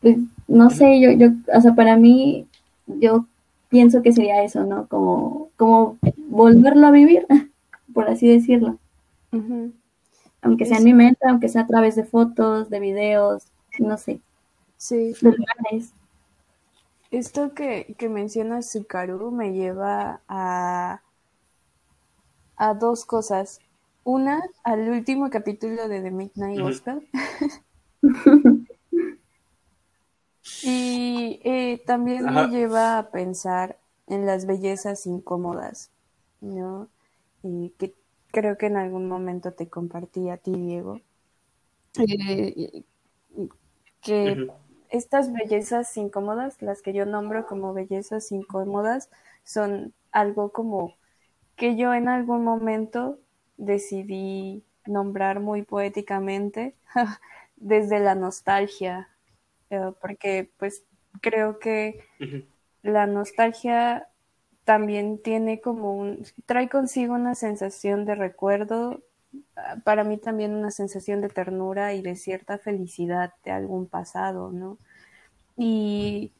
pues, 0.00 0.18
no 0.48 0.70
sé, 0.70 1.00
yo, 1.00 1.10
yo, 1.12 1.28
o 1.54 1.60
sea, 1.60 1.74
para 1.74 1.96
mí, 1.96 2.46
yo 2.86 3.26
pienso 3.68 4.02
que 4.02 4.12
sería 4.12 4.42
eso, 4.42 4.64
¿no? 4.64 4.86
Como, 4.88 5.50
como 5.56 5.98
volverlo 6.28 6.86
a 6.86 6.90
vivir, 6.90 7.26
por 7.94 8.08
así 8.08 8.28
decirlo. 8.28 8.78
Aunque 10.42 10.64
sea 10.64 10.78
en 10.78 10.84
mi 10.84 10.94
mente, 10.94 11.26
aunque 11.28 11.48
sea 11.48 11.62
a 11.62 11.66
través 11.66 11.96
de 11.96 12.04
fotos, 12.04 12.70
de 12.70 12.80
videos, 12.80 13.44
no 13.78 13.98
sé. 13.98 14.20
Sí. 14.76 15.12
Esto 17.10 17.54
que, 17.54 17.94
que 17.98 18.08
menciona 18.08 18.62
Sukaru 18.62 19.30
me 19.30 19.52
lleva 19.52 20.20
a, 20.28 21.00
a 22.56 22.74
dos 22.74 23.04
cosas. 23.04 23.60
Una, 24.04 24.40
al 24.62 24.88
último 24.88 25.30
capítulo 25.30 25.88
de 25.88 26.00
The 26.00 26.10
Midnight 26.10 26.60
Gospel. 26.60 27.08
y 30.62 31.40
eh, 31.44 31.82
también 31.86 32.24
me 32.32 32.48
lleva 32.48 32.98
a 32.98 33.10
pensar 33.10 33.78
en 34.06 34.26
las 34.26 34.46
bellezas 34.46 35.06
incómodas, 35.06 35.90
¿no? 36.40 36.88
Y 37.42 37.70
que 37.78 37.94
creo 38.30 38.56
que 38.58 38.66
en 38.66 38.76
algún 38.76 39.08
momento 39.08 39.52
te 39.52 39.68
compartí 39.68 40.30
a 40.30 40.36
ti, 40.36 40.52
Diego, 40.52 41.00
eh, 41.98 42.84
que 44.02 44.48
estas 44.90 45.32
bellezas 45.32 45.96
incómodas, 45.96 46.62
las 46.62 46.82
que 46.82 46.92
yo 46.92 47.06
nombro 47.06 47.46
como 47.46 47.72
bellezas 47.72 48.30
incómodas, 48.32 49.10
son 49.44 49.92
algo 50.12 50.50
como 50.50 50.94
que 51.56 51.76
yo 51.76 51.94
en 51.94 52.08
algún 52.08 52.44
momento 52.44 53.18
decidí 53.56 54.62
nombrar 54.86 55.40
muy 55.40 55.62
poéticamente 55.62 56.74
desde 57.56 58.00
la 58.00 58.14
nostalgia, 58.14 59.08
eh, 59.70 59.92
porque 60.00 60.50
pues 60.58 60.84
creo 61.20 61.58
que 61.58 62.04
la 62.82 63.06
nostalgia 63.06 64.08
también 64.64 65.18
tiene 65.22 65.60
como 65.60 65.94
un, 65.94 66.24
trae 66.44 66.68
consigo 66.68 67.14
una 67.14 67.34
sensación 67.34 68.04
de 68.04 68.14
recuerdo, 68.14 69.02
ah, 69.56 69.76
para 69.84 70.04
mí 70.04 70.18
también 70.18 70.54
una 70.54 70.70
sensación 70.70 71.20
de 71.20 71.28
ternura 71.28 71.94
y 71.94 72.02
de 72.02 72.16
cierta 72.16 72.58
felicidad 72.58 73.32
de 73.44 73.52
algún 73.52 73.86
pasado, 73.86 74.50
¿no? 74.52 74.78
Y 75.56 76.32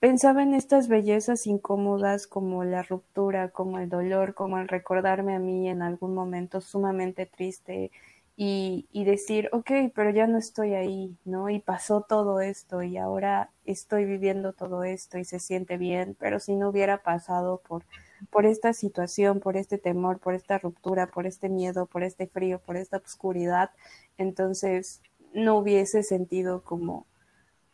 pensaba 0.00 0.42
en 0.42 0.54
estas 0.54 0.88
bellezas 0.88 1.46
incómodas 1.46 2.26
como 2.26 2.64
la 2.64 2.82
ruptura, 2.82 3.48
como 3.48 3.78
el 3.78 3.88
dolor, 3.88 4.34
como 4.34 4.58
el 4.58 4.68
recordarme 4.68 5.34
a 5.34 5.38
mí 5.38 5.68
en 5.68 5.82
algún 5.82 6.14
momento 6.14 6.60
sumamente 6.60 7.26
triste 7.26 7.90
y, 8.36 8.88
y 8.92 9.04
decir, 9.04 9.48
ok, 9.52 9.70
pero 9.94 10.10
ya 10.10 10.26
no 10.26 10.38
estoy 10.38 10.74
ahí, 10.74 11.16
¿no? 11.24 11.50
Y 11.50 11.60
pasó 11.60 12.02
todo 12.02 12.40
esto 12.40 12.82
y 12.82 12.96
ahora 12.96 13.50
estoy 13.64 14.04
viviendo 14.04 14.52
todo 14.52 14.82
esto 14.84 15.18
y 15.18 15.24
se 15.24 15.38
siente 15.38 15.76
bien, 15.78 16.16
pero 16.18 16.40
si 16.40 16.56
no 16.56 16.68
hubiera 16.70 17.02
pasado 17.02 17.62
por, 17.66 17.84
por 18.30 18.46
esta 18.46 18.72
situación, 18.72 19.40
por 19.40 19.56
este 19.56 19.78
temor, 19.78 20.18
por 20.18 20.34
esta 20.34 20.58
ruptura, 20.58 21.06
por 21.08 21.26
este 21.26 21.48
miedo, 21.48 21.86
por 21.86 22.02
este 22.02 22.26
frío, 22.26 22.58
por 22.60 22.76
esta 22.76 22.96
oscuridad, 22.98 23.70
entonces 24.18 25.00
no 25.32 25.56
hubiese 25.58 26.02
sentido 26.02 26.62
como 26.64 27.06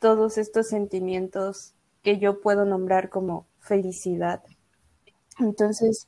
todos 0.01 0.39
estos 0.39 0.69
sentimientos 0.69 1.75
que 2.03 2.19
yo 2.19 2.41
puedo 2.41 2.65
nombrar 2.65 3.11
como 3.11 3.47
felicidad. 3.61 4.43
Entonces, 5.41 6.07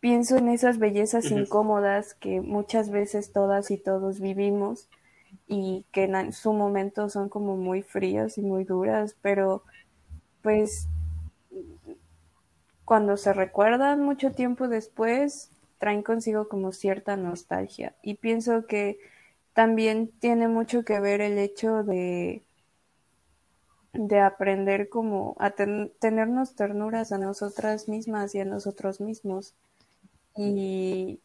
pienso 0.00 0.38
en 0.38 0.48
esas 0.48 0.78
bellezas 0.78 1.30
incómodas 1.30 2.14
que 2.14 2.40
muchas 2.40 2.90
veces 2.90 3.32
todas 3.32 3.70
y 3.70 3.76
todos 3.76 4.20
vivimos 4.20 4.88
y 5.46 5.84
que 5.92 6.04
en 6.04 6.32
su 6.32 6.52
momento 6.52 7.08
son 7.08 7.28
como 7.28 7.56
muy 7.56 7.82
frías 7.82 8.38
y 8.38 8.42
muy 8.42 8.64
duras, 8.64 9.16
pero 9.22 9.62
pues 10.42 10.88
cuando 12.84 13.16
se 13.16 13.32
recuerdan 13.32 14.02
mucho 14.02 14.32
tiempo 14.32 14.66
después, 14.66 15.50
traen 15.78 16.02
consigo 16.02 16.48
como 16.48 16.72
cierta 16.72 17.16
nostalgia. 17.16 17.94
Y 18.02 18.14
pienso 18.14 18.66
que 18.66 18.98
también 19.52 20.10
tiene 20.18 20.48
mucho 20.48 20.84
que 20.84 20.98
ver 20.98 21.20
el 21.20 21.38
hecho 21.38 21.84
de 21.84 22.42
de 23.92 24.20
aprender 24.20 24.88
como 24.88 25.36
a 25.40 25.50
tenernos 25.50 26.54
ternuras 26.54 27.10
a 27.10 27.18
nosotras 27.18 27.88
mismas 27.88 28.34
y 28.34 28.40
a 28.40 28.44
nosotros 28.44 29.00
mismos 29.00 29.54
y, 30.36 31.20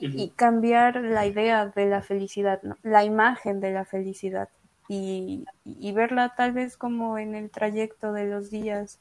y 0.00 0.28
cambiar 0.30 0.96
la 0.96 1.26
idea 1.26 1.66
de 1.66 1.86
la 1.86 2.02
felicidad, 2.02 2.60
la 2.82 3.04
imagen 3.04 3.60
de 3.60 3.72
la 3.72 3.84
felicidad 3.84 4.48
y, 4.88 5.44
y, 5.64 5.92
verla 5.92 6.34
tal 6.36 6.52
vez 6.52 6.76
como 6.76 7.16
en 7.18 7.34
el 7.36 7.50
trayecto 7.50 8.12
de 8.12 8.26
los 8.26 8.50
días, 8.50 8.98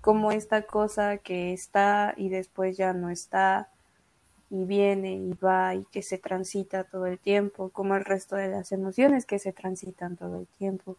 como 0.00 0.32
esta 0.32 0.62
cosa 0.62 1.18
que 1.18 1.52
está 1.52 2.14
y 2.16 2.30
después 2.30 2.76
ya 2.76 2.94
no 2.94 3.10
está 3.10 3.68
y 4.50 4.64
viene 4.64 5.14
y 5.14 5.32
va 5.34 5.74
y 5.74 5.84
que 5.86 6.02
se 6.02 6.18
transita 6.18 6.84
todo 6.84 7.06
el 7.06 7.18
tiempo, 7.18 7.70
como 7.70 7.96
el 7.96 8.04
resto 8.04 8.36
de 8.36 8.48
las 8.48 8.72
emociones 8.72 9.26
que 9.26 9.38
se 9.38 9.52
transitan 9.52 10.16
todo 10.16 10.38
el 10.38 10.46
tiempo. 10.46 10.96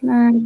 Claro. 0.00 0.40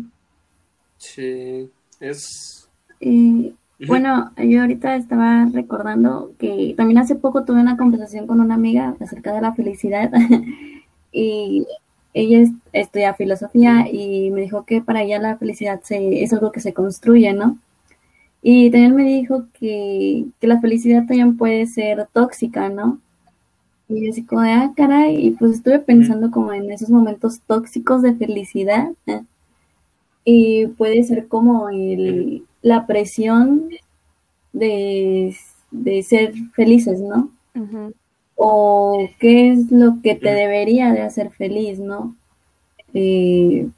Sí, 0.98 1.70
es... 2.00 2.65
Bueno, 3.00 4.32
yo 4.38 4.62
ahorita 4.62 4.96
estaba 4.96 5.46
recordando 5.52 6.32
que 6.38 6.74
también 6.76 6.98
hace 6.98 7.14
poco 7.14 7.44
tuve 7.44 7.60
una 7.60 7.76
conversación 7.76 8.26
con 8.26 8.40
una 8.40 8.54
amiga 8.54 8.96
acerca 9.00 9.34
de 9.34 9.42
la 9.42 9.54
felicidad 9.54 10.10
y 11.12 11.66
ella 12.14 12.50
estudia 12.72 13.14
filosofía 13.14 13.86
y 13.92 14.30
me 14.30 14.42
dijo 14.42 14.64
que 14.64 14.80
para 14.80 15.02
ella 15.02 15.18
la 15.18 15.36
felicidad 15.36 15.80
se, 15.82 16.22
es 16.22 16.32
algo 16.32 16.52
que 16.52 16.60
se 16.60 16.72
construye, 16.72 17.34
¿no? 17.34 17.58
Y 18.42 18.70
también 18.70 18.94
me 18.94 19.04
dijo 19.04 19.46
que, 19.52 20.26
que 20.40 20.46
la 20.46 20.60
felicidad 20.60 21.00
también 21.00 21.36
puede 21.36 21.66
ser 21.66 22.08
tóxica, 22.12 22.70
¿no? 22.70 23.00
Y 23.88 24.06
yo 24.06 24.10
así 24.10 24.24
como 24.24 24.42
de, 24.42 24.52
ah, 24.52 24.72
caray, 24.76 25.26
y 25.26 25.30
pues 25.32 25.52
estuve 25.52 25.80
pensando 25.80 26.30
como 26.30 26.52
en 26.52 26.70
esos 26.72 26.90
momentos 26.90 27.40
tóxicos 27.46 28.02
de 28.02 28.14
felicidad. 28.14 28.90
¿eh? 29.06 29.22
y 30.28 30.66
puede 30.66 31.04
ser 31.04 31.28
como 31.28 31.70
el, 31.70 32.44
la 32.66 32.84
presión 32.84 33.68
de, 34.52 35.36
ser 36.02 36.34
felices, 36.52 37.00
¿no? 37.00 37.30
O 38.34 39.08
qué 39.20 39.52
es 39.52 39.70
lo 39.70 40.00
que 40.02 40.16
te 40.16 40.32
debería 40.32 40.90
de 40.90 41.02
hacer 41.02 41.30
feliz, 41.30 41.78
¿no? 41.78 42.16
Eh, 42.92 43.68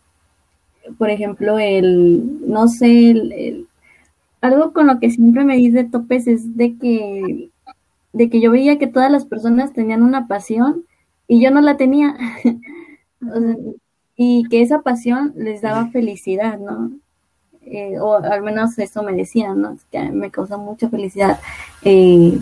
por 0.97 1.11
ejemplo, 1.11 1.59
el, 1.59 2.49
no 2.49 2.67
sé, 2.69 3.11
el, 3.11 3.67
algo 4.41 4.73
con 4.73 4.87
lo 4.87 4.99
que 5.01 5.11
siempre 5.11 5.45
me 5.45 5.57
dice 5.57 5.85
topes 5.85 6.27
es 6.27 6.57
de 6.57 6.79
que, 6.79 7.51
de 8.15 8.31
que 8.31 8.41
yo 8.41 8.51
veía 8.51 8.79
que 8.79 8.87
todas 8.87 9.13
las 9.13 9.27
personas 9.27 9.75
tenían 9.75 10.03
una 10.03 10.29
pasión 10.29 10.87
y 11.27 11.43
yo 11.43 11.51
no 11.51 11.61
la 11.61 11.77
tenía. 11.77 12.17
y 14.17 14.45
que 14.49 14.63
esa 14.63 14.81
pasión 14.81 15.35
les 15.37 15.61
daba 15.61 15.91
felicidad, 15.91 16.59
¿no? 16.59 16.91
Eh, 17.71 17.99
o 18.01 18.17
al 18.17 18.43
menos 18.43 18.79
eso 18.79 19.03
me 19.03 19.13
decían, 19.13 19.61
¿no? 19.61 19.77
Que 19.91 20.11
me 20.11 20.31
causa 20.31 20.57
mucha 20.57 20.89
felicidad. 20.89 21.39
Eh, 21.83 22.39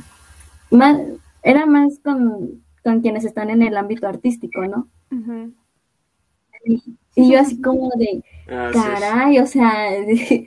más, 0.70 0.99
era 1.43 1.66
más 1.66 1.99
con, 2.03 2.62
quienes 3.03 3.24
están 3.24 3.51
en 3.51 3.62
el 3.62 3.77
ámbito 3.77 4.07
artístico, 4.07 4.64
¿no? 4.66 4.87
y, 6.64 7.31
yo 7.31 7.41
así 7.41 7.61
como 7.61 7.91
de, 7.97 8.22
ah, 8.49 8.70
caray, 8.72 9.39
o 9.39 9.47
sea, 9.47 9.93
eh, 9.99 10.45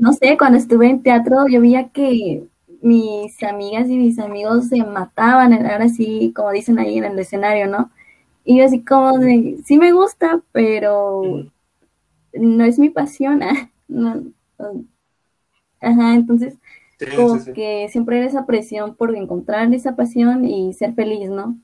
no 0.00 0.12
sé, 0.14 0.36
cuando 0.38 0.58
estuve 0.58 0.88
en 0.88 1.02
teatro 1.02 1.46
yo 1.48 1.60
veía 1.60 1.88
que 1.88 2.44
mis 2.80 3.42
amigas 3.42 3.88
y 3.88 3.96
mis 3.96 4.18
amigos 4.18 4.68
se 4.68 4.82
mataban, 4.84 5.52
ahora 5.52 5.88
sí, 5.88 6.32
como 6.34 6.50
dicen 6.50 6.78
ahí 6.78 6.98
en 6.98 7.04
el 7.04 7.18
escenario, 7.18 7.66
¿no? 7.66 7.90
Y 8.44 8.58
yo 8.58 8.64
así 8.64 8.82
como 8.82 9.18
de, 9.18 9.58
sí 9.64 9.76
me 9.76 9.92
gusta, 9.92 10.40
pero 10.52 11.50
no 12.38 12.64
es 12.64 12.78
mi 12.78 12.90
pasión. 12.90 13.40
ajá, 15.80 16.14
entonces 16.14 16.54
como 17.14 17.44
que 17.54 17.88
siempre 17.90 18.18
era 18.18 18.26
esa 18.26 18.46
presión 18.46 18.94
por 18.94 19.14
encontrar 19.14 19.72
esa 19.74 19.96
pasión 19.96 20.44
y 20.44 20.72
ser 20.72 20.94
feliz, 20.94 21.28
¿no? 21.28 21.58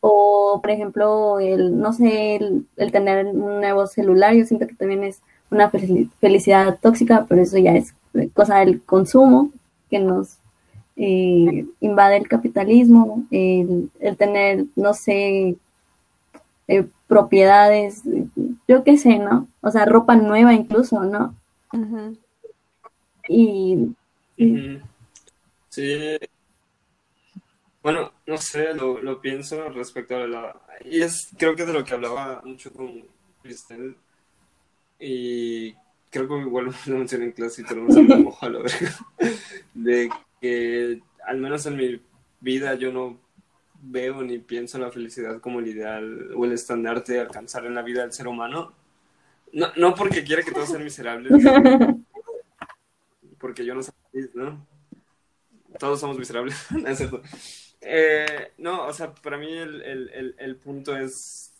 O, 0.00 0.60
por 0.62 0.70
ejemplo, 0.70 1.38
el, 1.38 1.78
no 1.78 1.92
sé, 1.92 2.36
el, 2.36 2.92
tener 2.92 3.26
un 3.26 3.60
nuevo 3.60 3.86
celular, 3.86 4.34
yo 4.34 4.44
siento 4.46 4.66
que 4.66 4.74
también 4.74 5.04
es 5.04 5.20
una 5.50 5.70
felicidad 5.70 6.78
tóxica, 6.80 7.26
pero 7.28 7.42
eso 7.42 7.58
ya 7.58 7.74
es 7.74 7.94
cosa 8.32 8.60
del 8.60 8.80
consumo 8.82 9.50
que 9.90 9.98
nos 9.98 10.38
eh, 10.96 11.66
invade 11.80 12.16
el 12.16 12.28
capitalismo, 12.28 13.26
el, 13.30 13.90
el 14.00 14.16
tener, 14.16 14.64
no 14.76 14.94
sé, 14.94 15.56
eh, 16.66 16.86
propiedades, 17.06 18.02
yo 18.66 18.84
qué 18.84 18.96
sé, 18.96 19.18
¿no? 19.18 19.48
O 19.60 19.70
sea, 19.70 19.84
ropa 19.84 20.16
nueva 20.16 20.54
incluso, 20.54 21.02
¿no? 21.04 21.34
Y... 23.28 23.94
Sí. 25.68 26.18
Bueno, 27.82 28.12
no 28.26 28.38
sé, 28.38 28.72
lo, 28.74 29.20
pienso 29.20 29.68
respecto 29.68 30.16
a 30.16 30.26
la... 30.26 30.60
Y 30.84 31.02
es, 31.02 31.30
creo 31.36 31.54
que 31.54 31.66
de 31.66 31.72
lo 31.72 31.84
que 31.84 31.94
hablaba 31.94 32.40
mucho 32.44 32.72
con 32.72 33.04
Cristel. 33.42 33.96
Y 34.98 35.74
creo 36.10 36.28
que 36.28 36.38
igual 36.38 36.66
lo 36.86 36.98
mencioné 36.98 37.26
en 37.26 37.32
clase 37.32 37.62
y 37.62 37.64
tenemos 37.64 37.96
a 38.42 38.48
la 38.48 38.58
verga. 38.60 38.94
De 39.74 40.10
que 40.40 41.02
al 41.26 41.38
menos 41.38 41.66
en 41.66 41.76
mi 41.76 42.00
vida 42.40 42.74
yo 42.74 42.92
no 42.92 43.18
veo 43.86 44.22
ni 44.22 44.38
pienso 44.38 44.76
en 44.76 44.84
la 44.84 44.90
felicidad 44.90 45.40
como 45.40 45.60
el 45.60 45.68
ideal 45.68 46.30
o 46.34 46.44
el 46.44 46.52
estandarte 46.52 47.14
de 47.14 47.20
alcanzar 47.20 47.66
en 47.66 47.74
la 47.74 47.82
vida 47.82 48.02
del 48.02 48.12
ser 48.12 48.28
humano. 48.28 48.72
No, 49.52 49.68
no 49.76 49.94
porque 49.94 50.24
quiera 50.24 50.42
que 50.42 50.52
todos 50.52 50.68
sean 50.70 50.82
miserables, 50.82 51.32
porque 53.38 53.64
yo 53.64 53.74
no 53.74 53.82
soy 53.82 53.94
feliz, 54.10 54.30
¿no? 54.34 54.66
Todos 55.78 56.00
somos 56.00 56.18
miserables, 56.18 56.56
¿no 56.70 56.88
es 56.88 56.98
cierto? 56.98 57.22
Eh, 57.80 58.52
no, 58.58 58.86
o 58.86 58.92
sea, 58.92 59.14
para 59.14 59.36
mí 59.36 59.52
el, 59.52 59.82
el, 59.82 60.34
el, 60.38 60.56
punto 60.56 60.96
es 60.96 61.52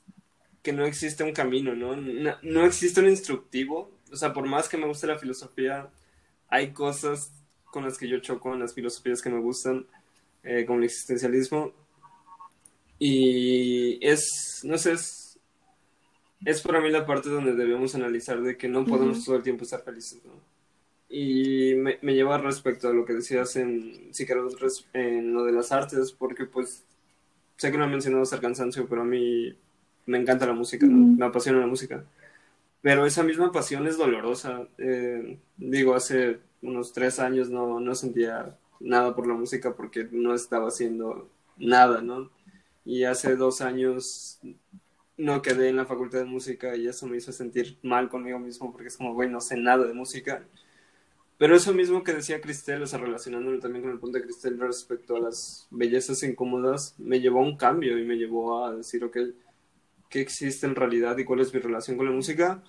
que 0.62 0.72
no 0.72 0.87
existe 0.87 1.22
un 1.22 1.33
camino, 1.33 1.75
¿no? 1.75 1.95
¿no? 1.95 2.37
¿no? 2.43 2.64
existe 2.64 3.01
un 3.01 3.09
instructivo. 3.09 3.91
O 4.11 4.16
sea, 4.16 4.33
por 4.33 4.47
más 4.47 4.68
que 4.68 4.79
me 4.79 4.87
guste 4.87 5.07
la 5.07 5.18
filosofía, 5.18 5.91
hay 6.49 6.72
cosas 6.72 7.33
con 7.64 7.85
las 7.85 7.99
que 7.99 8.09
yo 8.09 8.20
choco 8.20 8.55
en 8.55 8.61
las 8.61 8.72
filosofías 8.72 9.20
que 9.20 9.29
me 9.29 9.41
gustan, 9.41 9.87
eh, 10.43 10.64
como 10.64 10.79
el 10.79 10.87
existencialismo, 10.87 11.72
y 12.99 13.99
es, 14.07 14.63
no 14.65 14.79
sé, 14.79 14.93
es, 14.93 15.39
es 16.45 16.63
para 16.63 16.81
mí 16.81 16.91
la 16.91 17.07
parte 17.07 17.29
donde 17.29 17.55
debemos 17.55 17.95
analizar 17.95 18.41
de 18.43 18.57
que 18.57 18.69
no 18.69 18.85
podemos 18.85 19.25
todo 19.25 19.37
el 19.37 19.43
tiempo 19.43 19.65
estar 19.65 19.83
felices, 19.83 20.23
¿no? 20.25 20.33
Y 21.09 21.75
me, 21.77 21.99
me 22.03 22.15
lleva 22.15 22.39
respecto 22.39 22.89
a 22.89 22.93
lo 22.93 23.05
que 23.05 23.13
decías 23.13 23.57
en, 23.57 24.09
si 24.13 24.27
en 24.95 25.33
lo 25.33 25.45
de 25.45 25.53
las 25.53 25.71
artes, 25.71 26.13
porque 26.13 26.45
pues 26.45 26.85
sé 27.57 27.71
que 27.71 27.79
no 27.79 27.85
he 27.85 27.89
mencionado 27.89 28.23
hasta 28.23 28.37
el 28.37 28.43
cansancio, 28.43 28.87
pero 28.89 29.03
a 29.03 29.05
mí 29.05 29.57
me 30.07 30.19
encanta 30.19 30.47
la 30.47 30.55
música, 30.55 30.87
me 30.87 31.25
apasiona 31.25 31.61
la 31.61 31.67
música. 31.67 32.05
Pero 32.83 33.07
esa 33.07 33.23
misma 33.23 33.53
pasión 33.53 33.87
es 33.87 33.97
dolorosa. 33.97 34.67
Eh, 34.77 35.39
digo, 35.57 35.95
hace 35.95 36.41
unos 36.63 36.93
tres 36.93 37.19
años 37.19 37.49
no, 37.49 37.81
no 37.81 37.95
sentía 37.95 38.59
nada 38.81 39.15
por 39.15 39.27
la 39.27 39.35
música 39.35 39.75
porque 39.75 40.09
no 40.11 40.35
estaba 40.35 40.69
haciendo 40.69 41.29
nada, 41.57 42.03
¿no? 42.03 42.31
Y 42.85 43.05
hace 43.05 43.37
dos 43.37 43.61
años 43.61 44.41
no 45.16 45.43
quedé 45.43 45.68
en 45.68 45.76
la 45.76 45.87
facultad 45.87 46.18
de 46.18 46.24
música 46.24 46.76
y 46.76 46.87
eso 46.87 47.07
me 47.07 47.16
hizo 47.16 47.32
sentir 47.32 47.78
mal 47.82 48.09
conmigo 48.09 48.39
mismo 48.39 48.72
porque 48.72 48.89
es 48.89 48.97
como, 48.97 49.14
güey, 49.14 49.30
no 49.30 49.41
sé 49.41 49.57
nada 49.57 49.87
de 49.87 49.95
música. 49.95 50.45
Pero 51.39 51.57
eso 51.57 51.74
mismo 51.74 52.05
que 52.05 52.12
decía 52.12 52.41
Cristel, 52.41 52.82
o 52.82 52.87
sea, 52.87 52.99
relacionándolo 52.99 53.59
también 53.59 53.82
con 53.82 53.93
el 53.93 53.99
punto 53.99 54.18
de 54.18 54.24
Cristel 54.24 54.59
respecto 54.59 55.16
a 55.16 55.20
las 55.20 55.66
bellezas 55.70 56.22
incómodas, 56.22 56.95
me 56.99 57.20
llevó 57.20 57.41
a 57.41 57.45
un 57.45 57.57
cambio 57.57 57.99
y 57.99 58.05
me 58.05 58.16
llevó 58.16 58.64
a 58.64 58.74
decir, 58.74 59.05
ok, 59.05 59.18
¿qué 60.09 60.20
existe 60.20 60.66
en 60.66 60.76
realidad 60.76 61.18
y 61.18 61.24
cuál 61.24 61.41
es 61.41 61.53
mi 61.53 61.61
relación 61.61 61.97
con 61.97 62.07
la 62.07 62.12
música? 62.12 62.62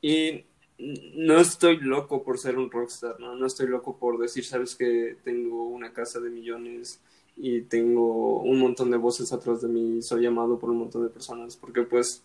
Y 0.00 0.44
no 0.78 1.38
estoy 1.38 1.78
loco 1.78 2.22
por 2.22 2.38
ser 2.38 2.58
un 2.58 2.70
rockstar, 2.70 3.18
¿no? 3.20 3.36
No 3.36 3.46
estoy 3.46 3.68
loco 3.68 3.98
por 3.98 4.18
decir, 4.18 4.44
sabes 4.44 4.74
que 4.74 5.16
tengo 5.24 5.68
una 5.68 5.92
casa 5.92 6.20
de 6.20 6.30
millones 6.30 7.00
y 7.40 7.62
tengo 7.62 8.40
un 8.40 8.58
montón 8.58 8.90
de 8.90 8.96
voces 8.96 9.32
atrás 9.32 9.62
de 9.62 9.68
mí, 9.68 10.02
soy 10.02 10.26
amado 10.26 10.58
por 10.58 10.70
un 10.70 10.78
montón 10.78 11.04
de 11.04 11.08
personas, 11.08 11.56
porque 11.56 11.82
pues, 11.82 12.22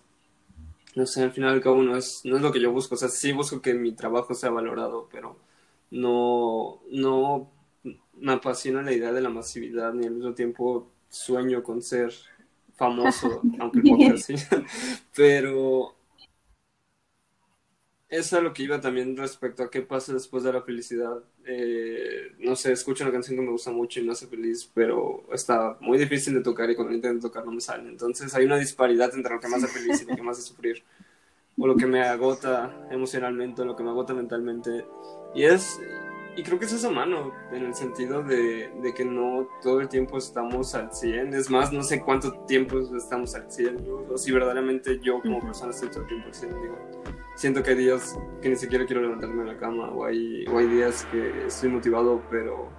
no 0.96 1.06
sé, 1.06 1.24
al 1.24 1.32
final 1.32 1.52
y 1.52 1.54
al 1.56 1.62
cabo 1.62 1.84
no 1.84 1.96
es, 1.96 2.22
no 2.24 2.36
es 2.36 2.42
lo 2.42 2.52
que 2.52 2.60
yo 2.60 2.72
busco, 2.72 2.96
o 2.96 2.98
sea, 2.98 3.10
sí 3.10 3.32
busco 3.32 3.62
que 3.62 3.74
mi 3.76 3.92
trabajo 3.92 4.34
sea 4.34 4.50
valorado, 4.50 5.08
pero 5.12 5.38
no, 5.92 6.80
no 6.92 7.48
me 8.20 8.34
apasiona 8.34 8.82
la 8.82 8.94
idea 8.94 9.12
de 9.12 9.22
la 9.22 9.30
masividad, 9.30 9.94
ni 9.94 10.08
al 10.08 10.14
mismo 10.14 10.34
tiempo 10.34 10.88
sueño 11.10 11.62
con 11.62 11.82
ser 11.82 12.12
famoso, 12.76 13.42
aunque 13.60 13.82
poco 13.82 14.14
así, 14.16 14.34
pero 15.16 15.94
eso 18.14 18.38
es 18.38 18.44
lo 18.44 18.54
que 18.54 18.62
iba 18.62 18.80
también 18.80 19.18
respecto 19.18 19.64
a 19.64 19.72
qué 19.72 19.82
pasa 19.82 20.14
después 20.14 20.44
de 20.44 20.54
la 20.54 20.62
felicidad. 20.62 21.18
Eh, 21.46 22.32
no 22.40 22.56
sé, 22.56 22.72
escucho 22.72 23.04
una 23.04 23.12
canción 23.12 23.36
que 23.36 23.42
me 23.42 23.50
gusta 23.50 23.72
mucho 23.72 24.00
y 24.00 24.04
me 24.04 24.12
hace 24.12 24.28
feliz, 24.28 24.70
pero 24.72 25.24
está 25.34 25.78
muy 25.80 25.98
difícil 25.98 26.36
de 26.36 26.42
tocar 26.42 26.70
y 26.70 26.76
cuando 26.76 26.94
intento 26.94 27.28
tocar 27.28 27.44
no 27.44 27.52
me 27.52 27.60
sale. 27.60 27.90
Entonces 27.90 28.34
hay 28.36 28.46
una 28.46 28.58
disparidad 28.58 29.12
entre 29.16 29.34
lo 29.34 29.40
que 29.40 29.48
me 29.48 29.56
hace 29.56 29.68
feliz 29.68 30.04
y 30.04 30.06
lo 30.06 30.16
que 30.16 30.22
me 30.22 30.30
hace 30.30 30.44
sufrir. 30.44 30.84
O 31.58 31.66
lo 31.66 31.76
que 31.76 31.88
me 31.88 32.04
agota 32.04 32.88
emocionalmente, 32.92 33.64
o 33.64 33.66
lo 33.66 33.76
que 33.76 33.84
me 33.84 33.90
agota 33.90 34.14
mentalmente. 34.14 34.86
Y 35.34 35.46
es, 35.46 35.80
y 36.36 36.44
creo 36.44 36.60
que 36.60 36.66
eso 36.66 36.76
es 36.76 36.84
humano, 36.84 37.32
en 37.52 37.66
el 37.66 37.74
sentido 37.74 38.22
de, 38.22 38.72
de, 38.84 38.94
que 38.94 39.06
no 39.06 39.48
todo 39.64 39.82
el 39.82 39.90
tiempo 39.90 40.20
estamos 40.20 40.76
al 40.76 40.94
100. 40.94 41.34
Es 41.34 41.50
más, 41.50 41.74
no 41.74 41.82
sé 41.82 42.00
cuánto 42.00 42.32
tiempo 42.46 42.80
estamos 42.96 43.34
al 43.34 43.52
100. 43.52 43.88
O 44.12 44.18
si 44.20 44.32
verdaderamente 44.32 45.00
yo 45.00 45.20
como 45.20 45.40
persona 45.40 45.72
estoy 45.72 45.90
todo 45.90 46.02
el 46.02 46.08
tiempo 46.08 46.28
al 46.28 46.36
100. 46.36 46.62
Digo, 46.62 46.78
siento 47.36 47.64
que 47.64 47.72
hay 47.72 47.78
días 47.78 48.18
que 48.42 48.50
ni 48.50 48.56
siquiera 48.56 48.86
quiero 48.86 49.02
levantarme 49.02 49.44
de 49.44 49.54
la 49.54 49.60
cama 49.60 49.90
o 49.90 50.06
hay, 50.06 50.46
o 50.48 50.58
hay 50.58 50.68
días 50.68 51.06
que 51.12 51.48
estoy 51.48 51.70
motivado, 51.70 52.22
pero 52.30 52.70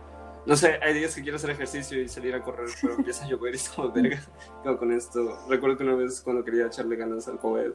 no 0.46 0.56
sé, 0.56 0.78
hay 0.82 0.94
días 0.94 1.14
que 1.14 1.22
quiero 1.22 1.36
hacer 1.36 1.50
ejercicio 1.50 2.00
y 2.00 2.08
salir 2.08 2.34
a 2.34 2.42
correr, 2.42 2.68
pero 2.80 2.94
empieza 2.98 3.24
a 3.24 3.28
llover 3.28 3.54
y 3.54 3.56
es 3.56 3.68
como 3.74 3.92
verga, 3.92 4.20
¿qué 4.62 4.76
con 4.76 4.92
esto? 4.92 5.38
Recuerdo 5.48 5.78
que 5.78 5.84
una 5.84 5.94
vez 5.94 6.20
cuando 6.20 6.44
quería 6.44 6.66
echarle 6.66 6.96
ganas 6.96 7.28
al 7.28 7.38
COVID, 7.38 7.72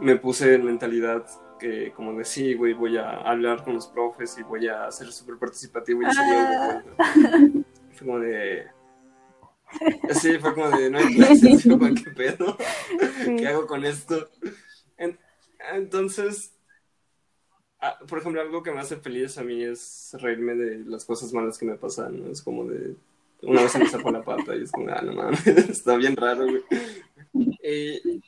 me 0.00 0.16
puse 0.16 0.54
en 0.54 0.64
mentalidad 0.64 1.24
que 1.58 1.92
como 1.92 2.12
de 2.12 2.24
sí, 2.24 2.54
güey, 2.54 2.72
voy 2.72 2.96
a 2.96 3.10
hablar 3.16 3.64
con 3.64 3.74
los 3.74 3.88
profes 3.88 4.38
y 4.38 4.44
voy 4.44 4.68
a 4.68 4.88
ser 4.92 5.10
súper 5.10 5.38
participativo 5.38 6.02
y 6.02 6.04
ah. 6.06 6.82
Fue 7.92 8.06
como 8.06 8.20
de... 8.20 8.66
Sí, 10.12 10.38
fue 10.38 10.54
como 10.54 10.70
de, 10.70 10.88
no 10.88 10.98
hay 10.98 11.16
clases, 11.16 11.62
¿qué 12.04 12.10
pedo? 12.12 12.56
¿Qué 13.36 13.48
hago 13.48 13.66
con 13.66 13.84
esto? 13.84 14.30
Entonces, 15.74 16.52
ah, 17.80 17.98
por 18.08 18.18
ejemplo, 18.18 18.40
algo 18.40 18.62
que 18.62 18.72
me 18.72 18.80
hace 18.80 18.96
feliz 18.96 19.38
a 19.38 19.42
mí 19.42 19.62
es 19.62 20.16
reírme 20.20 20.54
de 20.54 20.78
las 20.84 21.04
cosas 21.04 21.32
malas 21.32 21.58
que 21.58 21.66
me 21.66 21.76
pasan, 21.76 22.20
¿no? 22.20 22.30
Es 22.30 22.42
como 22.42 22.64
de, 22.64 22.96
una 23.42 23.62
vez 23.62 23.72
se 23.72 23.78
me 23.78 23.88
sacó 23.88 24.10
la 24.10 24.22
pata 24.22 24.56
y 24.56 24.62
es 24.62 24.72
como, 24.72 24.88
ah, 24.90 25.02
no 25.02 25.12
mames, 25.12 25.46
está 25.70 25.96
bien 25.96 26.16
raro, 26.16 26.46
güey. 26.46 26.62
Y, 27.62 28.22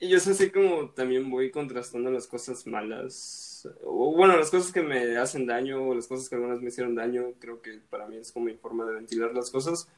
y, 0.00 0.20
sé 0.20 0.32
así 0.32 0.50
como 0.50 0.90
también 0.90 1.30
voy 1.30 1.50
contrastando 1.50 2.10
las 2.10 2.26
cosas 2.26 2.66
malas, 2.66 3.68
o 3.84 4.12
bueno, 4.14 4.36
las 4.36 4.50
cosas 4.50 4.72
que 4.72 4.82
me 4.82 5.16
hacen 5.16 5.46
daño, 5.46 5.82
o 5.82 5.94
las 5.94 6.06
cosas 6.06 6.28
que 6.28 6.34
algunas 6.34 6.60
me 6.60 6.68
hicieron 6.68 6.94
daño, 6.94 7.32
creo 7.38 7.62
que 7.62 7.78
para 7.88 8.06
mí 8.06 8.16
es 8.16 8.32
como 8.32 8.46
mi 8.46 8.54
forma 8.54 8.84
de 8.84 8.94
ventilar 8.94 9.32
las 9.32 9.50
cosas, 9.50 9.88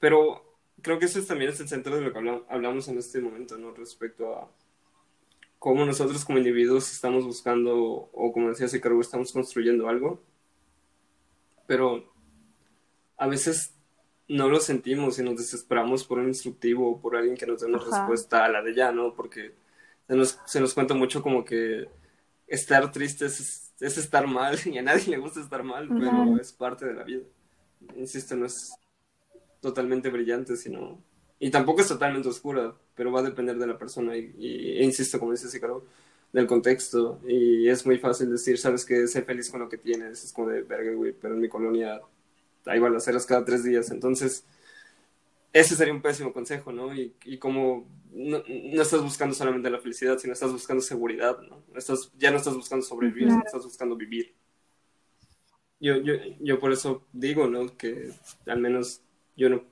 pero 0.00 0.44
creo 0.82 0.98
que 0.98 1.06
ese 1.06 1.22
también 1.22 1.50
es 1.50 1.60
el 1.60 1.68
centro 1.68 1.94
de 1.94 2.02
lo 2.02 2.12
que 2.12 2.42
hablamos 2.48 2.88
en 2.88 2.98
este 2.98 3.20
momento, 3.20 3.56
¿no? 3.56 3.72
Respecto 3.72 4.34
a 4.36 4.50
cómo 5.60 5.84
nosotros 5.84 6.24
como 6.24 6.38
individuos 6.38 6.90
estamos 6.90 7.24
buscando, 7.24 7.76
o 7.76 8.32
como 8.32 8.48
decía 8.48 8.66
Sicaru, 8.66 9.00
estamos 9.00 9.30
construyendo 9.30 9.88
algo, 9.88 10.20
pero 11.66 12.12
a 13.18 13.28
veces 13.28 13.74
no 14.26 14.48
lo 14.48 14.58
sentimos 14.58 15.18
y 15.18 15.22
nos 15.22 15.36
desesperamos 15.36 16.04
por 16.04 16.18
un 16.18 16.28
instructivo 16.28 16.90
o 16.90 17.00
por 17.00 17.14
alguien 17.14 17.36
que 17.36 17.46
nos 17.46 17.60
dé 17.60 17.66
una 17.66 17.78
respuesta 17.78 18.44
a 18.44 18.48
la 18.48 18.62
de 18.62 18.74
ya, 18.74 18.90
¿no? 18.90 19.14
Porque 19.14 19.52
se 20.08 20.16
nos, 20.16 20.38
se 20.46 20.60
nos 20.60 20.72
cuenta 20.72 20.94
mucho 20.94 21.22
como 21.22 21.44
que 21.44 21.88
estar 22.46 22.90
triste 22.90 23.26
es, 23.26 23.70
estar 23.80 24.26
mal 24.26 24.58
y 24.64 24.78
a 24.78 24.82
nadie 24.82 25.08
le 25.08 25.18
gusta 25.18 25.40
estar 25.40 25.62
mal, 25.62 25.88
pero 25.88 26.40
es 26.40 26.52
parte 26.52 26.86
de 26.86 26.94
la 26.94 27.04
vida. 27.04 27.24
Insisto, 27.96 28.34
no 28.34 28.46
es 28.46 28.72
totalmente 29.60 30.08
brillante, 30.08 30.56
sino 30.56 30.98
y 31.42 31.50
tampoco 31.50 31.80
es 31.80 31.88
totalmente 31.88 32.28
oscura, 32.28 32.74
pero 32.94 33.10
va 33.10 33.20
a 33.20 33.22
depender 33.24 33.56
de 33.56 33.66
la 33.66 33.78
persona. 33.78 34.14
Y, 34.14 34.78
e 34.78 34.84
insisto, 34.84 35.18
como 35.18 35.32
dice 35.32 35.48
Cicaro, 35.48 35.86
del 36.32 36.46
contexto. 36.46 37.18
Y 37.26 37.66
es 37.66 37.86
muy 37.86 37.98
fácil 37.98 38.30
decir, 38.30 38.58
sabes 38.58 38.84
que 38.84 39.06
sé 39.08 39.22
feliz 39.22 39.50
con 39.50 39.60
lo 39.60 39.68
que 39.70 39.78
tienes. 39.78 40.22
Es 40.22 40.32
como 40.34 40.50
de 40.50 40.62
verga, 40.62 40.92
güey, 40.92 41.12
pero 41.12 41.34
en 41.34 41.40
mi 41.40 41.48
colonia 41.48 41.98
hay 42.66 42.78
balaceras 42.78 43.24
cada 43.24 43.42
tres 43.42 43.64
días. 43.64 43.90
Entonces, 43.90 44.44
ese 45.54 45.74
sería 45.76 45.94
un 45.94 46.02
pésimo 46.02 46.30
consejo, 46.34 46.72
¿no? 46.72 46.94
Y, 46.94 47.14
y 47.24 47.38
como 47.38 47.88
no, 48.12 48.42
no, 48.46 48.82
estás 48.82 49.02
buscando 49.02 49.34
solamente 49.34 49.70
la 49.70 49.80
felicidad, 49.80 50.18
sino 50.18 50.34
estás 50.34 50.52
buscando 50.52 50.82
seguridad, 50.82 51.40
¿no? 51.40 51.62
Estás, 51.74 52.12
ya 52.18 52.30
no 52.30 52.36
estás 52.36 52.54
buscando 52.54 52.84
sobrevivir, 52.84 53.30
estás 53.46 53.64
buscando 53.64 53.96
vivir. 53.96 54.34
Yo, 55.80 55.96
yo, 55.96 56.12
yo 56.40 56.60
por 56.60 56.70
eso 56.72 57.06
digo, 57.14 57.46
¿no? 57.48 57.78
Que 57.78 58.10
al 58.46 58.60
menos 58.60 59.00
yo 59.36 59.48
no 59.48 59.69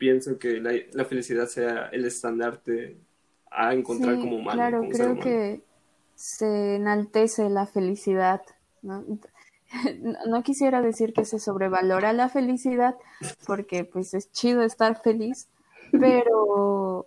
pienso 0.00 0.38
que 0.38 0.60
la, 0.60 1.04
felicidad 1.04 1.46
sea 1.46 1.90
el 1.92 2.06
estandarte 2.06 2.96
a 3.50 3.74
encontrar 3.74 4.16
como 4.16 4.36
humano. 4.36 4.56
Claro, 4.56 4.88
creo 4.90 5.20
que 5.20 5.62
se 6.14 6.76
enaltece 6.76 7.50
la 7.50 7.66
felicidad. 7.66 8.40
¿no? 8.82 9.04
no 10.26 10.42
quisiera 10.42 10.80
decir 10.80 11.12
que 11.12 11.26
se 11.26 11.38
sobrevalora 11.38 12.14
la 12.14 12.30
felicidad, 12.30 12.96
porque 13.46 13.84
pues 13.84 14.14
es 14.14 14.32
chido 14.32 14.62
estar 14.62 15.02
feliz, 15.02 15.48
pero 15.92 17.06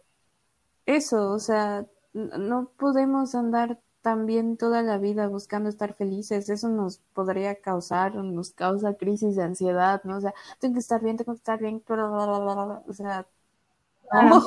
eso, 0.85 1.31
o 1.31 1.39
sea, 1.39 1.87
no 2.13 2.69
podemos 2.77 3.33
andar 3.33 3.79
también 4.03 4.57
toda 4.57 4.81
la 4.83 4.97
vida 4.97 5.27
buscando 5.27 5.69
estar 5.69 5.93
felices, 5.95 6.49
eso 6.49 6.67
nos 6.67 6.99
podría 7.13 7.55
causar, 7.55 8.13
nos 8.15 8.51
causa 8.51 8.95
crisis 8.95 9.37
de 9.37 9.43
ansiedad, 9.43 10.01
¿no? 10.03 10.17
O 10.17 10.21
sea, 10.21 10.33
tengo 10.59 10.75
que 10.75 10.81
estar 10.81 11.01
bien, 11.01 11.15
tengo 11.15 11.31
que 11.31 11.37
estar 11.37 11.59
bien, 11.59 11.81
o 11.87 12.93
sea, 12.93 13.25
ah, 14.11 14.41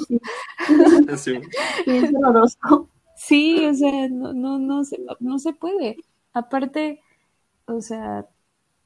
sí. 1.16 1.40
sí, 3.16 3.66
o 3.66 3.74
sea, 3.74 4.08
no, 4.10 4.34
no, 4.34 4.58
no, 4.58 4.84
se, 4.84 5.00
no 5.20 5.38
se 5.38 5.54
puede. 5.54 5.96
Aparte, 6.34 7.00
o 7.66 7.80
sea, 7.80 8.26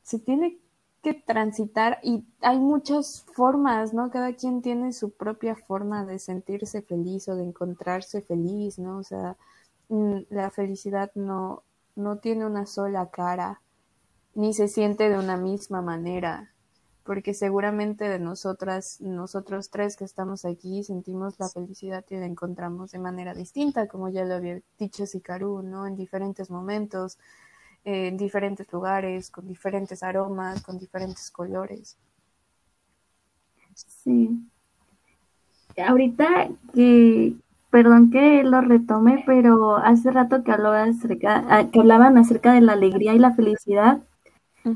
se 0.05 0.21
tiene 0.21 0.57
que 1.03 1.14
transitar 1.14 1.99
y 2.05 2.23
hay 2.43 2.61
muchas 2.61 3.27
formas, 3.33 3.93
¿no? 3.93 4.11
Cada 4.11 4.35
quien 4.35 4.62
tiene 4.62 4.93
su 4.93 5.11
propia 5.11 5.57
forma 5.57 6.05
de 6.05 6.21
sentirse 6.21 6.81
feliz 6.83 7.29
o 7.29 7.35
de 7.35 7.43
encontrarse 7.43 8.23
feliz, 8.23 8.79
¿no? 8.79 8.99
O 8.99 9.03
sea, 9.03 9.37
la 9.91 10.51
felicidad 10.51 11.11
no, 11.14 11.64
no 11.97 12.18
tiene 12.18 12.47
una 12.47 12.66
sola 12.66 13.11
cara, 13.11 13.61
ni 14.34 14.55
se 14.55 14.68
siente 14.68 15.11
de 15.11 15.18
una 15.18 15.36
misma 15.36 15.82
manera, 15.82 16.53
porque 17.03 17.34
seguramente 17.34 18.09
de 18.09 18.20
nosotras, 18.20 19.01
nosotros 19.01 19.70
tres 19.70 19.97
que 19.97 20.05
estamos 20.05 20.45
aquí, 20.45 20.84
sentimos 20.84 21.41
la 21.41 21.49
felicidad 21.49 22.05
y 22.09 22.16
la 22.16 22.26
encontramos 22.26 22.93
de 22.93 23.01
manera 23.01 23.34
distinta, 23.34 23.88
como 23.88 24.09
ya 24.09 24.24
lo 24.24 24.34
había 24.34 24.61
dicho 24.78 25.07
Sicaru, 25.07 25.62
¿no? 25.62 25.86
En 25.86 25.97
diferentes 25.97 26.51
momentos, 26.51 27.18
en 27.84 28.16
diferentes 28.16 28.72
lugares, 28.72 29.30
con 29.30 29.49
diferentes 29.49 30.03
aromas, 30.05 30.62
con 30.62 30.78
diferentes 30.78 31.30
colores. 31.30 31.97
Sí. 33.74 34.30
Ahorita 35.76 36.49
que, 36.74 37.34
perdón 37.71 38.11
que 38.11 38.43
lo 38.43 38.61
retome, 38.61 39.23
pero 39.27 39.77
hace 39.77 40.11
rato 40.11 40.43
que 40.43 40.53
hablaban 40.53 40.91
acerca, 40.91 41.45
ah, 41.49 41.71
que 41.71 41.81
hablaban 41.81 42.18
acerca 42.18 42.53
de 42.53 42.61
la 42.61 42.73
alegría 42.73 43.14
y 43.14 43.18
la 43.18 43.33
felicidad. 43.33 44.03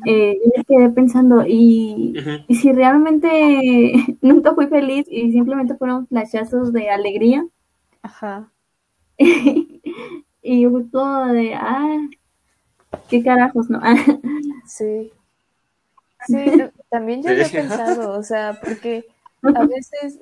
Eh, 0.07 0.39
yo 0.43 0.51
me 0.57 0.65
quedé 0.65 0.91
pensando, 0.91 1.45
y, 1.47 2.15
si 2.49 2.73
realmente 2.73 3.93
nunca 4.23 4.55
fui 4.55 4.67
feliz 4.69 5.07
y 5.11 5.31
simplemente 5.33 5.75
fueron 5.75 6.07
flashazos 6.07 6.73
de 6.73 6.89
alegría. 6.89 7.47
Ajá. 8.03 8.51
y 9.19 10.67
fue 10.67 10.85
todo 10.91 11.27
de, 11.27 11.55
ah, 11.55 11.99
qué 13.11 13.23
carajos, 13.23 13.69
¿no? 13.69 13.81
sí. 14.67 15.13
Sí, 16.27 16.45
también 16.89 17.23
yo 17.23 17.35
lo 17.35 17.43
he 17.43 17.49
pensado, 17.51 18.19
o 18.19 18.23
sea, 18.23 18.59
porque 18.63 19.05
a 19.43 19.67
veces 19.67 20.21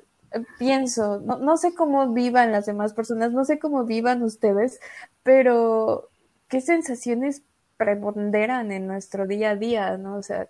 pienso, 0.57 1.19
no, 1.19 1.37
no 1.37 1.57
sé 1.57 1.73
cómo 1.73 2.13
vivan 2.13 2.51
las 2.51 2.65
demás 2.65 2.93
personas, 2.93 3.31
no 3.31 3.45
sé 3.45 3.59
cómo 3.59 3.85
vivan 3.85 4.23
ustedes, 4.23 4.79
pero 5.23 6.09
qué 6.47 6.61
sensaciones 6.61 7.43
preponderan 7.77 8.71
en 8.71 8.87
nuestro 8.87 9.27
día 9.27 9.51
a 9.51 9.55
día, 9.55 9.97
¿no? 9.97 10.17
O 10.17 10.23
sea, 10.23 10.47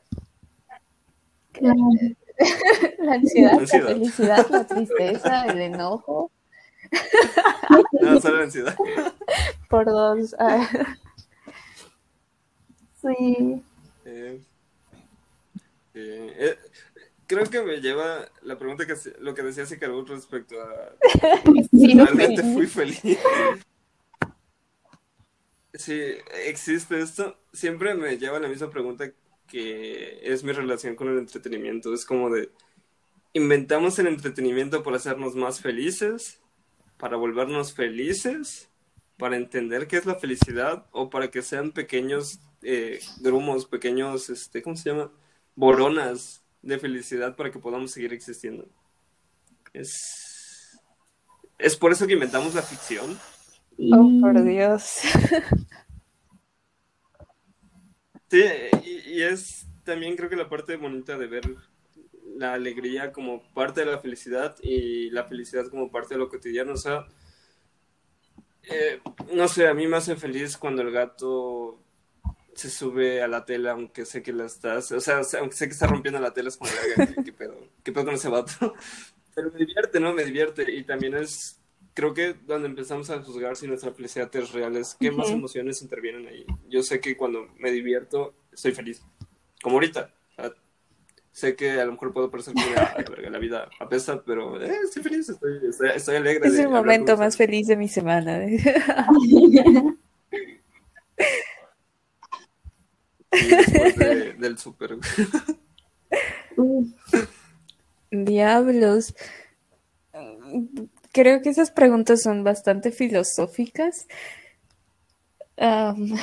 la 1.60 3.14
ansiedad, 3.14 3.60
la, 3.60 3.68
felicidad, 3.68 4.48
la 4.50 4.66
tristeza, 4.66 5.46
el 5.46 5.62
enojo. 5.62 6.32
No, 8.02 8.20
solo 8.20 8.38
la 8.38 8.44
ansiedad. 8.44 8.76
Por 9.70 9.86
dos. 9.86 10.36
Ah. 10.38 10.68
Sí. 13.02 13.64
Eh, 14.06 14.42
eh, 15.94 16.58
creo 17.36 17.50
que 17.50 17.62
me 17.62 17.82
lleva 17.82 18.30
la 18.42 18.58
pregunta 18.58 18.86
que 18.86 18.96
lo 19.20 19.34
que 19.34 19.44
decía 19.44 19.66
Sicarut 19.66 20.10
respecto 20.10 20.56
a 20.62 20.94
Sí, 21.72 21.94
realmente 21.94 22.44
fui 22.44 22.68
feliz. 22.68 23.02
Sí, 25.74 26.00
existe 26.46 27.00
esto. 27.00 27.38
Siempre 27.52 27.96
me 27.96 28.18
lleva 28.18 28.40
la 28.40 28.48
misma 28.48 28.70
pregunta 28.70 29.12
que 29.48 30.20
es 30.22 30.44
mi 30.44 30.52
relación 30.52 30.96
con 30.96 31.10
el 31.10 31.18
entretenimiento. 31.18 31.94
Es 31.94 32.06
como 32.06 32.30
de, 32.30 32.52
inventamos 33.34 33.98
el 34.00 34.08
entretenimiento 34.08 34.84
para 34.84 34.98
hacernos 34.98 35.36
más 35.36 35.62
felices, 35.62 36.40
para 36.98 37.18
volvernos 37.18 37.74
felices, 37.74 38.70
para 39.18 39.38
entender 39.38 39.88
qué 39.88 39.98
es 39.98 40.06
la 40.06 40.16
felicidad 40.16 40.86
o 40.92 41.10
para 41.10 41.32
que 41.32 41.42
sean 41.42 41.72
pequeños 41.72 42.40
eh, 42.62 43.00
grumos, 43.22 43.66
pequeños, 43.66 44.30
este, 44.30 44.62
¿cómo 44.62 44.76
se 44.76 44.90
llama? 44.90 45.12
Boronas 45.56 46.43
de 46.64 46.80
felicidad 46.80 47.36
para 47.36 47.52
que 47.52 47.60
podamos 47.60 47.92
seguir 47.92 48.14
existiendo. 48.14 48.68
Es, 49.74 50.80
es 51.60 51.76
por 51.76 51.92
eso 51.92 52.08
que 52.08 52.14
inventamos 52.14 52.56
la 52.56 52.64
ficción. 52.64 53.18
Oh, 53.78 54.22
por 54.22 54.44
Dios. 54.44 55.02
Sí, 58.30 58.44
y, 58.84 59.12
y, 59.12 59.22
es 59.22 59.68
también 59.84 60.16
creo 60.16 60.28
que 60.28 60.36
la 60.36 60.50
parte 60.50 60.76
bonita 60.76 61.20
de 61.20 61.28
ver 61.28 61.56
la 62.36 62.54
alegría 62.54 63.12
como 63.12 63.44
parte 63.54 63.82
de 63.82 63.92
la 63.92 64.00
felicidad 64.00 64.56
y 64.60 65.12
la 65.12 65.26
felicidad 65.26 65.68
como 65.68 65.92
parte 65.92 66.16
de 66.16 66.20
lo 66.20 66.30
cotidiano. 66.30 66.74
O 66.74 66.78
sea, 66.78 67.06
eh, 68.64 69.02
no 69.34 69.48
sé, 69.48 69.68
a 69.68 69.74
mí 69.74 69.88
me 69.88 69.98
hace 69.98 70.16
feliz 70.16 70.58
cuando 70.58 70.82
el 70.82 70.92
gato 70.92 71.83
se 72.56 72.70
sube 72.70 73.22
a 73.22 73.28
la 73.28 73.46
tela, 73.46 73.72
aunque 73.72 74.06
sé 74.06 74.22
que 74.22 74.34
la 74.34 74.46
estás, 74.46 74.92
o 74.92 75.00
sea, 75.00 75.22
aunque 75.40 75.56
sé 75.56 75.68
que 75.68 75.74
está 75.74 75.88
rompiendo 75.88 76.20
la 76.20 76.34
tela, 76.34 76.50
es 76.50 76.58
como, 76.58 76.72
¿qué, 76.96 77.24
qué 77.24 77.34
pedo? 77.34 77.56
¿Qué 77.84 77.92
pedo 77.92 78.06
con 78.06 78.16
ese 78.16 78.30
vato? 78.30 78.74
Pero 79.36 79.52
me 79.52 79.60
divierte, 79.60 80.00
¿no? 80.00 80.14
Me 80.14 80.24
divierte. 80.24 80.72
Y 80.72 80.84
también 80.84 81.16
es, 81.16 81.60
creo 81.94 82.14
que 82.14 82.34
donde 82.34 82.68
empezamos 82.68 83.10
a 83.10 83.22
juzgar 83.22 83.56
si 83.56 83.68
nuestra 83.68 83.92
felicidad 83.92 84.34
es 84.36 84.52
real 84.52 84.76
es 84.78 84.96
qué 85.00 85.12
más 85.12 85.30
emociones 85.30 85.82
intervienen 85.82 86.28
ahí. 86.28 86.46
Yo 86.70 86.84
sé 86.84 87.00
que 87.00 87.18
cuando 87.18 87.48
me 87.58 87.72
divierto, 87.72 88.36
soy 88.54 88.74
feliz. 88.74 89.02
Como 89.62 89.78
ahorita. 89.78 90.14
Sé 91.32 91.56
que 91.56 91.72
a 91.72 91.86
lo 91.86 91.94
mejor 91.94 92.14
puedo 92.14 92.30
parecer 92.30 92.54
que 92.54 93.30
la 93.32 93.40
vida 93.40 93.68
apesta, 93.80 94.22
pero 94.24 94.62
eh, 94.62 94.72
estoy 94.84 95.02
feliz, 95.02 95.28
estoy, 95.30 95.68
estoy, 95.68 95.90
estoy 95.96 96.18
alegre. 96.18 96.48
Es 96.48 96.60
el 96.60 96.70
momento 96.70 97.18
más 97.18 97.36
feliz 97.36 97.66
de 97.66 97.76
mi 97.76 97.88
semana. 97.88 98.40
de, 103.34 104.34
del 104.34 104.58
súper. 104.58 104.98
Diablos. 108.12 109.16
Creo 111.12 111.42
que 111.42 111.50
esas 111.50 111.72
preguntas 111.72 112.22
son 112.22 112.44
bastante 112.44 112.92
filosóficas. 112.92 114.08
Um, 115.58 116.16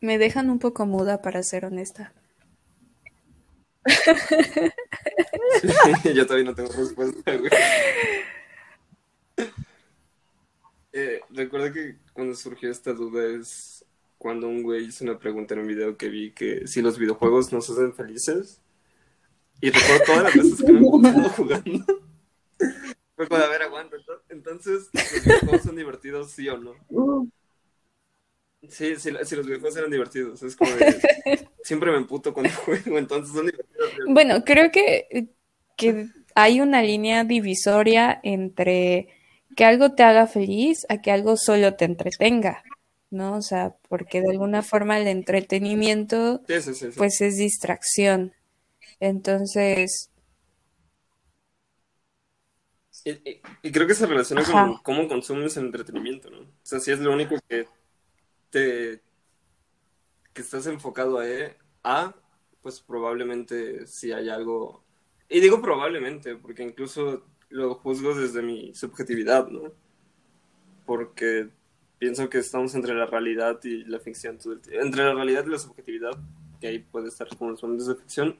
me 0.00 0.18
dejan 0.18 0.50
un 0.50 0.58
poco 0.58 0.86
muda, 0.86 1.22
para 1.22 1.42
ser 1.42 1.64
honesta. 1.64 2.12
yo 6.14 6.26
todavía 6.26 6.50
no 6.50 6.54
tengo 6.54 6.70
respuesta, 6.72 7.32
Eh, 10.96 11.20
recuerdo 11.30 11.72
que 11.72 11.96
cuando 12.12 12.36
surgió 12.36 12.70
esta 12.70 12.92
duda 12.92 13.26
es 13.26 13.84
cuando 14.16 14.48
un 14.48 14.62
güey 14.62 14.84
hizo 14.84 15.02
una 15.02 15.18
pregunta 15.18 15.54
en 15.54 15.60
un 15.60 15.66
video 15.66 15.96
que 15.96 16.08
vi 16.08 16.30
que 16.30 16.68
si 16.68 16.82
los 16.82 17.00
videojuegos 17.00 17.52
nos 17.52 17.68
hacen 17.68 17.92
felices. 17.92 18.62
Y 19.60 19.70
recuerdo 19.70 20.04
todas 20.06 20.22
las 20.22 20.34
veces 20.34 20.62
que 20.64 20.72
me 20.72 20.78
he 20.78 21.28
jugando. 21.30 21.84
Fue 23.16 23.26
como, 23.26 23.42
a 23.42 23.48
ver, 23.48 23.62
aguanta. 23.62 23.96
Entonces, 24.28 24.88
¿los 24.92 25.24
videojuegos 25.24 25.62
son 25.62 25.76
divertidos, 25.76 26.30
sí 26.30 26.48
o 26.48 26.58
no? 26.58 26.76
Sí, 28.68 28.94
sí, 28.96 29.10
si 29.24 29.36
los 29.36 29.46
videojuegos 29.46 29.76
eran 29.76 29.90
divertidos. 29.90 30.44
Es 30.44 30.54
como 30.54 30.70
de, 30.76 31.48
siempre 31.64 31.90
me 31.90 31.96
emputo 31.96 32.32
cuando 32.32 32.52
juego, 32.52 32.98
entonces 32.98 33.34
son 33.34 33.46
divertidos. 33.46 33.90
Bueno, 34.06 34.44
creo 34.44 34.70
que, 34.70 35.28
que 35.76 36.06
hay 36.36 36.60
una 36.60 36.82
línea 36.82 37.24
divisoria 37.24 38.20
entre 38.22 39.08
que 39.56 39.64
algo 39.64 39.94
te 39.94 40.02
haga 40.02 40.26
feliz 40.26 40.86
a 40.88 41.00
que 41.02 41.10
algo 41.12 41.36
solo 41.36 41.74
te 41.76 41.84
entretenga, 41.86 42.64
¿no? 43.10 43.36
O 43.36 43.42
sea, 43.42 43.76
porque 43.88 44.20
de 44.20 44.30
alguna 44.32 44.62
forma 44.62 44.98
el 44.98 45.08
entretenimiento 45.08 46.42
Sí, 46.46 46.60
sí, 46.60 46.74
sí, 46.74 46.92
sí. 46.92 46.98
pues 46.98 47.20
es 47.20 47.36
distracción. 47.36 48.34
Entonces, 49.00 50.10
Y, 53.04 53.10
y- 53.10 53.42
y 53.62 53.72
creo 53.72 53.86
que 53.86 53.94
se 53.94 54.06
relaciona 54.06 54.42
Ajá. 54.42 54.64
con 54.64 54.78
cómo 54.82 55.08
consumes 55.08 55.56
el 55.56 55.66
entretenimiento, 55.66 56.30
¿no? 56.30 56.40
O 56.40 56.46
sea, 56.62 56.80
si 56.80 56.90
es 56.90 57.00
lo 57.00 57.12
único 57.12 57.36
que 57.48 57.66
te 58.50 59.02
que 60.32 60.42
estás 60.42 60.66
enfocado 60.66 61.18
a, 61.18 61.28
E- 61.28 61.56
a 61.82 62.14
pues 62.62 62.80
probablemente 62.80 63.86
sí 63.86 64.12
hay 64.12 64.28
algo. 64.30 64.84
Y 65.28 65.40
digo 65.40 65.60
probablemente, 65.60 66.36
porque 66.36 66.62
incluso 66.62 67.24
lo 67.54 67.76
juzgo 67.76 68.14
desde 68.14 68.42
mi 68.42 68.74
subjetividad, 68.74 69.48
¿no? 69.48 69.72
Porque 70.84 71.48
pienso 71.98 72.28
que 72.28 72.38
estamos 72.38 72.74
entre 72.74 72.94
la 72.94 73.06
realidad 73.06 73.60
y 73.62 73.84
la 73.84 74.00
ficción 74.00 74.38
todo 74.38 74.54
el 74.54 74.60
tiempo. 74.60 74.84
Entre 74.84 75.04
la 75.04 75.14
realidad 75.14 75.44
y 75.46 75.50
la 75.50 75.58
subjetividad, 75.58 76.10
que 76.60 76.66
ahí 76.66 76.80
puede 76.80 77.08
estar 77.08 77.28
como 77.36 77.52
los 77.52 77.62
momentos 77.62 77.86
de 77.86 77.94
ficción. 77.94 78.36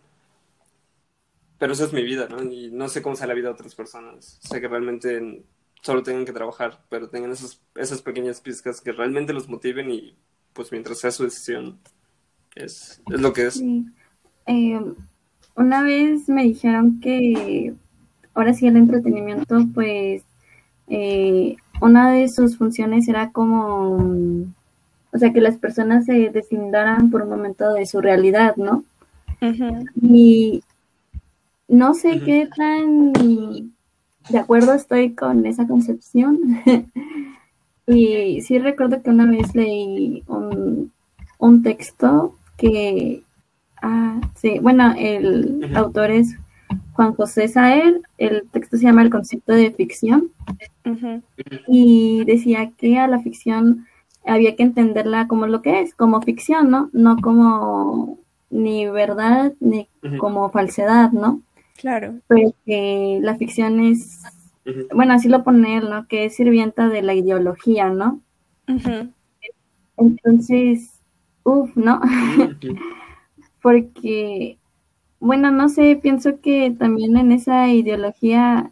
Pero 1.59 1.73
esa 1.73 1.85
es 1.85 1.93
mi 1.93 2.03
vida, 2.03 2.29
¿no? 2.29 2.43
Y 2.43 2.73
no 2.73 2.89
sé 2.89 3.03
cómo 3.03 3.15
sea 3.15 3.29
la 3.29 3.35
vida 3.35 3.49
de 3.49 3.55
otras 3.55 3.77
personas. 3.77 4.41
Sé 4.43 4.61
que 4.61 4.67
realmente 4.67 5.45
solo 5.81 6.03
tengan 6.03 6.25
que 6.25 6.33
trabajar, 6.33 6.85
pero 6.91 7.09
tengan 7.09 7.31
esos, 7.31 7.63
esas 7.77 8.03
pequeñas 8.03 8.41
pizcas 8.41 8.81
que 8.81 8.91
realmente 8.91 9.33
los 9.33 9.49
motiven 9.49 9.93
y 9.93 10.17
pues 10.53 10.73
mientras 10.73 10.99
sea 10.99 11.13
su 11.13 11.23
decisión, 11.23 11.79
es, 12.57 13.01
es 13.13 13.21
lo 13.21 13.33
que 13.33 13.47
es. 13.47 13.55
Sí. 13.55 13.87
Eh, 14.47 14.81
una 15.55 15.85
vez 15.85 16.29
me 16.29 16.43
dijeron 16.43 17.01
que 17.01 17.75
ahora 18.35 18.55
sí 18.55 18.67
el 18.67 18.77
entretenimiento, 18.77 19.61
pues 19.73 20.23
eh, 20.89 21.57
una 21.81 22.13
de 22.13 22.29
sus 22.29 22.57
funciones 22.57 23.09
era 23.09 23.31
como, 23.31 23.97
o 25.13 25.19
sea, 25.19 25.33
que 25.33 25.41
las 25.41 25.57
personas 25.57 26.07
se 26.07 26.31
deslindaran 26.31 27.11
por 27.11 27.23
un 27.23 27.31
momento 27.31 27.73
de 27.73 27.87
su 27.87 28.01
realidad, 28.01 28.57
¿no? 28.57 28.85
Y 30.01 30.63
no 31.69 31.95
sé 31.95 32.21
qué 32.21 32.49
tan 32.57 33.13
de 33.13 34.39
acuerdo 34.39 34.73
estoy 34.73 35.15
con 35.15 35.47
esa 35.47 35.67
concepción. 35.67 36.39
Y 37.87 38.41
sí 38.41 38.59
recuerdo 38.59 39.03
que 39.03 39.11
una 39.11 39.27
vez 39.27 39.55
leí 39.55 40.25
un, 40.27 40.91
un 41.39 41.63
texto 41.63 42.35
que, 42.57 43.23
ah, 43.83 44.23
sí, 44.37 44.59
bueno, 44.59 44.95
el 44.97 45.71
autor 45.77 46.11
es 46.11 46.35
Juan 46.95 47.15
José 47.15 47.49
Saer, 47.49 48.01
el 48.19 48.49
texto 48.51 48.77
se 48.77 48.85
llama 48.85 49.03
El 49.03 49.11
concepto 49.11 49.53
de 49.53 49.73
ficción 49.73 50.31
y 51.69 52.25
decía 52.25 52.71
que 52.77 52.99
a 52.99 53.07
la 53.07 53.19
ficción 53.21 53.87
había 54.25 54.57
que 54.57 54.63
entenderla 54.63 55.29
como 55.29 55.47
lo 55.47 55.61
que 55.61 55.81
es, 55.81 55.95
como 55.95 56.23
ficción, 56.23 56.71
¿no? 56.71 56.91
No 56.93 57.17
como 57.21 58.19
ni 58.51 58.89
verdad 58.89 59.53
ni 59.61 59.89
como 60.19 60.51
falsedad, 60.51 61.11
¿no? 61.13 61.41
claro. 61.77 62.15
Pero 62.29 62.55
que 62.65 63.19
la 63.23 63.37
ficción 63.37 63.81
es, 63.81 64.23
bueno, 64.95 65.15
así 65.15 65.29
lo 65.29 65.45
pone 65.45 65.77
él, 65.77 65.91
¿no? 65.91 66.07
Que 66.07 66.27
es 66.27 66.37
sirvienta 66.37 66.89
de 66.89 67.03
la 67.03 67.15
ideología, 67.15 67.91
¿no? 67.91 68.21
Entonces, 69.97 71.01
uff, 71.43 71.77
¿no? 71.77 72.01
Porque, 73.63 74.59
bueno, 75.25 75.51
no 75.51 75.71
sé, 75.71 75.97
pienso 75.97 76.41
que 76.41 76.71
también 76.71 77.17
en 77.17 77.33
esa 77.33 77.69
ideología, 77.69 78.71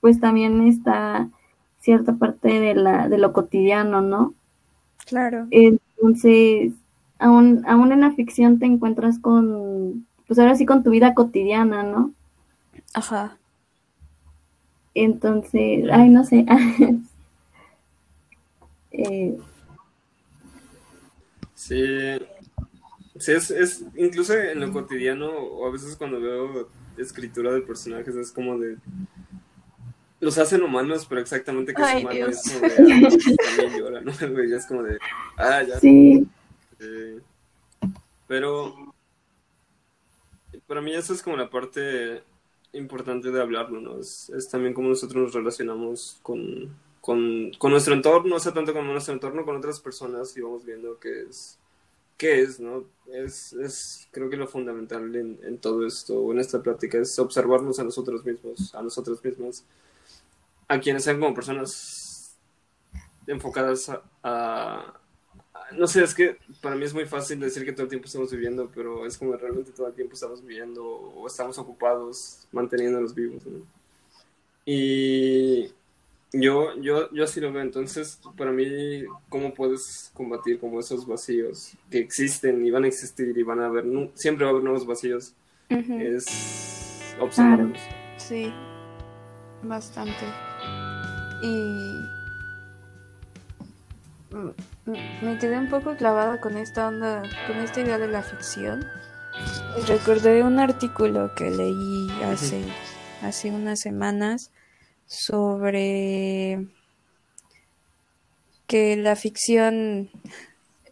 pues 0.00 0.20
también 0.20 0.66
está 0.66 1.30
cierta 1.80 2.16
parte 2.16 2.60
de 2.60 2.74
la, 2.74 3.08
de 3.08 3.16
lo 3.16 3.32
cotidiano, 3.32 4.02
¿no? 4.02 4.34
claro. 5.06 5.46
Entonces, 5.50 6.74
aún, 7.18 7.64
aún 7.66 7.92
en 7.92 8.02
la 8.02 8.12
ficción 8.12 8.58
te 8.58 8.66
encuentras 8.66 9.18
con 9.18 10.06
pues 10.26 10.38
ahora 10.38 10.54
sí 10.54 10.66
con 10.66 10.84
tu 10.84 10.90
vida 10.90 11.14
cotidiana, 11.14 11.84
¿no? 11.84 12.12
Ajá. 12.92 13.38
Entonces, 14.94 15.88
ay, 15.90 16.10
no 16.10 16.24
sé. 16.24 16.44
eh, 18.92 19.38
Sí, 21.54 21.82
sí 23.20 23.32
es, 23.32 23.50
es, 23.50 23.84
incluso 23.96 24.34
en 24.34 24.60
lo 24.60 24.72
cotidiano, 24.72 25.30
o 25.30 25.66
a 25.66 25.70
veces 25.70 25.96
cuando 25.96 26.20
veo 26.20 26.68
escritura 26.96 27.52
de 27.52 27.60
personajes, 27.60 28.14
es 28.16 28.32
como 28.32 28.58
de, 28.58 28.76
los 30.20 30.36
hacen 30.38 30.62
humanos, 30.62 31.06
pero 31.08 31.20
exactamente 31.20 31.74
que 31.74 31.82
es 31.82 32.02
humano 32.02 32.26
es 32.26 32.42
como 32.42 32.60
de, 32.60 32.74
ah, 32.74 33.08
pues, 33.08 33.36
también 33.56 33.78
llora, 33.78 34.00
¿no? 34.00 34.12
Ya 34.48 34.56
es 34.56 34.66
como 34.66 34.82
de, 34.82 34.98
ah, 35.36 35.62
ya. 35.62 35.78
sí, 35.78 36.26
Eh, 36.78 37.20
pero 38.26 38.94
para 40.66 40.80
mí 40.80 40.94
eso 40.94 41.12
es 41.12 41.22
como 41.22 41.36
la 41.36 41.50
parte 41.50 42.22
importante 42.72 43.30
de 43.30 43.40
hablarlo, 43.40 43.80
¿no? 43.80 43.98
Es, 43.98 44.30
es 44.30 44.48
también 44.48 44.74
como 44.74 44.88
nosotros 44.88 45.24
nos 45.24 45.34
relacionamos 45.34 46.20
con, 46.22 46.74
con, 47.00 47.50
con 47.58 47.70
nuestro 47.70 47.94
entorno, 47.94 48.36
o 48.36 48.40
sea, 48.40 48.52
tanto 48.52 48.72
con 48.72 48.86
nuestro 48.86 49.14
entorno, 49.14 49.44
con 49.44 49.56
otras 49.56 49.80
personas 49.80 50.36
y 50.36 50.40
vamos 50.40 50.64
viendo 50.64 50.98
qué 50.98 51.22
es, 51.28 51.58
qué 52.20 52.42
es, 52.42 52.60
¿no? 52.60 52.86
Es, 53.12 53.54
es 53.54 54.08
creo 54.12 54.30
que 54.30 54.38
lo 54.38 54.48
fundamental 54.48 55.16
en, 55.16 55.40
en 55.44 55.58
todo 55.60 55.86
esto, 55.86 56.32
en 56.32 56.40
esta 56.40 56.62
plática, 56.62 56.98
es 57.00 57.18
observarnos 57.20 57.80
a 57.80 57.84
nosotros 57.84 58.24
mismos, 58.26 58.74
a 58.76 58.82
nosotras 58.82 59.24
mismas, 59.24 59.64
a 60.68 60.80
quienes 60.80 61.04
sean 61.04 61.20
como 61.20 61.34
personas 61.34 62.36
enfocadas 63.26 63.90
a, 63.90 64.02
a- 64.24 64.94
no 65.72 65.86
sé, 65.88 66.04
es 66.04 66.14
que 66.14 66.38
para 66.62 66.76
mí 66.76 66.84
es 66.84 66.94
muy 66.94 67.06
fácil 67.06 67.40
decir 67.40 67.64
que 67.64 67.72
todo 67.72 67.84
el 67.84 67.90
tiempo 67.90 68.06
estamos 68.06 68.30
viviendo, 68.32 68.70
pero 68.74 69.06
es 69.06 69.18
como 69.18 69.34
realmente 69.36 69.72
todo 69.72 69.88
el 69.88 69.94
tiempo 69.94 70.14
estamos 70.14 70.44
viviendo 70.44 70.84
o 70.86 71.26
estamos 71.26 71.58
ocupados 71.58 72.48
manteniéndonos 72.52 73.14
vivos, 73.14 73.46
¿no? 73.46 73.66
Y 74.64 75.72
yo, 76.32 76.80
yo, 76.80 77.10
yo 77.12 77.24
así 77.24 77.40
lo 77.40 77.52
veo, 77.52 77.62
entonces 77.62 78.20
para 78.36 78.52
mí, 78.52 79.04
¿cómo 79.28 79.52
puedes 79.54 80.10
combatir 80.14 80.58
como 80.58 80.78
esos 80.80 81.06
vacíos 81.06 81.72
que 81.90 81.98
existen 81.98 82.64
y 82.64 82.70
van 82.70 82.84
a 82.84 82.88
existir 82.88 83.36
y 83.36 83.42
van 83.42 83.60
a 83.60 83.66
haber, 83.66 83.84
siempre 84.14 84.44
va 84.44 84.50
a 84.50 84.52
haber 84.52 84.64
nuevos 84.64 84.86
vacíos? 84.86 85.34
Es 85.68 87.14
observarlos. 87.20 87.80
Sí, 88.16 88.52
bastante. 89.62 90.24
Y 91.42 91.96
me 95.22 95.38
quedé 95.38 95.58
un 95.58 95.68
poco 95.68 95.96
clavada 95.96 96.40
con 96.40 96.56
esta 96.56 96.88
onda, 96.88 97.22
con 97.46 97.56
esta 97.56 97.80
idea 97.80 97.98
de 97.98 98.08
la 98.08 98.22
ficción. 98.22 98.84
Recordé 99.86 100.42
un 100.42 100.58
artículo 100.58 101.34
que 101.34 101.50
leí 101.50 102.08
hace, 102.24 102.62
hace 103.22 103.50
unas 103.50 103.80
semanas 103.80 104.50
sobre 105.10 106.68
que 108.68 108.96
la 108.96 109.16
ficción 109.16 110.08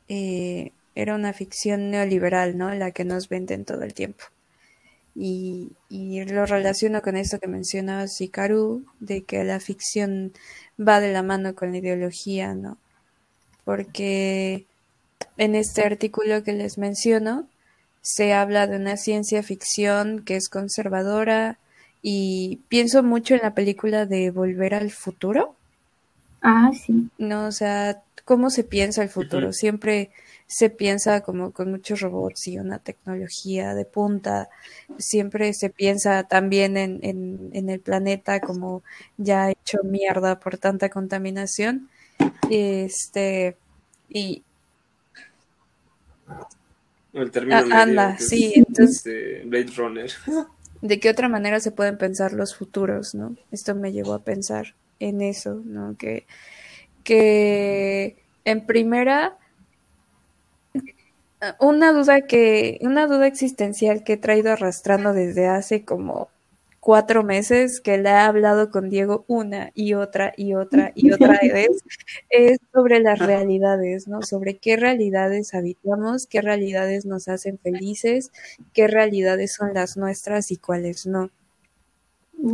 eh, 0.08 0.72
era 0.96 1.14
una 1.14 1.32
ficción 1.32 1.90
neoliberal, 1.90 2.58
¿no? 2.58 2.74
La 2.74 2.90
que 2.90 3.04
nos 3.04 3.28
venden 3.28 3.64
todo 3.64 3.82
el 3.82 3.94
tiempo. 3.94 4.24
Y, 5.14 5.70
lo 5.88 6.46
relaciono 6.46 7.00
con 7.00 7.16
esto 7.16 7.38
que 7.38 7.46
mencionaba 7.46 8.06
Hikaru, 8.18 8.84
de 8.98 9.22
que 9.22 9.44
la 9.44 9.60
ficción 9.60 10.32
va 10.80 11.00
de 11.00 11.12
la 11.12 11.22
mano 11.22 11.54
con 11.54 11.70
la 11.70 11.78
ideología, 11.78 12.54
¿no? 12.54 12.76
Porque 13.64 14.66
en 15.36 15.54
este 15.54 15.82
artículo 15.82 16.42
que 16.42 16.52
les 16.52 16.78
menciono 16.78 17.48
se 18.02 18.32
habla 18.32 18.66
de 18.66 18.76
una 18.76 18.96
ciencia 18.96 19.42
ficción 19.44 20.24
que 20.24 20.36
es 20.36 20.48
conservadora 20.48 21.58
y 22.02 22.60
pienso 22.68 23.02
mucho 23.02 23.34
en 23.34 23.40
la 23.42 23.54
película 23.54 24.06
de 24.06 24.30
Volver 24.30 24.74
al 24.74 24.90
Futuro. 24.90 25.54
ah, 26.42 26.70
sí, 26.72 27.08
No, 27.18 27.46
o 27.46 27.52
sea, 27.52 28.02
¿cómo 28.24 28.50
se 28.50 28.64
piensa 28.64 29.02
el 29.02 29.08
futuro? 29.08 29.52
Siempre 29.52 30.10
se 30.46 30.70
piensa 30.70 31.20
como 31.22 31.50
con 31.50 31.70
muchos 31.70 32.00
robots 32.00 32.46
y 32.48 32.58
una 32.58 32.78
tecnología 32.78 33.74
de 33.74 33.84
punta. 33.84 34.48
Siempre 34.98 35.52
se 35.52 35.68
piensa 35.70 36.22
también 36.24 36.76
en, 36.76 37.00
en, 37.02 37.50
en 37.52 37.68
el 37.68 37.80
planeta 37.80 38.40
como 38.40 38.82
ya 39.18 39.50
hecho 39.50 39.78
mierda 39.84 40.38
por 40.40 40.56
tanta 40.58 40.88
contaminación. 40.88 41.88
Este, 42.50 43.56
y 44.08 44.42
El 47.12 47.30
término 47.30 47.56
Ah, 47.58 47.62
medio, 47.62 47.76
anda, 47.76 48.18
sí, 48.18 48.52
entonces- 48.56 48.96
este, 49.06 49.42
Blade 49.44 49.72
Runner. 49.76 50.10
de 50.80 51.00
qué 51.00 51.10
otra 51.10 51.28
manera 51.28 51.60
se 51.60 51.72
pueden 51.72 51.98
pensar 51.98 52.32
los 52.32 52.54
futuros, 52.54 53.14
¿no? 53.14 53.36
Esto 53.50 53.74
me 53.74 53.92
llevó 53.92 54.14
a 54.14 54.24
pensar 54.24 54.74
en 55.00 55.20
eso, 55.20 55.62
¿no? 55.64 55.96
Que, 55.96 56.26
que 57.04 58.16
en 58.44 58.66
primera, 58.66 59.36
una 61.60 61.92
duda 61.92 62.22
que, 62.22 62.78
una 62.82 63.06
duda 63.06 63.26
existencial 63.26 64.04
que 64.04 64.14
he 64.14 64.16
traído 64.16 64.52
arrastrando 64.52 65.12
desde 65.12 65.46
hace 65.46 65.84
como 65.84 66.28
cuatro 66.88 67.22
meses, 67.22 67.82
que 67.82 67.98
le 67.98 68.08
he 68.08 68.12
hablado 68.14 68.70
con 68.70 68.88
Diego 68.88 69.26
una 69.28 69.72
y 69.74 69.92
otra 69.92 70.32
y 70.38 70.54
otra 70.54 70.90
y 70.94 71.12
otra 71.12 71.38
vez, 71.52 71.68
es 72.30 72.58
sobre 72.72 73.00
las 73.00 73.18
realidades, 73.18 74.08
¿no? 74.08 74.22
Sobre 74.22 74.56
qué 74.56 74.78
realidades 74.78 75.52
habitamos, 75.52 76.26
qué 76.26 76.40
realidades 76.40 77.04
nos 77.04 77.28
hacen 77.28 77.58
felices, 77.58 78.32
qué 78.72 78.88
realidades 78.88 79.52
son 79.52 79.74
las 79.74 79.98
nuestras 79.98 80.50
y 80.50 80.56
cuáles 80.56 81.04
no. 81.04 81.28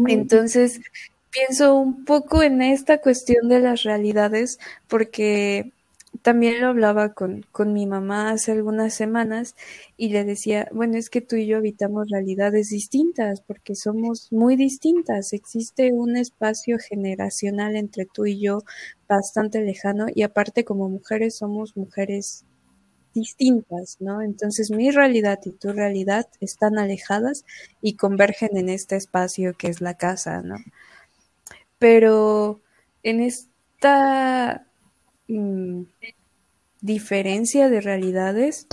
Entonces, 0.09 0.80
pienso 1.30 1.76
un 1.76 2.05
poco 2.05 2.43
en 2.43 2.61
esta 2.61 2.99
cuestión 2.99 3.49
de 3.49 3.61
las 3.61 3.85
realidades 3.85 4.59
porque 4.89 5.70
también 6.25 6.62
lo 6.62 6.68
hablaba 6.68 7.12
con, 7.12 7.43
con 7.53 7.75
mi 7.75 7.87
mamá 7.87 8.31
hace 8.31 8.53
algunas 8.53 8.95
semanas 8.95 9.57
y 9.99 10.09
le 10.09 10.25
decía, 10.25 10.70
bueno, 10.72 10.97
es 10.97 11.11
que 11.11 11.20
tú 11.20 11.37
y 11.37 11.47
yo 11.47 11.59
habitamos 11.59 12.09
realidades 12.09 12.70
distintas 12.70 13.43
porque 13.43 13.75
somos 13.75 14.33
muy 14.33 14.57
distintas. 14.57 15.35
Existe 15.35 15.93
un 15.93 16.16
espacio 16.16 16.79
generacional 16.79 17.77
entre 17.77 18.07
tú 18.07 18.25
y 18.25 18.41
yo 18.41 18.62
bastante 19.07 19.61
lejano 19.61 20.07
y 20.14 20.22
aparte 20.22 20.64
como 20.64 20.89
mujeres 20.89 21.37
somos 21.37 21.77
mujeres 21.77 22.47
distintas, 23.12 23.99
¿no? 24.01 24.22
Entonces 24.22 24.70
mi 24.70 24.91
realidad 24.91 25.41
y 25.45 25.53
tu 25.53 25.72
realidad 25.72 26.27
están 26.41 26.79
alejadas 26.79 27.45
y 27.83 27.97
convergen 27.97 28.57
en 28.57 28.70
este 28.70 28.97
espacio 28.97 29.53
que 29.59 29.68
es 29.68 29.83
la 29.83 29.99
casa, 29.99 30.41
¿no? 30.41 30.57
Pero 31.79 32.62
en 33.03 33.20
esta 33.20 34.66
mm, 35.35 35.85
diferencia 36.82 37.68
de 37.68 37.80
realidades, 37.80 38.68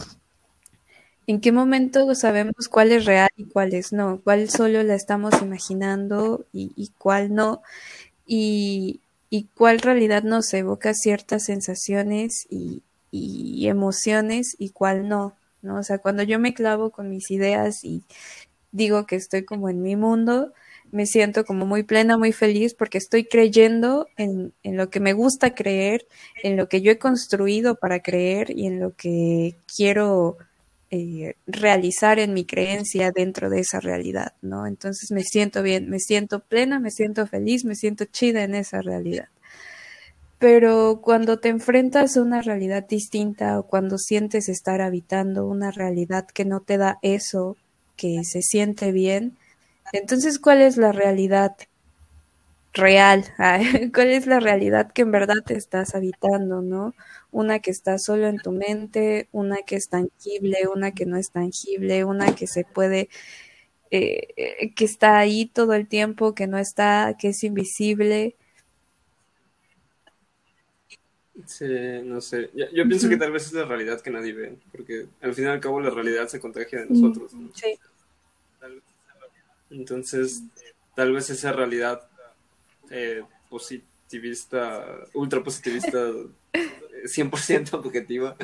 ¿en 1.28 1.39
qué 1.41 1.51
momento 1.51 2.14
sabemos 2.16 2.68
cuál 2.70 2.91
es 2.91 3.05
real 3.05 3.30
y 3.36 3.45
cuál 3.45 3.74
es 3.74 3.93
no? 3.93 4.22
¿Cuál 4.24 4.49
solo 4.49 4.84
la 4.84 4.95
estamos 4.95 5.41
imaginando 5.41 6.45
y, 6.53 6.72
y 6.76 6.89
cuál 6.97 7.34
no? 7.34 7.62
Y, 8.28 9.01
y 9.30 9.45
cuál 9.55 9.80
realidad 9.80 10.24
nos 10.24 10.53
evoca 10.53 10.93
ciertas 10.95 11.45
sensaciones 11.45 12.47
y, 12.49 12.84
y 13.12 13.68
emociones 13.68 14.55
y 14.59 14.72
cuál 14.72 15.09
no, 15.09 15.36
¿no? 15.62 15.80
O 15.80 15.84
sea, 15.84 15.99
cuando 15.99 16.24
yo 16.24 16.39
me 16.39 16.53
clavo 16.53 16.91
con 16.91 17.09
mis 17.09 17.32
ideas 17.32 17.86
y 17.86 18.03
digo 18.72 19.05
que 19.05 19.16
estoy 19.18 19.45
como 19.45 19.70
en 19.70 19.82
mi 19.82 19.95
mundo, 19.95 20.53
me 20.92 21.06
siento 21.06 21.46
como 21.46 21.66
muy 21.66 21.84
plena, 21.84 22.18
muy 22.18 22.32
feliz 22.32 22.74
porque 22.74 22.98
estoy 22.98 23.26
creyendo 23.26 24.08
en, 24.18 24.54
en 24.64 24.78
lo 24.78 24.89
que 24.89 25.00
me 25.00 25.14
gusta 25.14 25.56
creer, 25.56 26.06
en 26.44 26.58
lo 26.58 26.68
que 26.68 26.82
yo 26.82 26.92
he 26.92 26.98
construido 26.98 27.76
para 27.76 28.02
creer 28.02 28.52
y 28.52 28.68
en 28.68 28.80
lo 28.80 28.96
que 28.96 29.56
quiero 29.76 30.38
eh, 30.94 31.36
realizar 31.48 32.20
en 32.20 32.34
mi 32.34 32.44
creencia 32.44 33.12
dentro 33.16 33.50
de 33.50 33.62
esa 33.62 33.80
realidad, 33.80 34.34
¿no? 34.42 34.68
Entonces 34.68 35.10
me 35.12 35.24
siento 35.24 35.64
bien, 35.64 35.89
me 35.89 36.00
siento 36.00 36.42
plena, 36.42 36.82
me 36.82 36.92
siento 36.92 37.26
feliz, 37.28 37.64
me 37.64 37.76
siento 37.76 38.04
chida 38.04 38.44
en 38.44 38.56
esa 38.56 38.82
realidad. 38.82 39.30
Pero 40.38 41.00
cuando 41.02 41.39
te 41.39 41.48
enfrentas 41.48 42.18
a 42.18 42.22
una 42.22 42.42
realidad 42.42 42.86
distinta 42.86 43.58
o 43.58 43.68
cuando 43.68 43.98
sientes 43.98 44.50
estar 44.50 44.82
habitando 44.82 45.46
una 45.46 45.72
realidad 45.72 46.28
que 46.28 46.44
no 46.44 46.60
te 46.60 46.78
da 46.78 47.00
eso, 47.02 47.56
que 47.96 48.26
se 48.26 48.42
siente 48.42 48.92
bien, 48.92 49.38
entonces, 49.94 50.40
¿cuál 50.40 50.62
es 50.62 50.78
la 50.78 50.92
realidad 50.92 51.56
real? 52.74 53.26
¿Cuál 53.94 54.10
es 54.12 54.28
la 54.28 54.40
realidad 54.40 54.92
que 54.92 55.02
en 55.04 55.12
verdad 55.12 55.36
te 55.46 55.56
estás 55.56 55.96
habitando, 55.96 56.62
no? 56.62 56.94
Una 57.32 57.60
que 57.60 57.72
está 57.72 57.98
solo 57.98 58.28
en 58.28 58.38
tu 58.40 58.52
mente, 58.52 59.28
una 59.32 59.58
que 59.66 59.76
es 59.76 59.90
tangible, 59.90 60.68
una 60.74 60.92
que 60.92 61.06
no 61.06 61.18
es 61.18 61.32
tangible, 61.32 62.04
una 62.06 62.36
que 62.36 62.48
se 62.48 62.64
puede, 62.66 63.10
eh, 63.92 64.74
que 64.76 64.86
está 64.86 65.18
ahí 65.20 65.46
todo 65.48 65.74
el 65.74 65.88
tiempo, 65.88 66.36
que 66.36 66.48
no 66.48 66.58
está, 66.58 67.16
que 67.20 67.30
es 67.30 67.44
invisible. 67.44 68.36
Sí, 71.48 71.66
no 72.04 72.22
sé. 72.22 72.50
Yo, 72.54 72.66
yo 72.74 72.88
pienso 72.88 73.10
que 73.10 73.18
tal 73.18 73.32
vez 73.32 73.48
es 73.48 73.54
la 73.54 73.66
realidad 73.66 74.02
que 74.02 74.12
nadie 74.12 74.34
ve, 74.34 74.58
porque 74.72 75.08
al 75.22 75.34
fin 75.34 75.46
y 75.46 75.48
al 75.48 75.60
cabo 75.60 75.80
la 75.80 75.90
realidad 75.90 76.28
se 76.28 76.40
contagia 76.40 76.82
de 76.82 76.88
Sí. 76.88 76.94
nosotros. 76.94 77.34
¿no? 77.34 77.50
Sí, 77.56 77.80
Entonces, 79.72 80.44
tal 80.96 81.14
vez 81.14 81.30
esa 81.30 81.52
realidad 81.52 82.08
eh, 82.90 83.24
positivista, 83.50 84.86
ultra 85.14 85.44
positivista, 85.44 86.12
100% 87.04 87.74
objetiva, 87.74 88.36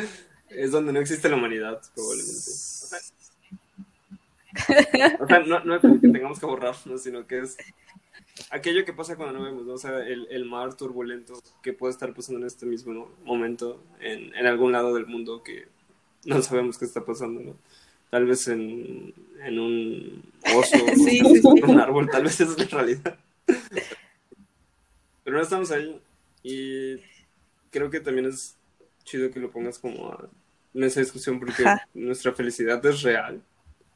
es 0.49 0.71
donde 0.71 0.93
no 0.93 0.99
existe 0.99 1.29
la 1.29 1.35
humanidad, 1.35 1.81
probablemente. 1.93 2.51
O 5.19 5.27
sea, 5.27 5.39
no, 5.39 5.75
es 5.75 5.81
que 5.81 6.07
tengamos 6.07 6.39
que 6.39 6.45
borrarnos, 6.45 7.03
sino 7.03 7.27
que 7.27 7.39
es 7.39 7.57
aquello 8.49 8.85
que 8.85 8.93
pasa 8.93 9.15
cuando 9.15 9.37
no 9.37 9.45
vemos. 9.45 9.67
O 9.67 9.77
sea, 9.77 9.99
el, 9.99 10.27
el, 10.31 10.45
mar 10.45 10.75
turbulento 10.75 11.33
que 11.61 11.73
puede 11.73 11.91
estar 11.91 12.13
pasando 12.13 12.39
en 12.39 12.47
este 12.47 12.65
mismo 12.65 13.11
momento 13.23 13.83
en, 13.99 14.33
en, 14.35 14.47
algún 14.47 14.71
lado 14.71 14.95
del 14.95 15.05
mundo 15.05 15.43
que 15.43 15.67
no 16.25 16.41
sabemos 16.41 16.77
qué 16.77 16.85
está 16.85 17.05
pasando, 17.05 17.41
¿no? 17.41 17.55
Tal 18.09 18.25
vez 18.25 18.47
en, 18.47 19.13
en 19.43 19.59
un 19.59 20.23
oso, 20.55 20.77
sí, 20.95 21.19
sí, 21.19 21.41
en 21.43 21.69
un 21.69 21.79
árbol, 21.79 22.09
tal 22.09 22.23
vez 22.23 22.33
esa 22.41 22.51
es 22.51 22.57
la 22.57 22.65
realidad. 22.65 23.17
Pero 25.23 25.37
no 25.37 25.43
estamos 25.43 25.71
ahí 25.71 25.99
y 26.43 26.97
creo 27.69 27.89
que 27.89 27.99
también 27.99 28.27
es 28.27 28.55
chido 29.03 29.29
que 29.31 29.39
lo 29.39 29.51
pongas 29.51 29.79
como 29.79 30.09
a, 30.09 30.29
en 30.73 30.83
esa 30.83 30.99
discusión 30.99 31.39
porque 31.39 31.63
Ajá. 31.63 31.87
nuestra 31.93 32.33
felicidad 32.33 32.85
es 32.85 33.01
real. 33.01 33.41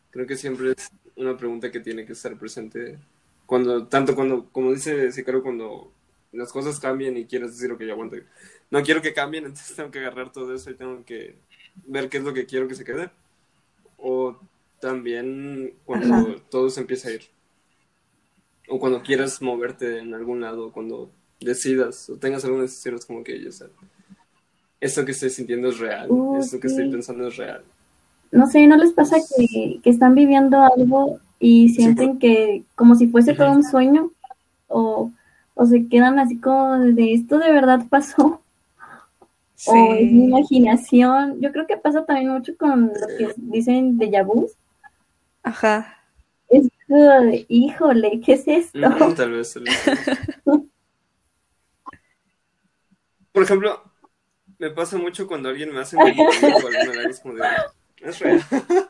Creo 0.09 0.27
que 0.27 0.35
siempre 0.35 0.71
es 0.71 0.89
una 1.15 1.37
pregunta 1.37 1.71
que 1.71 1.79
tiene 1.79 2.05
que 2.05 2.13
estar 2.13 2.37
presente 2.37 2.97
cuando, 3.45 3.85
tanto 3.87 4.15
cuando, 4.15 4.49
como 4.51 4.71
dice 4.71 5.11
Sicario, 5.11 5.43
cuando 5.43 5.91
las 6.31 6.51
cosas 6.51 6.79
cambian 6.79 7.17
y 7.17 7.25
quieres 7.25 7.51
decir, 7.51 7.75
que 7.77 7.85
ya 7.85 7.93
aguante, 7.93 8.23
no 8.69 8.81
quiero 8.81 9.01
que 9.01 9.13
cambien, 9.13 9.45
entonces 9.45 9.75
tengo 9.75 9.91
que 9.91 9.99
agarrar 9.99 10.31
todo 10.31 10.53
eso 10.55 10.69
y 10.71 10.75
tengo 10.75 11.03
que 11.05 11.35
ver 11.85 12.09
qué 12.09 12.17
es 12.17 12.23
lo 12.23 12.33
que 12.33 12.45
quiero 12.45 12.67
que 12.67 12.75
se 12.75 12.85
quede. 12.85 13.09
O 14.01 14.35
también 14.79 15.73
cuando 15.85 16.13
Ajá. 16.13 16.35
todo 16.49 16.69
se 16.69 16.81
empieza 16.81 17.09
a 17.09 17.13
ir. 17.13 17.21
O 18.67 18.79
cuando 18.79 19.01
quieras 19.01 19.41
moverte 19.41 19.99
en 19.99 20.13
algún 20.13 20.41
lado, 20.41 20.71
cuando 20.71 21.11
decidas 21.39 22.09
o 22.09 22.17
tengas 22.17 22.43
algunas 22.45 22.69
decisiones 22.69 23.05
como 23.05 23.23
que 23.23 23.41
ya 23.41 23.51
sabes. 23.51 23.73
Esto 24.79 25.05
que 25.05 25.11
estoy 25.11 25.29
sintiendo 25.29 25.69
es 25.69 25.77
real, 25.77 26.09
uh, 26.09 26.39
esto 26.39 26.59
que 26.59 26.69
sí. 26.69 26.75
estoy 26.75 26.91
pensando 26.91 27.27
es 27.27 27.37
real. 27.37 27.63
No 28.31 28.47
sé, 28.47 28.65
¿no 28.65 28.77
les 28.77 28.93
pasa 28.93 29.17
que, 29.17 29.79
que 29.83 29.89
están 29.89 30.15
viviendo 30.15 30.59
algo 30.61 31.19
y 31.39 31.69
sienten 31.69 32.13
sí, 32.13 32.19
que 32.19 32.63
como 32.75 32.95
si 32.95 33.07
fuese 33.07 33.33
todo 33.33 33.51
un 33.51 33.63
sueño 33.63 34.11
o, 34.67 35.11
o, 35.53 35.65
se 35.65 35.87
quedan 35.87 36.17
así 36.17 36.37
como 36.37 36.79
de 36.79 37.13
esto 37.13 37.39
de 37.39 37.51
verdad 37.51 37.85
pasó 37.89 38.40
sí. 39.61 39.71
o 39.71 39.93
es 39.93 40.11
mi 40.11 40.25
imaginación. 40.25 41.39
Yo 41.39 41.51
creo 41.51 41.67
que 41.67 41.77
pasa 41.77 42.05
también 42.05 42.29
mucho 42.29 42.55
con 42.57 42.87
lo 42.87 43.07
que 43.17 43.33
dicen 43.37 43.97
de 43.97 44.23
vu. 44.23 44.49
Ajá. 45.43 45.97
Es 46.49 46.67
de, 46.87 47.45
híjole, 47.47 48.19
¿qué 48.25 48.33
es 48.33 48.47
esto? 48.47 48.79
Mm, 48.79 49.15
tal 49.15 49.31
vez. 49.31 49.53
Tal 49.53 49.63
vez. 49.63 49.79
Por 53.31 53.43
ejemplo, 53.43 53.81
me 54.57 54.71
pasa 54.71 54.97
mucho 54.97 55.27
cuando 55.27 55.49
alguien 55.49 55.73
me 55.73 55.79
hace 55.79 55.95
un 55.95 56.01
o 56.03 56.07
alguna 56.07 57.07
vez 57.07 57.19
como 57.19 57.35
de, 57.35 57.43
es 58.01 58.19
real. 58.19 58.41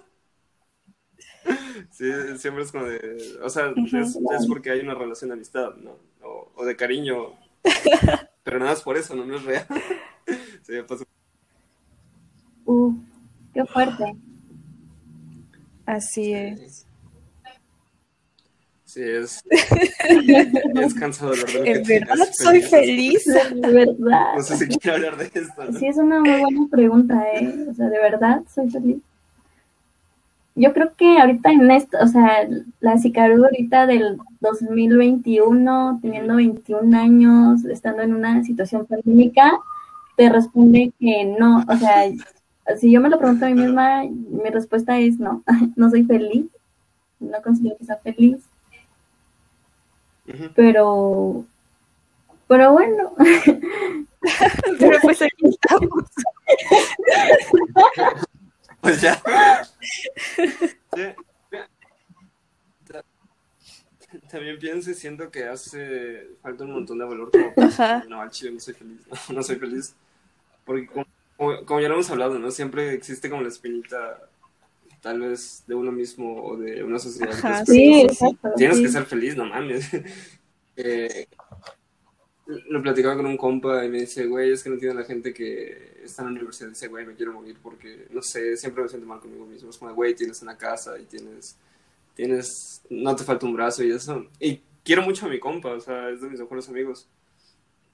Sí, 1.89 2.05
siempre 2.37 2.63
es 2.63 2.71
como 2.71 2.85
de, 2.85 3.37
o 3.43 3.49
sea, 3.49 3.73
es, 3.75 3.93
es, 3.93 4.47
porque 4.47 4.71
hay 4.71 4.79
una 4.79 4.93
relación 4.93 5.29
de 5.29 5.33
amistad, 5.33 5.75
¿no? 5.75 5.97
O, 6.23 6.51
o 6.55 6.65
de 6.65 6.75
cariño, 6.75 7.33
pero 8.43 8.59
nada 8.59 8.71
más 8.71 8.81
por 8.81 8.97
eso, 8.97 9.15
no, 9.15 9.25
no 9.25 9.35
es 9.35 9.43
real. 9.43 9.65
Sí, 10.63 10.73
me 10.73 10.83
pasa. 10.83 11.03
Uh, 12.65 12.93
qué 13.51 13.65
fuerte. 13.65 14.15
Así 15.85 16.33
es. 16.33 16.85
Sí, 18.85 19.01
es, 19.01 19.41
es 19.49 20.93
cansado 20.93 21.31
hablar 21.31 21.47
de 21.47 21.59
lo 21.59 21.65
¿En 21.65 21.83
verdad 21.83 22.27
soy 22.33 22.61
feliz? 22.61 23.23
De 23.25 23.71
verdad. 23.71 24.35
No 24.35 24.43
sé 24.43 24.57
si 24.57 24.67
quiero 24.67 24.97
hablar 24.97 25.17
de 25.17 25.25
esto. 25.25 25.65
¿no? 25.65 25.79
Sí, 25.79 25.87
es 25.87 25.97
una 25.97 26.19
muy 26.19 26.41
buena 26.41 26.67
pregunta, 26.69 27.23
¿eh? 27.33 27.67
O 27.69 27.73
sea, 27.73 27.87
¿de 27.87 27.99
verdad 27.99 28.41
soy 28.53 28.69
feliz? 28.69 28.97
Yo 30.55 30.73
creo 30.73 30.95
que 30.95 31.19
ahorita 31.19 31.51
en 31.51 31.71
esto, 31.71 31.97
o 32.01 32.07
sea, 32.07 32.47
la 32.79 32.97
Sicaru 32.97 33.43
ahorita 33.43 33.85
del 33.87 34.17
2021, 34.41 35.99
teniendo 36.01 36.35
21 36.35 36.97
años, 36.97 37.63
estando 37.65 38.01
en 38.01 38.13
una 38.13 38.43
situación 38.43 38.85
pandémica, 38.85 39.53
te 40.17 40.29
responde 40.29 40.91
que 40.99 41.25
no, 41.39 41.63
o 41.67 41.77
sea, 41.77 42.03
si 42.77 42.91
yo 42.91 43.01
me 43.01 43.09
lo 43.09 43.17
pregunto 43.17 43.45
a 43.45 43.49
mí 43.49 43.55
misma, 43.55 44.03
mi 44.03 44.49
respuesta 44.49 44.99
es 44.99 45.19
no, 45.19 45.43
no 45.75 45.89
soy 45.89 46.03
feliz, 46.03 46.45
no 47.19 47.41
considero 47.41 47.77
que 47.77 47.85
sea 47.85 47.97
feliz, 47.97 48.43
pero, 50.55 51.45
pero 52.47 52.73
bueno. 52.73 53.13
pero 54.79 54.97
pues 55.01 55.21
aquí 55.21 55.49
estamos. 55.49 56.03
Pues 58.81 59.01
ya. 59.01 59.21
También 64.29 64.59
pienso 64.59 64.91
y 64.91 64.93
siento 64.93 65.31
que 65.31 65.45
hace 65.45 66.27
falta 66.41 66.65
un 66.65 66.73
montón 66.73 66.97
de 66.97 67.05
valor 67.05 67.31
como 67.31 67.53
no, 68.09 68.21
al 68.21 68.29
chile 68.29 68.51
no 68.51 68.59
soy 68.59 68.73
feliz, 68.73 69.07
no, 69.07 69.35
no 69.35 69.43
soy 69.43 69.55
feliz. 69.55 69.95
Porque 70.65 70.87
como, 70.87 71.05
como, 71.65 71.79
ya 71.79 71.87
lo 71.87 71.95
hemos 71.95 72.09
hablado, 72.09 72.37
¿no? 72.37 72.51
Siempre 72.51 72.93
existe 72.93 73.29
como 73.29 73.41
la 73.41 73.47
espinita 73.47 74.19
tal 75.01 75.21
vez 75.21 75.63
de 75.65 75.75
uno 75.75 75.91
mismo 75.91 76.43
o 76.43 76.57
de 76.57 76.83
una 76.83 76.99
sociedad. 76.99 77.33
Ajá, 77.33 77.65
sí, 77.65 78.01
exacto, 78.01 78.49
Tienes 78.55 78.77
sí. 78.77 78.83
que 78.83 78.89
ser 78.89 79.05
feliz, 79.05 79.35
no 79.35 79.45
mames. 79.45 79.89
eh, 80.75 81.27
lo 82.45 82.81
platicaba 82.81 83.15
con 83.15 83.25
un 83.25 83.37
compa 83.37 83.85
y 83.85 83.89
me 83.89 84.01
dice, 84.01 84.25
güey, 84.25 84.51
es 84.51 84.63
que 84.63 84.69
no 84.69 84.75
entiendo 84.75 84.99
la 84.99 85.05
gente 85.05 85.33
que 85.33 86.01
está 86.03 86.23
en 86.23 86.29
la 86.29 86.39
universidad 86.39 86.69
dice, 86.69 86.87
güey, 86.87 87.05
me 87.05 87.15
quiero 87.15 87.33
morir 87.33 87.57
porque, 87.61 88.07
no 88.11 88.21
sé, 88.21 88.57
siempre 88.57 88.83
me 88.83 88.89
siento 88.89 89.07
mal 89.07 89.19
conmigo 89.19 89.45
mismo. 89.45 89.69
Es 89.69 89.77
como, 89.77 89.93
güey, 89.93 90.15
tienes 90.15 90.41
una 90.41 90.57
casa 90.57 90.97
y 90.99 91.05
tienes, 91.05 91.55
tienes, 92.15 92.81
no 92.89 93.15
te 93.15 93.23
falta 93.23 93.45
un 93.45 93.53
brazo 93.53 93.83
y 93.83 93.91
eso. 93.91 94.25
Y 94.39 94.61
quiero 94.83 95.03
mucho 95.03 95.25
a 95.25 95.29
mi 95.29 95.39
compa, 95.39 95.69
o 95.71 95.79
sea, 95.79 96.09
es 96.09 96.21
de 96.21 96.29
mis 96.29 96.39
mejores 96.39 96.67
amigos. 96.69 97.07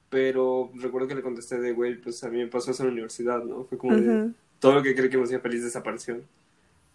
Pero 0.09 0.71
recuerdo 0.75 1.07
que 1.07 1.15
le 1.15 1.21
contesté 1.21 1.59
de, 1.59 1.73
güey, 1.73 1.99
pues 1.99 2.23
a 2.23 2.29
mí 2.29 2.37
me 2.37 2.47
pasó 2.47 2.71
eso 2.71 2.83
en 2.83 2.87
la 2.87 2.93
universidad, 2.93 3.43
¿no? 3.43 3.65
Fue 3.65 3.77
como 3.77 3.95
uh 3.95 3.99
-huh. 3.99 4.27
de, 4.27 4.33
todo 4.59 4.75
lo 4.75 4.83
que 4.83 4.95
cree 4.95 5.09
que 5.09 5.17
me 5.17 5.25
hacía 5.25 5.39
feliz 5.39 5.63
desapareció. 5.63 6.21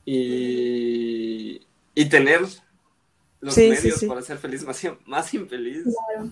Y, 0.04 1.60
y 1.94 2.08
tener 2.08 2.40
los 3.40 3.54
sí, 3.54 3.68
medios 3.68 3.82
sí, 3.82 3.90
sí. 3.90 4.06
para 4.06 4.22
ser 4.22 4.38
feliz 4.38 4.64
más, 4.64 4.82
más 5.06 5.34
infeliz. 5.34 5.84
Claro. 5.84 6.30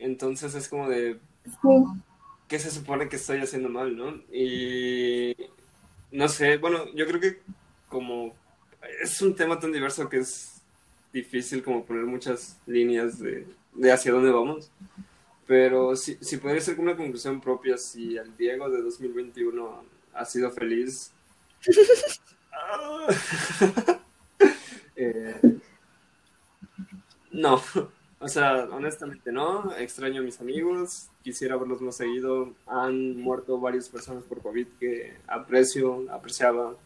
Entonces 0.00 0.54
es 0.54 0.68
como 0.68 0.88
de, 0.88 1.20
¿qué 2.48 2.58
se 2.58 2.70
supone 2.70 3.08
que 3.08 3.16
estoy 3.16 3.38
haciendo 3.38 3.68
mal, 3.68 3.96
no? 3.96 4.14
Y 4.32 5.36
no 6.10 6.26
sé, 6.28 6.56
bueno, 6.56 6.86
yo 6.94 7.06
creo 7.06 7.20
que 7.20 7.42
como 7.88 8.34
es 9.02 9.20
un 9.20 9.34
tema 9.34 9.58
tan 9.58 9.72
diverso 9.72 10.08
que 10.08 10.18
es 10.18 10.62
difícil 11.12 11.62
como 11.62 11.84
poner 11.84 12.04
muchas 12.04 12.58
líneas 12.66 13.18
de, 13.18 13.46
de 13.74 13.92
hacia 13.92 14.12
dónde 14.12 14.30
vamos. 14.30 14.70
Pero 15.46 15.94
si, 15.96 16.16
si 16.20 16.38
podría 16.38 16.60
ser 16.60 16.80
una 16.80 16.96
conclusión 16.96 17.40
propia, 17.40 17.76
si 17.76 18.16
el 18.16 18.36
Diego 18.36 18.70
de 18.70 18.82
2021 18.82 19.84
ha 20.14 20.24
sido 20.24 20.50
feliz. 20.50 21.12
eh, 24.96 25.60
no, 27.32 27.62
o 28.22 28.28
sea, 28.28 28.68
honestamente 28.70 29.32
no, 29.32 29.74
extraño 29.78 30.20
a 30.20 30.24
mis 30.24 30.40
amigos, 30.42 31.08
quisiera 31.24 31.56
verlos 31.56 31.80
más 31.80 31.96
seguido. 31.96 32.52
Han 32.66 33.16
muerto 33.16 33.58
varias 33.58 33.88
personas 33.88 34.24
por 34.24 34.42
COVID 34.42 34.66
que 34.78 35.16
aprecio, 35.26 36.04
apreciaba. 36.10 36.76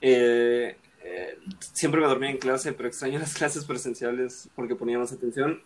Eh, 0.00 0.76
eh, 1.04 1.38
siempre 1.72 2.00
me 2.00 2.08
dormía 2.08 2.30
en 2.30 2.38
clase, 2.38 2.72
pero 2.72 2.88
extraño 2.88 3.20
las 3.20 3.34
clases 3.38 3.64
presenciales 3.64 4.48
porque 4.56 4.74
ponía 4.74 4.98
más 4.98 5.12
atención. 5.12 5.62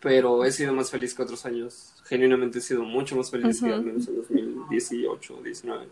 Pero 0.00 0.44
he 0.44 0.52
sido 0.52 0.72
más 0.72 0.92
feliz 0.92 1.12
que 1.12 1.22
otros 1.22 1.44
años. 1.44 1.94
Genuinamente 2.04 2.60
he 2.60 2.62
sido 2.62 2.84
mucho 2.84 3.16
más 3.16 3.28
feliz 3.28 3.60
uh 3.60 3.64
-huh. 3.64 3.68
que 3.68 3.74
al 3.74 3.84
menos 3.84 4.06
en 4.06 4.16
2018 4.16 5.36
o 5.36 5.42
19. 5.42 5.88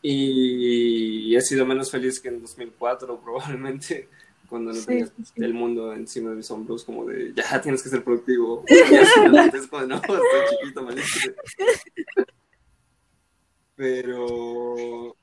Y 0.00 1.36
he 1.36 1.40
sido 1.42 1.66
menos 1.66 1.90
feliz 1.90 2.18
que 2.18 2.28
en 2.28 2.40
2004 2.40 3.20
probablemente 3.24 4.08
cuando 4.48 4.72
no 4.72 4.78
sí, 4.78 5.04
el 5.36 5.54
mundo 5.54 5.92
encima 5.92 6.30
de 6.30 6.36
mis 6.36 6.50
hombros, 6.50 6.84
como 6.84 7.04
de 7.04 7.32
ya 7.34 7.60
tienes 7.60 7.82
que 7.82 7.88
ser 7.88 8.02
productivo. 8.02 8.64
es 8.68 9.66
como, 9.68 9.82
no, 9.82 9.96
estoy 9.96 10.18
chiquito, 10.60 10.82
malísimo. 10.82 11.34
Pero. 13.76 15.16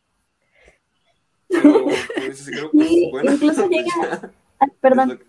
Pero, 1.47 1.83
pues, 2.15 2.45
creo 2.45 2.71
que 2.71 2.87
sí, 2.87 3.09
bueno, 3.11 3.33
incluso 3.33 3.69
llega. 3.69 4.31
Ah, 4.59 4.67
perdón. 4.79 5.19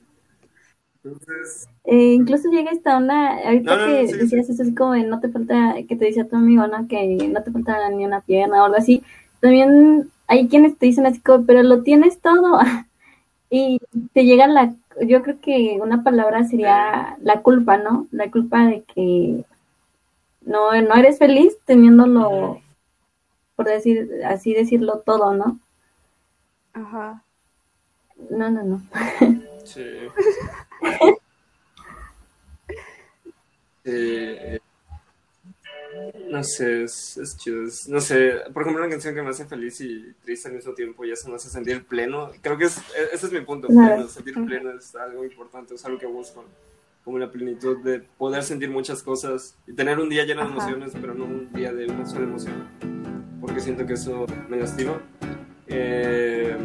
Entonces... 1.03 1.69
Eh, 1.85 2.15
incluso 2.15 2.51
llega 2.51 2.71
esta 2.71 2.97
onda, 2.97 3.37
ahorita 3.45 3.77
no, 3.77 3.87
no, 3.87 3.93
que 3.93 4.09
sí, 4.09 4.17
decías 4.17 4.49
eso 4.49 4.63
así 4.63 4.75
como 4.75 4.93
de 4.93 5.05
no 5.05 5.21
te 5.21 5.29
falta, 5.29 5.75
que 5.87 5.97
te 5.97 6.07
decía 6.07 6.27
tu 6.27 6.37
amigo, 6.37 6.67
¿no? 6.67 6.89
Que 6.89 7.07
no 7.29 7.43
te 7.43 7.53
falta 7.53 7.91
ni 7.91 8.07
una 8.07 8.23
pierna 8.23 8.63
o 8.63 8.65
algo 8.65 8.79
así. 8.79 9.03
También 9.41 10.11
hay 10.27 10.49
quienes 10.49 10.79
te 10.79 10.87
dicen 10.87 11.05
así 11.05 11.21
como, 11.21 11.45
pero 11.45 11.63
lo 11.63 11.83
tienes 11.83 12.21
todo. 12.21 12.59
Y 13.57 13.81
te 14.13 14.25
llega 14.25 14.49
la, 14.49 14.75
yo 15.07 15.23
creo 15.23 15.41
que 15.41 15.79
una 15.81 16.03
palabra 16.03 16.43
sería 16.43 17.17
la 17.21 17.41
culpa, 17.41 17.77
¿no? 17.77 18.09
La 18.11 18.29
culpa 18.29 18.67
de 18.67 18.83
que 18.83 19.45
no, 20.41 20.73
no 20.83 20.95
eres 20.97 21.19
feliz 21.19 21.57
teniéndolo, 21.65 22.61
por 23.55 23.67
decir, 23.67 24.11
así 24.27 24.55
decirlo 24.55 25.05
todo, 25.07 25.35
¿no? 25.35 25.61
Ajá. 26.73 27.23
No, 28.29 28.51
no, 28.51 28.63
no. 28.65 28.83
Sí. 29.65 29.83
Eh, 33.87 34.59
no 36.31 36.43
sé, 36.45 36.85
es, 36.85 37.17
es 37.17 37.37
chido. 37.37 37.63
es- 37.65 37.89
no 37.89 38.01
sé, 38.01 38.35
por 38.53 38.63
ejemplo, 38.63 38.83
una 38.83 38.91
canción 38.91 39.15
que 39.15 39.23
me 39.23 39.31
hace 39.31 39.45
feliz 39.47 39.81
y 39.81 40.13
triste 40.23 40.49
al 40.49 40.55
mismo 40.55 40.73
tiempo 40.75 41.05
y 41.05 41.11
eso 41.13 41.29
me 41.29 41.37
hace 41.37 41.49
sentir 41.49 41.85
pleno. 41.85 42.31
Creo 42.43 42.57
que 42.59 42.65
es, 42.65 42.79
e- 42.79 43.15
ese 43.15 43.27
es 43.27 43.33
mi 43.33 43.41
punto. 43.41 43.69
Pleno, 43.69 44.09
sentir 44.09 44.35
pleno 44.45 44.71
es 44.73 44.95
algo 44.97 45.25
importante, 45.25 45.75
es 45.75 45.85
algo 45.85 45.99
que 45.99 46.07
busco. 46.07 46.45
Como 47.05 47.19
la 47.19 47.31
plenitud 47.31 47.79
de 47.85 48.01
poder 48.01 48.43
sentir 48.43 48.71
muchas 48.71 49.03
cosas 49.03 49.57
y 49.67 49.75
tener 49.75 49.99
un 49.99 50.09
día 50.09 50.25
lleno 50.25 50.41
de 50.41 50.47
Ajá. 50.49 50.57
emociones, 50.57 50.93
pero 51.01 51.15
no 51.15 51.25
un 51.27 51.53
día 51.53 51.73
de 51.73 51.85
una 51.87 52.07
sola 52.07 52.25
emoción. 52.25 52.67
Porque 53.41 53.61
siento 53.61 53.85
que 53.87 53.93
eso 53.93 54.25
me 54.49 54.57
lastima. 54.57 55.03
Eh, 55.67 56.57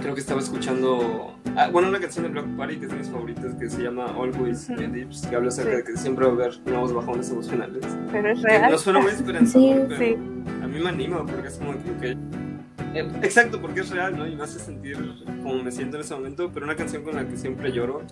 creo 0.00 0.14
que 0.14 0.20
estaba 0.20 0.40
escuchando. 0.40 1.35
Ah, 1.56 1.68
bueno, 1.70 1.88
una 1.88 1.98
canción 2.00 2.24
de 2.24 2.30
Block 2.30 2.46
Party 2.56 2.76
que 2.76 2.84
es 2.86 2.90
de 2.92 2.98
mis 2.98 3.08
favoritas 3.08 3.54
que 3.54 3.68
se 3.70 3.82
llama 3.82 4.06
Always. 4.06 4.68
My 4.70 4.86
Lips, 4.86 5.26
que 5.26 5.36
habla 5.36 5.48
acerca 5.48 5.70
Sí. 5.72 5.76
de 5.78 5.84
que 5.84 5.96
siempre 5.96 6.24
va 6.26 6.30
a 6.32 6.34
haber 6.34 6.58
nuevos 6.66 6.92
bajones 6.92 7.30
emocionales. 7.30 7.84
Pero 8.12 8.30
es 8.30 8.40
Que 8.40 8.46
real. 8.48 8.70
No 8.72 8.78
suena 8.78 9.00
muy 9.00 9.10
esperanzador, 9.10 9.68
Sí, 9.68 9.84
pero 9.88 9.98
sí. 9.98 10.16
a 10.62 10.66
mí 10.66 10.80
me 10.80 10.88
anima 10.88 11.24
porque 11.26 11.48
es 11.48 11.56
como 11.58 11.72
que. 11.72 11.90
ok, 12.12 12.18
eh, 12.94 13.08
Exacto, 13.22 13.60
porque 13.60 13.80
es 13.80 13.90
real, 13.90 14.16
¿no? 14.16 14.26
Y 14.26 14.34
me 14.36 14.42
hace 14.44 14.58
sentir 14.58 14.96
como 15.42 15.62
me 15.62 15.70
siento 15.72 15.96
en 15.96 16.02
ese 16.02 16.14
momento, 16.14 16.50
pero 16.52 16.64
una 16.66 16.76
canción 16.76 17.02
con 17.02 17.14
la 17.16 17.26
que 17.28 17.36
siempre 17.36 17.70
lloro, 17.72 18.02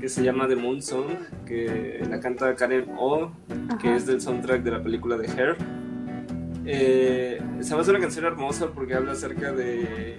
que 0.00 0.08
se 0.08 0.22
llama 0.22 0.46
The 0.48 0.56
Moon 0.56 0.80
Song, 0.82 1.06
que 1.46 2.04
la 2.08 2.20
canta 2.20 2.54
Karen 2.54 2.86
O, 2.98 3.32
que 3.80 3.96
es 3.96 4.06
del 4.06 4.20
soundtrack 4.20 4.62
de 4.62 4.70
la 4.70 4.82
película 4.82 5.16
de 5.16 5.26
Hair. 5.28 5.56
Eh, 6.64 7.40
se 7.60 7.74
me 7.74 7.80
hace 7.80 7.90
una 7.90 7.98
canción 8.00 8.24
hermosa 8.24 8.68
porque 8.72 8.94
habla 8.94 9.12
acerca 9.12 9.52
de, 9.52 10.18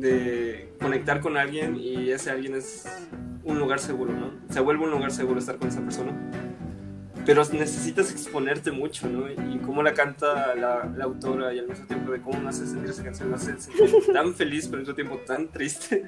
de 0.00 0.72
conectar 0.80 1.20
con 1.20 1.36
alguien 1.36 1.76
y 1.76 2.10
ese 2.10 2.30
alguien 2.30 2.54
es 2.54 2.84
un 3.44 3.58
lugar 3.58 3.78
seguro, 3.78 4.12
¿no? 4.12 4.32
Se 4.52 4.60
vuelve 4.60 4.84
un 4.84 4.90
lugar 4.90 5.10
seguro 5.12 5.38
estar 5.38 5.56
con 5.56 5.68
esa 5.68 5.80
persona. 5.80 6.12
Pero 7.26 7.42
necesitas 7.52 8.10
exponerte 8.10 8.70
mucho, 8.72 9.06
¿no? 9.08 9.30
Y 9.30 9.58
cómo 9.58 9.82
la 9.82 9.92
canta 9.92 10.54
la, 10.54 10.90
la 10.96 11.04
autora 11.04 11.52
y 11.52 11.58
al 11.58 11.68
mismo 11.68 11.86
tiempo 11.86 12.12
de 12.12 12.20
cómo 12.22 12.40
me 12.40 12.48
hace 12.48 12.66
sentir 12.66 12.90
esa 12.90 13.04
canción, 13.04 13.28
me 13.28 13.36
hace 13.36 13.58
sentir 13.60 13.90
tan 14.12 14.34
feliz, 14.34 14.66
pero 14.66 14.76
al 14.78 14.80
mismo 14.82 14.94
tiempo 14.94 15.16
tan 15.26 15.48
triste. 15.48 16.04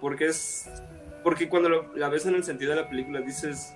Porque 0.00 0.26
es. 0.26 0.70
Porque 1.22 1.48
cuando 1.48 1.68
lo- 1.68 1.96
la 1.96 2.08
ves 2.08 2.26
en 2.26 2.34
el 2.34 2.44
sentido 2.44 2.70
de 2.70 2.76
la 2.82 2.88
película 2.88 3.20
dices, 3.20 3.74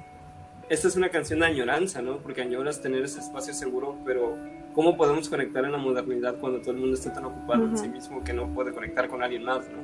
esta 0.68 0.86
es 0.88 0.96
una 0.96 1.08
canción 1.08 1.40
de 1.40 1.46
añoranza, 1.46 2.00
¿no? 2.00 2.18
Porque 2.18 2.42
añoras 2.42 2.80
tener 2.80 3.02
ese 3.02 3.20
espacio 3.20 3.52
seguro, 3.54 3.96
pero 4.04 4.36
¿cómo 4.78 4.96
podemos 4.96 5.28
conectar 5.28 5.64
en 5.64 5.72
la 5.72 5.78
modernidad 5.78 6.38
cuando 6.38 6.60
todo 6.60 6.70
el 6.70 6.76
mundo 6.76 6.94
está 6.94 7.12
tan 7.12 7.24
ocupado 7.24 7.64
en 7.64 7.70
Ujú. 7.70 7.82
sí 7.82 7.88
mismo 7.88 8.22
que 8.22 8.32
no 8.32 8.46
puede 8.54 8.72
conectar 8.72 9.08
con 9.08 9.20
alguien 9.20 9.42
más, 9.42 9.66
¿no? 9.68 9.78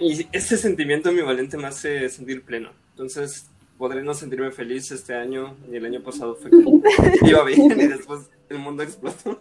Y 0.00 0.26
ese 0.32 0.56
sentimiento 0.56 1.10
ambivalente 1.10 1.56
me 1.56 1.68
hace 1.68 2.08
sentir 2.08 2.42
pleno. 2.42 2.72
Entonces, 2.90 3.48
podré 3.78 4.02
no 4.02 4.12
sentirme 4.12 4.50
feliz 4.50 4.90
este 4.90 5.14
año 5.14 5.56
y 5.70 5.76
el 5.76 5.86
año 5.86 6.02
pasado 6.02 6.34
fue 6.34 6.50
que 6.50 6.56
iba 7.28 7.44
bien 7.44 7.70
y 7.70 7.86
después 7.86 8.28
el 8.48 8.58
mundo 8.58 8.82
explotó. 8.82 9.40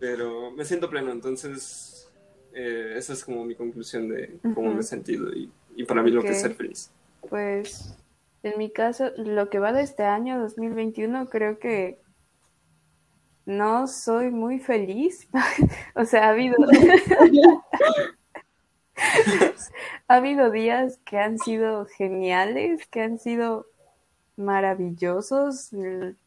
Pero 0.00 0.50
me 0.50 0.64
siento 0.64 0.90
pleno, 0.90 1.12
entonces 1.12 2.10
eh, 2.52 2.94
esa 2.96 3.12
es 3.12 3.24
como 3.24 3.44
mi 3.44 3.54
conclusión 3.54 4.08
de 4.08 4.38
cómo 4.42 4.66
Ujú. 4.66 4.74
me 4.74 4.80
he 4.80 4.82
sentido 4.82 5.32
y, 5.32 5.48
y 5.76 5.84
para 5.84 6.02
mí 6.02 6.10
lo 6.10 6.20
que 6.20 6.30
es 6.30 6.40
ser 6.40 6.56
feliz. 6.56 6.90
Pues 7.30 7.96
en 8.42 8.58
mi 8.58 8.70
caso, 8.70 9.12
lo 9.16 9.50
que 9.50 9.60
va 9.60 9.72
de 9.72 9.82
este 9.82 10.02
año 10.02 10.40
2021, 10.40 11.28
creo 11.28 11.60
que 11.60 12.04
no 13.46 13.86
soy 13.86 14.30
muy 14.30 14.58
feliz. 14.58 15.28
o 15.94 16.04
sea, 16.04 16.26
ha 16.26 16.30
habido 16.30 16.56
ha 20.08 20.14
habido 20.14 20.50
días 20.50 20.98
que 21.04 21.18
han 21.18 21.38
sido 21.38 21.86
geniales, 21.86 22.86
que 22.88 23.00
han 23.02 23.18
sido 23.18 23.66
maravillosos, 24.36 25.70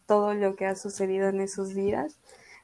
todo 0.06 0.34
lo 0.34 0.56
que 0.56 0.66
ha 0.66 0.76
sucedido 0.76 1.30
en 1.30 1.42
esos 1.42 1.76
días, 1.76 2.20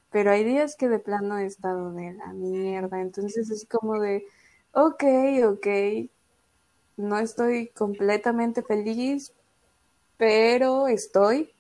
pero 0.10 0.32
hay 0.32 0.44
días 0.44 0.76
que 0.76 0.90
de 0.90 1.00
plano 1.00 1.38
he 1.38 1.46
estado 1.46 1.92
de 1.94 2.14
la 2.14 2.34
mierda, 2.34 3.02
entonces 3.02 3.52
es 3.52 3.66
como 3.66 4.00
de, 4.00 4.26
ok, 4.72 5.04
ok, 5.46 5.68
no 6.98 7.20
estoy 7.20 7.68
completamente 7.70 8.64
feliz, 8.64 9.34
pero 10.18 10.88
estoy. 10.88 11.52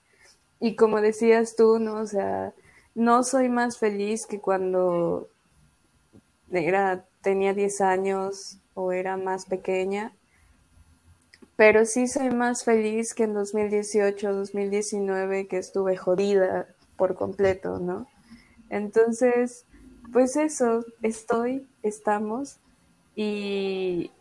Y 0.59 0.75
como 0.75 1.01
decías 1.01 1.55
tú, 1.55 1.79
¿no? 1.79 1.95
O 1.95 2.07
sea, 2.07 2.53
no 2.95 3.23
soy 3.23 3.49
más 3.49 3.77
feliz 3.77 4.25
que 4.25 4.39
cuando 4.39 5.29
era, 6.51 7.05
tenía 7.21 7.53
10 7.53 7.81
años 7.81 8.57
o 8.73 8.91
era 8.91 9.17
más 9.17 9.45
pequeña, 9.45 10.13
pero 11.55 11.85
sí 11.85 12.07
soy 12.07 12.31
más 12.31 12.63
feliz 12.63 13.13
que 13.13 13.23
en 13.23 13.33
2018, 13.33 14.33
2019, 14.33 15.47
que 15.47 15.57
estuve 15.57 15.95
jodida 15.95 16.67
por 16.97 17.15
completo, 17.15 17.79
¿no? 17.79 18.07
Entonces, 18.69 19.65
pues 20.11 20.35
eso, 20.35 20.85
estoy, 21.01 21.67
estamos, 21.83 22.57
y 23.15 24.11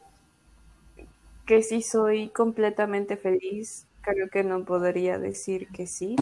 que 1.46 1.62
si 1.62 1.82
soy 1.82 2.28
completamente 2.28 3.16
feliz, 3.16 3.86
creo 4.00 4.28
que 4.28 4.44
no 4.44 4.64
podría 4.64 5.18
decir 5.18 5.68
que 5.68 5.86
sí. 5.86 6.16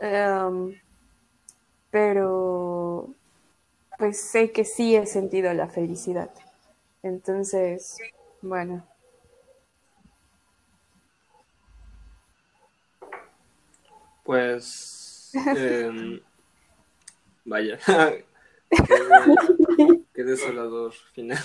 Em, 0.00 0.74
pero 1.92 3.14
pues 3.98 4.20
sé 4.20 4.50
que 4.50 4.64
sí 4.64 4.96
he 4.96 5.06
sentido 5.06 5.52
la 5.54 5.68
felicidad. 5.68 6.30
Entonces, 7.04 7.98
bueno, 8.40 8.84
Pues. 14.24 15.32
em, 15.34 16.20
vaya. 17.44 17.78
qué, 18.70 20.00
qué 20.14 20.24
desolador 20.24 20.92
final. 21.12 21.38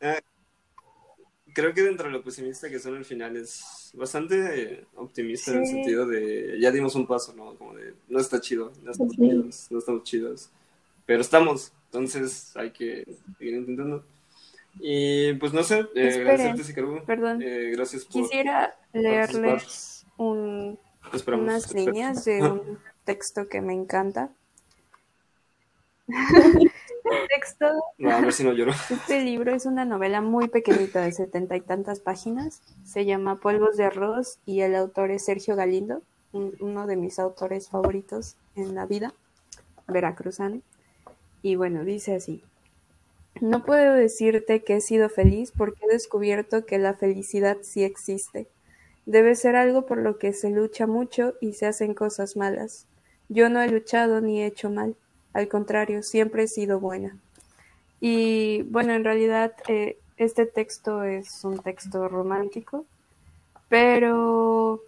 Creo 1.60 1.74
que 1.74 1.82
dentro 1.82 2.06
de 2.06 2.12
lo 2.12 2.22
pesimista 2.22 2.70
que 2.70 2.78
son 2.78 2.94
el 2.94 3.04
final 3.04 3.36
es 3.36 3.90
bastante 3.94 4.36
eh, 4.74 4.84
optimista 4.94 5.50
en 5.50 5.58
el 5.58 5.66
Sí. 5.66 5.72
sentido 5.72 6.06
de 6.06 6.56
ya 6.60 6.70
dimos 6.70 6.94
un 6.94 7.04
paso, 7.04 7.34
¿no? 7.34 7.56
Como 7.56 7.74
de 7.74 7.94
no 8.08 8.20
está 8.20 8.40
chido, 8.40 8.72
no 8.84 8.92
estamos 8.92 9.14
Sí. 9.16 9.22
chidos, 9.22 9.66
no 9.70 9.78
estamos 9.80 10.02
chidos, 10.04 10.50
pero 11.04 11.20
estamos, 11.20 11.72
entonces 11.86 12.56
hay 12.56 12.70
que 12.70 13.04
seguir 13.38 13.54
intentando. 13.54 14.04
Y 14.78 15.32
pues 15.32 15.52
no 15.52 15.64
sé, 15.64 15.84
eh, 15.96 16.12
agradecerte, 16.20 16.62
Sicaru. 16.62 17.04
perdón. 17.04 17.42
Eh, 17.42 17.72
gracias 17.74 18.04
por. 18.04 18.22
quisiera 18.22 18.76
leerles 18.92 20.06
un, 20.16 20.78
unas 21.26 21.74
líneas 21.74 22.24
de 22.24 22.40
un 22.40 22.78
texto 23.04 23.48
que 23.48 23.60
me 23.60 23.72
encanta. 23.74 24.30
No, 27.98 28.10
a 28.10 28.20
ver 28.20 28.32
si 28.32 28.44
no 28.44 28.52
lloro. 28.52 28.72
Este 28.90 29.20
libro 29.22 29.54
es 29.54 29.66
una 29.66 29.84
novela 29.84 30.20
muy 30.20 30.48
pequeñita 30.48 31.02
de 31.02 31.12
setenta 31.12 31.56
y 31.56 31.60
tantas 31.60 32.00
páginas. 32.00 32.62
Se 32.84 33.04
llama 33.04 33.40
Polvos 33.40 33.76
de 33.76 33.84
Arroz 33.84 34.38
y 34.46 34.60
el 34.60 34.74
autor 34.74 35.10
es 35.10 35.24
Sergio 35.24 35.56
Galindo, 35.56 36.02
un- 36.32 36.54
uno 36.60 36.86
de 36.86 36.96
mis 36.96 37.18
autores 37.18 37.68
favoritos 37.68 38.36
en 38.54 38.74
la 38.74 38.86
vida, 38.86 39.14
veracruzano. 39.86 40.60
Y 41.42 41.56
bueno, 41.56 41.84
dice 41.84 42.14
así. 42.16 42.42
No 43.40 43.64
puedo 43.64 43.94
decirte 43.94 44.64
que 44.64 44.76
he 44.76 44.80
sido 44.80 45.08
feliz 45.08 45.52
porque 45.56 45.84
he 45.86 45.92
descubierto 45.92 46.66
que 46.66 46.78
la 46.78 46.94
felicidad 46.94 47.58
sí 47.62 47.84
existe. 47.84 48.48
Debe 49.06 49.34
ser 49.36 49.56
algo 49.56 49.86
por 49.86 49.98
lo 49.98 50.18
que 50.18 50.32
se 50.32 50.50
lucha 50.50 50.86
mucho 50.86 51.34
y 51.40 51.52
se 51.54 51.66
hacen 51.66 51.94
cosas 51.94 52.36
malas. 52.36 52.86
Yo 53.28 53.48
no 53.48 53.60
he 53.62 53.68
luchado 53.70 54.20
ni 54.20 54.42
he 54.42 54.46
hecho 54.46 54.70
mal. 54.70 54.96
Al 55.32 55.48
contrario, 55.48 56.02
siempre 56.02 56.44
he 56.44 56.48
sido 56.48 56.80
buena. 56.80 57.16
Y 58.00 58.62
bueno, 58.64 58.94
en 58.94 59.04
realidad 59.04 59.54
eh, 59.68 59.98
este 60.16 60.46
texto 60.46 61.02
es 61.04 61.44
un 61.44 61.58
texto 61.60 62.08
romántico, 62.08 62.86
pero 63.68 64.80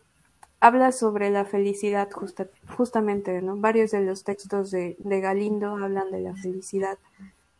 habla 0.60 0.92
sobre 0.92 1.30
la 1.30 1.44
felicidad 1.44 2.10
justa- 2.12 2.48
justamente, 2.76 3.42
¿no? 3.42 3.56
Varios 3.56 3.92
de 3.92 4.02
los 4.02 4.24
textos 4.24 4.70
de, 4.70 4.96
de 4.98 5.20
Galindo 5.20 5.76
hablan 5.76 6.10
de 6.12 6.20
la 6.20 6.34
felicidad 6.36 6.98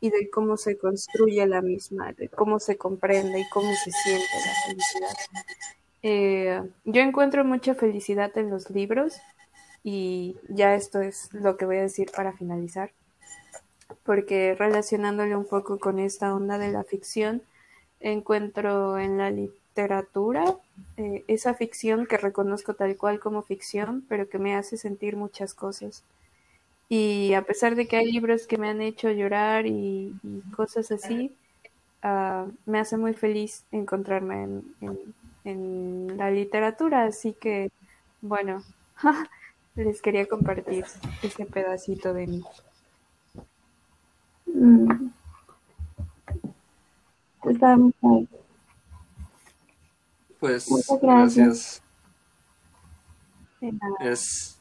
y 0.00 0.10
de 0.10 0.30
cómo 0.30 0.56
se 0.58 0.78
construye 0.78 1.46
la 1.46 1.62
misma, 1.62 2.12
de 2.14 2.28
cómo 2.28 2.60
se 2.60 2.76
comprende 2.78 3.40
y 3.40 3.48
cómo 3.50 3.70
se 3.74 3.90
siente 3.92 4.26
la 4.46 4.54
felicidad. 4.66 5.16
Eh, 6.02 6.62
yo 6.84 7.02
encuentro 7.02 7.44
mucha 7.44 7.74
felicidad 7.74 8.36
en 8.38 8.50
los 8.50 8.70
libros 8.70 9.14
Y 9.82 10.36
ya 10.48 10.74
esto 10.74 11.00
es 11.00 11.32
lo 11.32 11.56
que 11.56 11.64
voy 11.64 11.78
a 11.78 11.82
decir 11.82 12.10
para 12.14 12.32
finalizar, 12.32 12.90
porque 14.04 14.54
relacionándole 14.58 15.36
un 15.36 15.46
poco 15.46 15.78
con 15.78 15.98
esta 15.98 16.34
onda 16.34 16.58
de 16.58 16.70
la 16.70 16.84
ficción, 16.84 17.42
encuentro 18.00 18.98
en 18.98 19.18
la 19.18 19.30
literatura 19.30 20.44
eh, 20.96 21.24
esa 21.28 21.54
ficción 21.54 22.06
que 22.06 22.18
reconozco 22.18 22.74
tal 22.74 22.96
cual 22.96 23.20
como 23.20 23.42
ficción, 23.42 24.04
pero 24.08 24.28
que 24.28 24.38
me 24.38 24.54
hace 24.54 24.76
sentir 24.76 25.16
muchas 25.16 25.54
cosas. 25.54 26.02
Y 26.88 27.34
a 27.34 27.42
pesar 27.42 27.76
de 27.76 27.86
que 27.86 27.96
hay 27.96 28.10
libros 28.10 28.46
que 28.46 28.58
me 28.58 28.68
han 28.68 28.80
hecho 28.80 29.10
llorar 29.10 29.66
y, 29.66 30.12
cosas 30.56 30.90
así, 30.90 31.32
uh, 32.02 32.50
me 32.66 32.80
hace 32.80 32.96
muy 32.96 33.14
feliz 33.14 33.64
encontrarme 33.70 34.42
en, 34.42 34.74
en, 34.80 35.14
en, 35.44 36.16
la 36.18 36.32
literatura. 36.32 37.04
Así 37.04 37.32
que, 37.32 37.70
bueno, 38.22 38.64
les 39.74 40.02
quería 40.02 40.26
compartir 40.26 40.84
ese 41.22 41.46
pedacito 41.46 42.12
de 42.12 42.26
mí. 42.26 42.42
Mm. 44.46 45.10
Pues 50.38 50.66
gracias. 51.02 51.82
Es, 54.00 54.58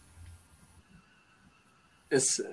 es, 2.09 2.43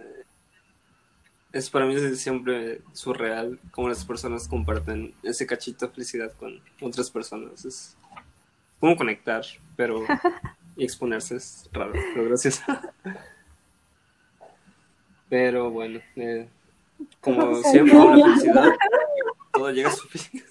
es 1.52 1.70
para 1.70 1.86
mí 1.86 1.98
siempre 2.14 2.82
surreal 2.92 3.58
cómo 3.72 3.88
las 3.88 4.04
personas 4.04 4.46
comparten 4.46 5.14
ese 5.22 5.46
cachito 5.46 5.86
de 5.86 5.92
felicidad 5.92 6.32
con 6.34 6.60
otras 6.80 7.10
personas. 7.10 7.64
Es 7.64 7.96
como 8.78 8.96
conectar, 8.96 9.44
pero 9.74 10.00
y 10.76 10.84
exponerse 10.84 11.36
es 11.36 11.68
raro, 11.72 11.92
pero 12.14 12.26
gracias. 12.26 12.62
pero 15.28 15.70
bueno, 15.70 16.00
eh, 16.16 16.48
como 17.20 17.54
siempre, 17.62 17.94
con 17.94 18.18
la 18.18 18.26
felicidad, 18.26 18.72
todo 19.52 19.70
llega 19.70 19.88
a 19.88 19.92
su 19.92 20.08
fin. 20.08 20.42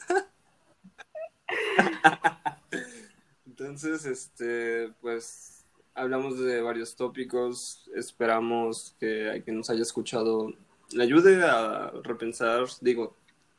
Entonces, 3.45 4.05
este, 4.05 4.91
pues 5.01 5.65
hablamos 5.93 6.39
de 6.39 6.61
varios 6.61 6.95
tópicos. 6.95 7.89
Esperamos 7.95 8.95
que 8.99 9.31
a 9.31 9.41
quien 9.41 9.57
nos 9.57 9.69
haya 9.69 9.81
escuchado 9.81 10.53
le 10.91 11.03
ayude 11.03 11.43
a 11.43 11.91
repensar. 12.03 12.65
Digo, 12.81 13.15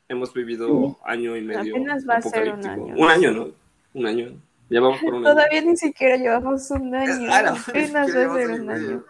hemos 0.09 0.33
vivido 0.33 0.99
año 1.05 1.37
y 1.37 1.43
medio. 1.43 1.77
Apenas 1.77 2.09
va 2.09 2.17
a 2.17 2.23
ser 2.23 2.53
un 2.53 2.67
año. 2.67 2.95
Un 2.97 3.11
año, 3.11 3.33
¿no? 3.33 3.49
Un 3.95 4.07
año. 4.07 4.41
Ya 4.69 4.81
vamos 4.81 5.01
por 5.01 5.15
un 5.15 5.27
año. 5.27 5.35
Todavía 5.35 5.61
ni 5.63 5.77
siquiera 5.77 6.17
llevamos 6.17 6.71
un 6.71 6.95
año. 6.95 7.33
Apenas 7.33 8.09
va 8.09 8.23
a 8.23 8.35
ser 8.35 8.51
un 8.51 8.71
año. 8.71 9.05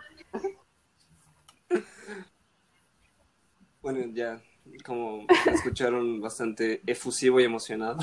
Bueno, 3.80 4.12
ya, 4.12 4.42
como 4.84 5.26
escucharon, 5.46 6.20
bastante 6.20 6.82
efusivo 6.86 7.40
y 7.40 7.44
emocionado 7.44 7.98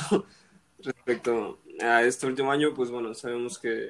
respecto 0.79 1.59
a 1.81 2.03
este 2.03 2.25
último 2.25 2.51
año, 2.51 2.73
pues 2.73 2.89
bueno, 2.89 3.13
sabemos 3.13 3.59
que 3.59 3.89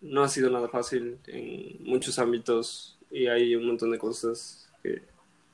no 0.00 0.22
ha 0.22 0.28
sido 0.28 0.50
nada 0.50 0.68
fácil 0.68 1.18
en 1.26 1.84
muchos 1.84 2.18
ámbitos 2.18 2.98
y 3.10 3.26
hay 3.26 3.54
un 3.54 3.66
montón 3.66 3.90
de 3.90 3.98
cosas 3.98 4.70
que 4.82 5.02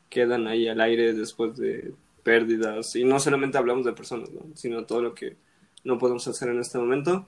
quedan 0.09 0.47
ahí 0.47 0.69
al 0.69 0.81
aire 0.81 1.13
después 1.13 1.57
de 1.57 1.95
pérdidas 2.23 2.97
y 2.97 3.05
no 3.05 3.21
solamente 3.21 3.59
hablamos 3.59 3.85
de 3.85 3.93
personas, 3.93 4.31
¿no? 4.31 4.43
sino 4.55 4.85
todo 4.85 5.03
lo 5.03 5.15
que 5.15 5.37
no 5.85 5.99
podemos 5.99 6.27
hacer 6.27 6.49
en 6.49 6.61
este 6.61 6.79
momento. 6.79 7.27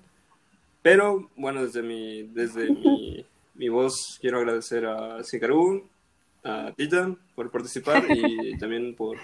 Pero 0.83 1.31
bueno, 1.37 1.65
desde 1.65 1.83
mi, 1.83 2.25
desde 2.25 2.71
mi, 2.71 3.25
mi 3.55 3.69
voz 3.69 4.19
quiero 4.21 4.39
agradecer 4.39 4.87
a 4.87 5.23
Sikaru, 5.23 5.87
a 6.43 6.73
Tita 6.77 7.15
por 7.35 7.51
participar 7.51 8.05
y 8.09 8.57
también 8.59 8.95
por 8.95 9.19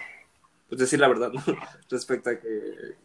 pues, 0.69 0.81
decir 0.81 1.01
la 1.01 1.09
verdad 1.09 1.33
¿no? 1.33 1.43
respecto 1.91 2.31
a 2.31 2.39
que 2.39 2.97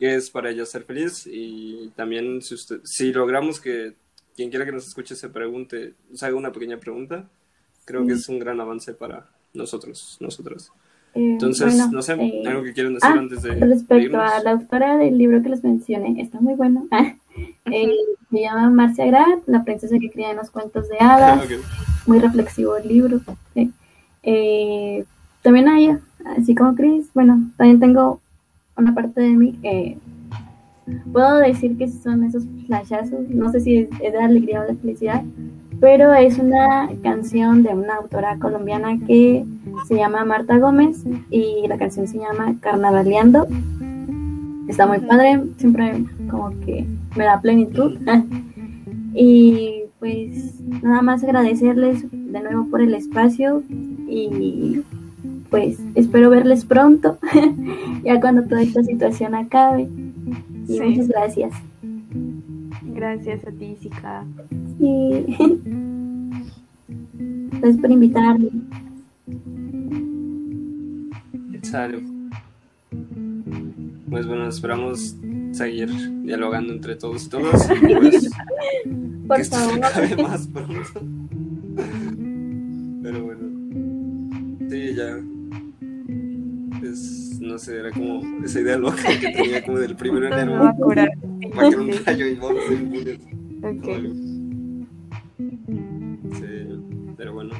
que 0.00 0.14
es 0.16 0.30
para 0.30 0.48
ella 0.48 0.64
ser 0.64 0.84
feliz 0.84 1.28
y 1.30 1.90
también 1.94 2.40
si, 2.40 2.54
usted, 2.54 2.80
si 2.84 3.12
logramos 3.12 3.60
que 3.60 3.92
quien 4.34 4.48
quiera 4.48 4.64
que 4.64 4.72
nos 4.72 4.88
escuche 4.88 5.14
se 5.14 5.28
pregunte, 5.28 5.92
se 6.14 6.24
haga 6.24 6.36
una 6.36 6.52
pequeña 6.52 6.78
pregunta, 6.78 7.28
creo 7.84 8.06
que 8.06 8.14
es 8.14 8.26
un 8.30 8.38
gran 8.38 8.58
avance 8.62 8.94
para 8.94 9.28
nosotros, 9.52 10.16
nosotras. 10.18 10.72
Entonces, 11.14 11.90
no 11.90 12.02
sé, 12.02 12.14
eh, 12.14 12.42
algo 12.46 12.62
que 12.62 12.72
quieren 12.72 12.94
decir 12.94 13.10
ah, 13.12 13.18
antes 13.18 13.42
de... 13.42 13.54
Respecto 13.54 14.20
a 14.20 14.40
la 14.42 14.52
autora 14.52 14.96
del 14.96 15.18
libro 15.18 15.42
que 15.42 15.48
les 15.48 15.64
mencioné, 15.64 16.20
está 16.20 16.40
muy 16.40 16.54
bueno. 16.54 16.86
eh, 17.66 17.94
se 18.30 18.40
llama 18.40 18.70
Marcia 18.70 19.06
Grad, 19.06 19.40
La 19.46 19.64
princesa 19.64 19.96
que 19.98 20.10
cría 20.10 20.30
en 20.30 20.36
los 20.36 20.50
cuentos 20.50 20.88
de 20.88 20.98
hadas. 21.00 21.48
Muy 22.06 22.18
reflexivo 22.18 22.76
el 22.76 22.88
libro. 22.88 23.20
Eh, 24.22 25.04
también 25.42 25.68
hay, 25.68 25.96
así 26.36 26.54
como 26.54 26.74
Chris, 26.74 27.08
bueno, 27.14 27.50
también 27.56 27.80
tengo 27.80 28.20
una 28.76 28.94
parte 28.94 29.20
de 29.20 29.30
mí 29.30 29.58
que 29.60 29.98
puedo 31.12 31.38
decir 31.38 31.76
que 31.76 31.88
son 31.88 32.24
esos 32.24 32.44
flashazos, 32.66 33.28
no 33.28 33.50
sé 33.52 33.60
si 33.60 33.78
es, 33.78 33.90
de 33.98 34.18
alegría 34.18 34.62
o 34.62 34.66
de 34.66 34.76
felicidad, 34.76 35.22
pero 35.80 36.12
es 36.12 36.38
una 36.38 36.90
canción 37.02 37.62
de 37.62 37.70
una 37.70 37.96
autora 37.96 38.38
colombiana 38.38 38.98
que 39.06 39.44
se 39.88 39.96
llama 39.96 40.24
Marta 40.24 40.58
Gómez 40.58 41.04
y 41.30 41.66
la 41.66 41.78
canción 41.78 42.06
se 42.06 42.18
llama 42.18 42.56
Carnavaleando. 42.60 43.46
Está 44.68 44.86
muy 44.86 45.00
padre, 45.00 45.42
siempre 45.56 46.04
como 46.30 46.50
que 46.60 46.86
me 47.16 47.24
da 47.24 47.40
plenitud. 47.40 47.98
y 49.14 49.84
pues 49.98 50.60
nada 50.82 51.02
más 51.02 51.24
agradecerles 51.24 52.04
de 52.10 52.40
nuevo 52.40 52.66
por 52.70 52.82
el 52.82 52.94
espacio 52.94 53.62
y 53.68 54.82
pues 55.50 55.78
espero 55.94 56.30
verles 56.30 56.64
pronto, 56.64 57.18
ya 58.04 58.20
cuando 58.20 58.44
toda 58.44 58.62
esta 58.62 58.82
situación 58.84 59.34
acabe. 59.34 59.88
Y 60.68 60.80
muchas 60.80 61.08
gracias. 61.08 61.52
Gracias 63.00 63.46
a 63.46 63.50
ti, 63.52 63.76
Sika. 63.80 64.26
Sí. 64.78 65.24
Gracias 67.52 67.80
por 67.80 67.90
invitarme. 67.90 68.50
Salud. 71.62 72.02
Pues 74.10 74.26
bueno, 74.26 74.48
esperamos 74.48 75.16
seguir 75.52 75.88
dialogando 76.24 76.74
entre 76.74 76.94
todos 76.96 77.24
y 77.24 77.30
todas. 77.30 77.66
Pues, 77.66 77.80
por 79.26 79.36
que 79.38 79.44
favor. 79.44 79.46
Esto 79.46 79.56
se 79.56 79.72
acabe 79.82 80.22
más 80.22 80.46
pronto. 80.48 81.00
Pero 83.02 83.24
bueno. 83.24 84.68
Sí, 84.68 84.94
ya 84.94 85.16
no 87.40 87.58
sé, 87.58 87.78
era 87.78 87.90
como 87.90 88.44
esa 88.44 88.60
idea 88.60 88.76
loca 88.76 89.02
que 89.18 89.30
tenía 89.30 89.64
como 89.64 89.78
del 89.78 89.96
primero 89.96 90.26
de 90.26 90.42
enero. 90.42 90.60
Va 90.60 90.70
a 90.70 90.76
curar. 90.76 91.10
Para 91.54 91.70
que 91.70 91.76
un 91.76 91.90
rayo 92.04 92.26
y 92.26 92.34
vamos 92.36 92.62
a. 92.68 93.68
Ok. 93.68 93.86
Sí, 96.34 97.14
pero 97.16 97.34
bueno. 97.34 97.54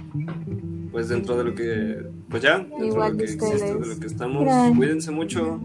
Pues 0.93 1.09
dentro 1.09 1.37
de 1.37 1.45
lo 1.45 1.55
que. 1.55 2.05
Pues 2.29 2.43
ya, 2.43 2.59
dentro 2.59 2.87
Igual 2.87 3.17
de 3.17 3.25
lo 3.25 3.27
que 3.27 3.33
existe, 3.33 3.75
de 3.75 3.87
lo 3.87 3.99
que 3.99 4.07
estamos, 4.07 4.77
cuídense 4.77 5.11
mucho. 5.11 5.61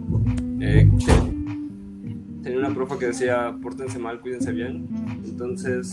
Eh, 0.61 0.89
tenía 2.41 2.59
una 2.59 2.73
profa 2.73 2.97
que 2.97 3.07
decía, 3.07 3.55
pórtense 3.61 3.99
mal, 3.99 4.21
cuídense 4.21 4.51
bien. 4.51 4.87
Entonces, 5.25 5.91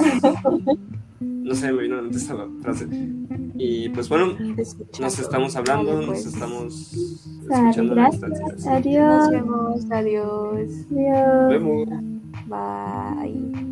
no 1.21 1.55
sé, 1.55 1.73
me 1.73 1.83
vino 1.83 1.95
a 1.95 1.97
la 1.99 2.03
mente 2.03 2.19
esta 2.19 2.37
frase. 2.63 2.87
Y 3.55 3.89
pues 3.91 4.09
bueno, 4.09 4.35
nos 5.01 5.19
estamos 5.19 5.57
hablando, 5.57 5.95
nos 5.97 6.07
pues. 6.07 6.27
estamos 6.27 6.93
escuchando 6.93 8.01
a 8.01 8.11
distancia. 8.11 8.75
Adiós. 8.75 9.05
Nos 9.05 9.31
vemos, 9.31 9.91
adiós. 9.91 10.71
Adiós. 10.91 10.91
Nos 10.91 11.49
vemos. 11.49 11.89
Bye. 12.47 13.72